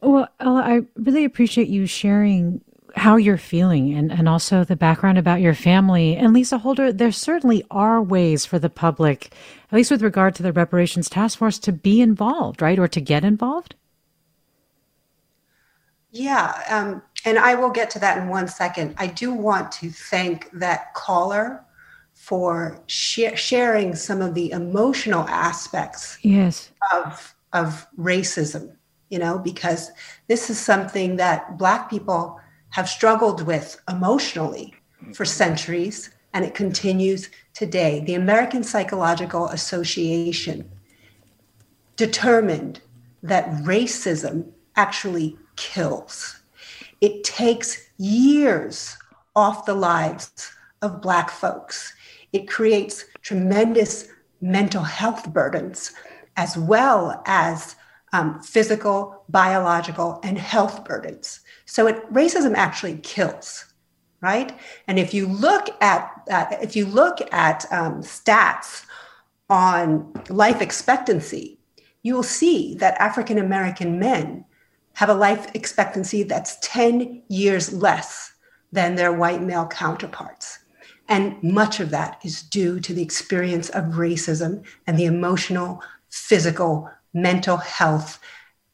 Well, 0.00 0.28
Ella, 0.40 0.62
I 0.62 0.80
really 0.96 1.24
appreciate 1.24 1.68
you 1.68 1.86
sharing 1.86 2.60
how 2.96 3.16
you're 3.16 3.38
feeling 3.38 3.94
and, 3.94 4.12
and 4.12 4.28
also 4.28 4.64
the 4.64 4.76
background 4.76 5.18
about 5.18 5.40
your 5.40 5.54
family. 5.54 6.16
And 6.16 6.34
Lisa 6.34 6.58
Holder, 6.58 6.92
there 6.92 7.12
certainly 7.12 7.64
are 7.70 8.02
ways 8.02 8.44
for 8.44 8.58
the 8.58 8.68
public, 8.68 9.32
at 9.70 9.76
least 9.76 9.90
with 9.90 10.02
regard 10.02 10.34
to 10.36 10.42
the 10.42 10.52
reparations 10.52 11.08
task 11.08 11.38
force, 11.38 11.58
to 11.60 11.72
be 11.72 12.00
involved, 12.00 12.60
right? 12.60 12.78
Or 12.78 12.88
to 12.88 13.00
get 13.00 13.24
involved? 13.24 13.74
Yeah, 16.10 16.52
um, 16.68 17.02
and 17.24 17.38
I 17.38 17.54
will 17.54 17.70
get 17.70 17.90
to 17.90 17.98
that 18.00 18.18
in 18.18 18.28
one 18.28 18.48
second. 18.48 18.94
I 18.98 19.06
do 19.06 19.32
want 19.32 19.72
to 19.72 19.90
thank 19.90 20.50
that 20.52 20.94
caller 20.94 21.64
for 22.14 22.80
sh- 22.86 23.36
sharing 23.36 23.94
some 23.94 24.20
of 24.20 24.34
the 24.34 24.50
emotional 24.50 25.28
aspects 25.28 26.18
yes. 26.22 26.70
of 26.92 27.34
of 27.52 27.86
racism. 27.98 28.76
You 29.08 29.18
know, 29.18 29.38
because 29.38 29.90
this 30.28 30.48
is 30.48 30.58
something 30.58 31.16
that 31.16 31.58
Black 31.58 31.90
people 31.90 32.40
have 32.70 32.88
struggled 32.88 33.46
with 33.46 33.78
emotionally 33.86 34.74
for 35.14 35.26
centuries, 35.26 36.10
and 36.32 36.44
it 36.44 36.54
continues 36.54 37.28
today. 37.52 38.00
The 38.00 38.14
American 38.14 38.64
Psychological 38.64 39.48
Association 39.48 40.70
determined 41.96 42.80
that 43.22 43.48
racism 43.62 44.50
actually 44.76 45.36
kills. 45.56 46.41
It 47.02 47.24
takes 47.24 47.88
years 47.98 48.96
off 49.34 49.66
the 49.66 49.74
lives 49.74 50.52
of 50.82 51.02
Black 51.02 51.30
folks. 51.30 51.92
It 52.32 52.48
creates 52.48 53.04
tremendous 53.22 54.08
mental 54.40 54.84
health 54.84 55.32
burdens, 55.32 55.92
as 56.36 56.56
well 56.56 57.20
as 57.26 57.74
um, 58.12 58.40
physical, 58.40 59.24
biological, 59.28 60.20
and 60.22 60.38
health 60.38 60.84
burdens. 60.84 61.40
So 61.66 61.88
it, 61.88 62.12
racism 62.12 62.54
actually 62.54 62.98
kills, 62.98 63.64
right? 64.20 64.56
And 64.86 64.96
if 64.96 65.12
you 65.12 65.26
look 65.26 65.70
at 65.80 66.08
uh, 66.30 66.46
if 66.62 66.76
you 66.76 66.86
look 66.86 67.18
at 67.32 67.66
um, 67.72 68.02
stats 68.02 68.84
on 69.50 70.12
life 70.28 70.62
expectancy, 70.62 71.58
you 72.04 72.14
will 72.14 72.22
see 72.22 72.76
that 72.76 73.00
African 73.00 73.38
American 73.38 73.98
men 73.98 74.44
have 74.94 75.08
a 75.08 75.14
life 75.14 75.50
expectancy 75.54 76.22
that's 76.22 76.58
10 76.62 77.22
years 77.28 77.72
less 77.72 78.32
than 78.72 78.94
their 78.94 79.12
white 79.12 79.42
male 79.42 79.66
counterparts. 79.66 80.58
And 81.08 81.42
much 81.42 81.80
of 81.80 81.90
that 81.90 82.18
is 82.24 82.42
due 82.42 82.80
to 82.80 82.94
the 82.94 83.02
experience 83.02 83.68
of 83.70 83.84
racism 83.84 84.64
and 84.86 84.98
the 84.98 85.04
emotional, 85.04 85.82
physical, 86.10 86.90
mental 87.12 87.58
health, 87.58 88.18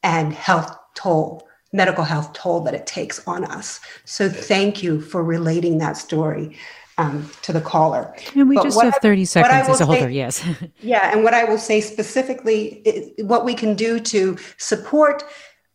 and 0.03 0.33
health 0.33 0.77
toll, 0.93 1.47
medical 1.73 2.03
health 2.03 2.33
toll 2.33 2.61
that 2.61 2.73
it 2.73 2.87
takes 2.87 3.25
on 3.27 3.43
us. 3.43 3.79
So 4.05 4.29
thank 4.29 4.81
you 4.81 5.01
for 5.01 5.23
relating 5.23 5.79
that 5.79 5.97
story. 5.97 6.57
Um, 6.97 7.31
to 7.43 7.53
the 7.53 7.61
caller. 7.61 8.13
And 8.35 8.49
we 8.49 8.55
but 8.55 8.63
just 8.63 8.81
have 8.81 8.97
30 9.01 9.21
I, 9.21 9.23
seconds 9.23 9.69
as 9.69 9.79
a 9.79 9.85
holder, 9.85 10.01
say, 10.01 10.11
yes. 10.11 10.45
yeah, 10.81 11.13
and 11.13 11.23
what 11.23 11.33
I 11.33 11.45
will 11.45 11.57
say 11.57 11.79
specifically, 11.79 12.81
is 12.83 13.25
what 13.25 13.45
we 13.45 13.53
can 13.53 13.73
do 13.73 14.01
to 14.01 14.37
support 14.57 15.23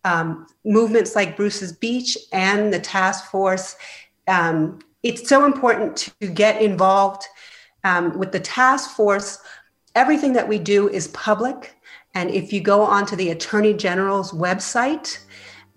um, 0.04 0.46
movements 0.64 1.16
like 1.16 1.36
Bruce's 1.36 1.72
Beach 1.72 2.16
and 2.32 2.72
the 2.72 2.78
task 2.78 3.30
force. 3.30 3.76
Um, 4.28 4.78
it's 5.02 5.28
so 5.28 5.44
important 5.44 6.14
to 6.20 6.28
get 6.28 6.62
involved 6.62 7.24
um, 7.82 8.16
with 8.18 8.32
the 8.32 8.40
task 8.40 8.90
force. 8.90 9.38
Everything 9.94 10.32
that 10.34 10.48
we 10.48 10.58
do 10.58 10.88
is 10.88 11.08
public. 11.08 11.76
And 12.14 12.30
if 12.30 12.52
you 12.52 12.60
go 12.60 12.82
onto 12.82 13.16
the 13.16 13.30
Attorney 13.30 13.74
General's 13.74 14.32
website, 14.32 15.18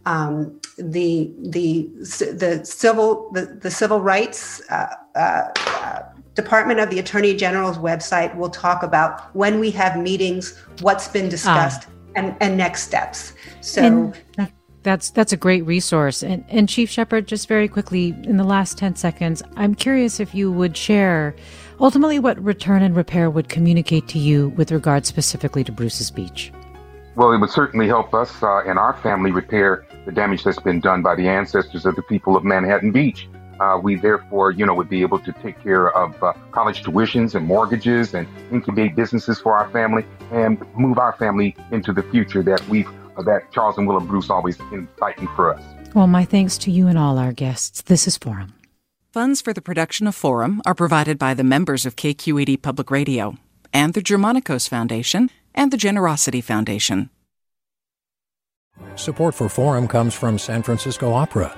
um, 0.06 0.62
the 0.78 1.34
the 1.50 1.90
the 1.98 2.62
civil 2.64 3.30
the, 3.34 3.58
the 3.62 3.72
civil 3.72 4.00
rights 4.00 4.62
uh, 4.70 4.88
uh, 5.16 5.50
uh, 5.58 6.04
Department 6.36 6.80
of 6.80 6.90
the 6.90 7.00
Attorney 7.00 7.36
General's 7.36 7.78
website 7.78 8.34
will 8.36 8.50
talk 8.50 8.84
about 8.84 9.36
when 9.36 9.60
we 9.60 9.72
have 9.72 9.98
meetings, 9.98 10.58
what's 10.82 11.08
been 11.08 11.28
discussed, 11.28 11.88
ah 11.90 11.97
and, 12.18 12.36
and 12.42 12.58
next 12.58 12.84
steps. 12.84 13.34
So 13.62 13.82
and 13.82 14.52
that's 14.84 15.12
that's 15.12 15.32
a 15.32 15.38
great 15.38 15.66
resource. 15.66 16.24
And, 16.24 16.44
and 16.50 16.68
Chief 16.68 16.90
Shepard, 16.90 17.28
just 17.28 17.48
very 17.48 17.68
quickly 17.68 18.10
in 18.24 18.38
the 18.38 18.44
last 18.44 18.78
10 18.78 18.96
seconds, 18.96 19.44
I'm 19.56 19.76
curious 19.76 20.20
if 20.20 20.34
you 20.34 20.52
would 20.52 20.76
share 20.76 21.36
ultimately 21.80 22.20
what 22.20 22.42
return 22.44 22.82
and 22.82 22.96
repair 22.96 23.30
would 23.30 23.50
communicate 23.50 24.08
to 24.10 24.20
you 24.20 24.50
with 24.50 24.72
regard 24.72 25.06
specifically 25.06 25.64
to 25.64 25.72
Bruce's 25.72 26.10
Beach. 26.10 26.52
Well, 27.16 27.32
it 27.32 27.40
would 27.40 27.50
certainly 27.50 27.88
help 27.88 28.14
us 28.14 28.44
uh, 28.44 28.62
and 28.66 28.78
our 28.78 28.94
family 29.02 29.32
repair 29.32 29.86
the 30.06 30.12
damage 30.12 30.44
that's 30.44 30.60
been 30.60 30.80
done 30.80 31.02
by 31.02 31.16
the 31.16 31.28
ancestors 31.28 31.86
of 31.86 31.96
the 31.96 32.04
people 32.04 32.36
of 32.36 32.44
Manhattan 32.44 32.92
Beach. 32.92 33.28
Uh, 33.60 33.80
we 33.82 33.96
therefore, 33.96 34.52
you 34.52 34.66
know, 34.66 34.74
would 34.74 34.90
be 34.90 35.02
able 35.02 35.20
to 35.20 35.32
take 35.32 35.62
care 35.62 35.90
of 35.96 36.22
uh, 36.22 36.34
college 36.52 36.84
tuitions 36.84 37.36
and 37.36 37.46
mortgages 37.46 38.14
and 38.14 38.28
incubate 38.52 38.96
businesses 38.96 39.40
for 39.40 39.58
our 39.58 39.70
family 39.72 40.06
and 40.32 40.64
move 40.76 40.98
our 40.98 41.14
family 41.14 41.56
into 41.72 41.92
the 41.94 42.04
future 42.04 42.44
that 42.44 42.66
we've 42.70 42.88
uh, 43.18 43.24
that 43.24 43.52
Charles 43.52 43.78
and 43.78 43.88
Willa 43.88 44.02
Bruce 44.02 44.30
always 44.30 44.58
been 44.58 44.88
fighting 45.00 45.28
for 45.36 45.54
us. 45.54 45.64
Well, 45.96 46.08
my 46.08 46.26
thanks 46.26 46.58
to 46.60 46.72
you 46.72 46.88
and 46.88 46.98
all 46.98 47.18
our 47.18 47.32
guests. 47.32 47.82
This 47.82 48.08
is 48.08 48.18
Forum. 48.18 48.54
Funds 49.12 49.42
for 49.42 49.54
the 49.54 49.62
production 49.62 50.06
of 50.06 50.14
Forum 50.14 50.62
are 50.66 50.76
provided 50.76 51.18
by 51.18 51.34
the 51.34 51.44
members 51.44 51.86
of 51.86 51.96
KQED 51.96 52.62
Public 52.62 52.92
Radio 52.92 53.38
and 53.74 53.94
the 53.94 54.02
Germanacos 54.02 54.70
Foundation 54.70 55.32
and 55.56 55.72
the 55.72 55.78
Generosity 55.78 56.42
Foundation. 56.42 57.10
Support 58.96 59.34
for 59.34 59.50
Forum 59.50 59.88
comes 59.88 60.14
from 60.14 60.38
San 60.38 60.62
Francisco 60.62 61.14
Opera. 61.14 61.58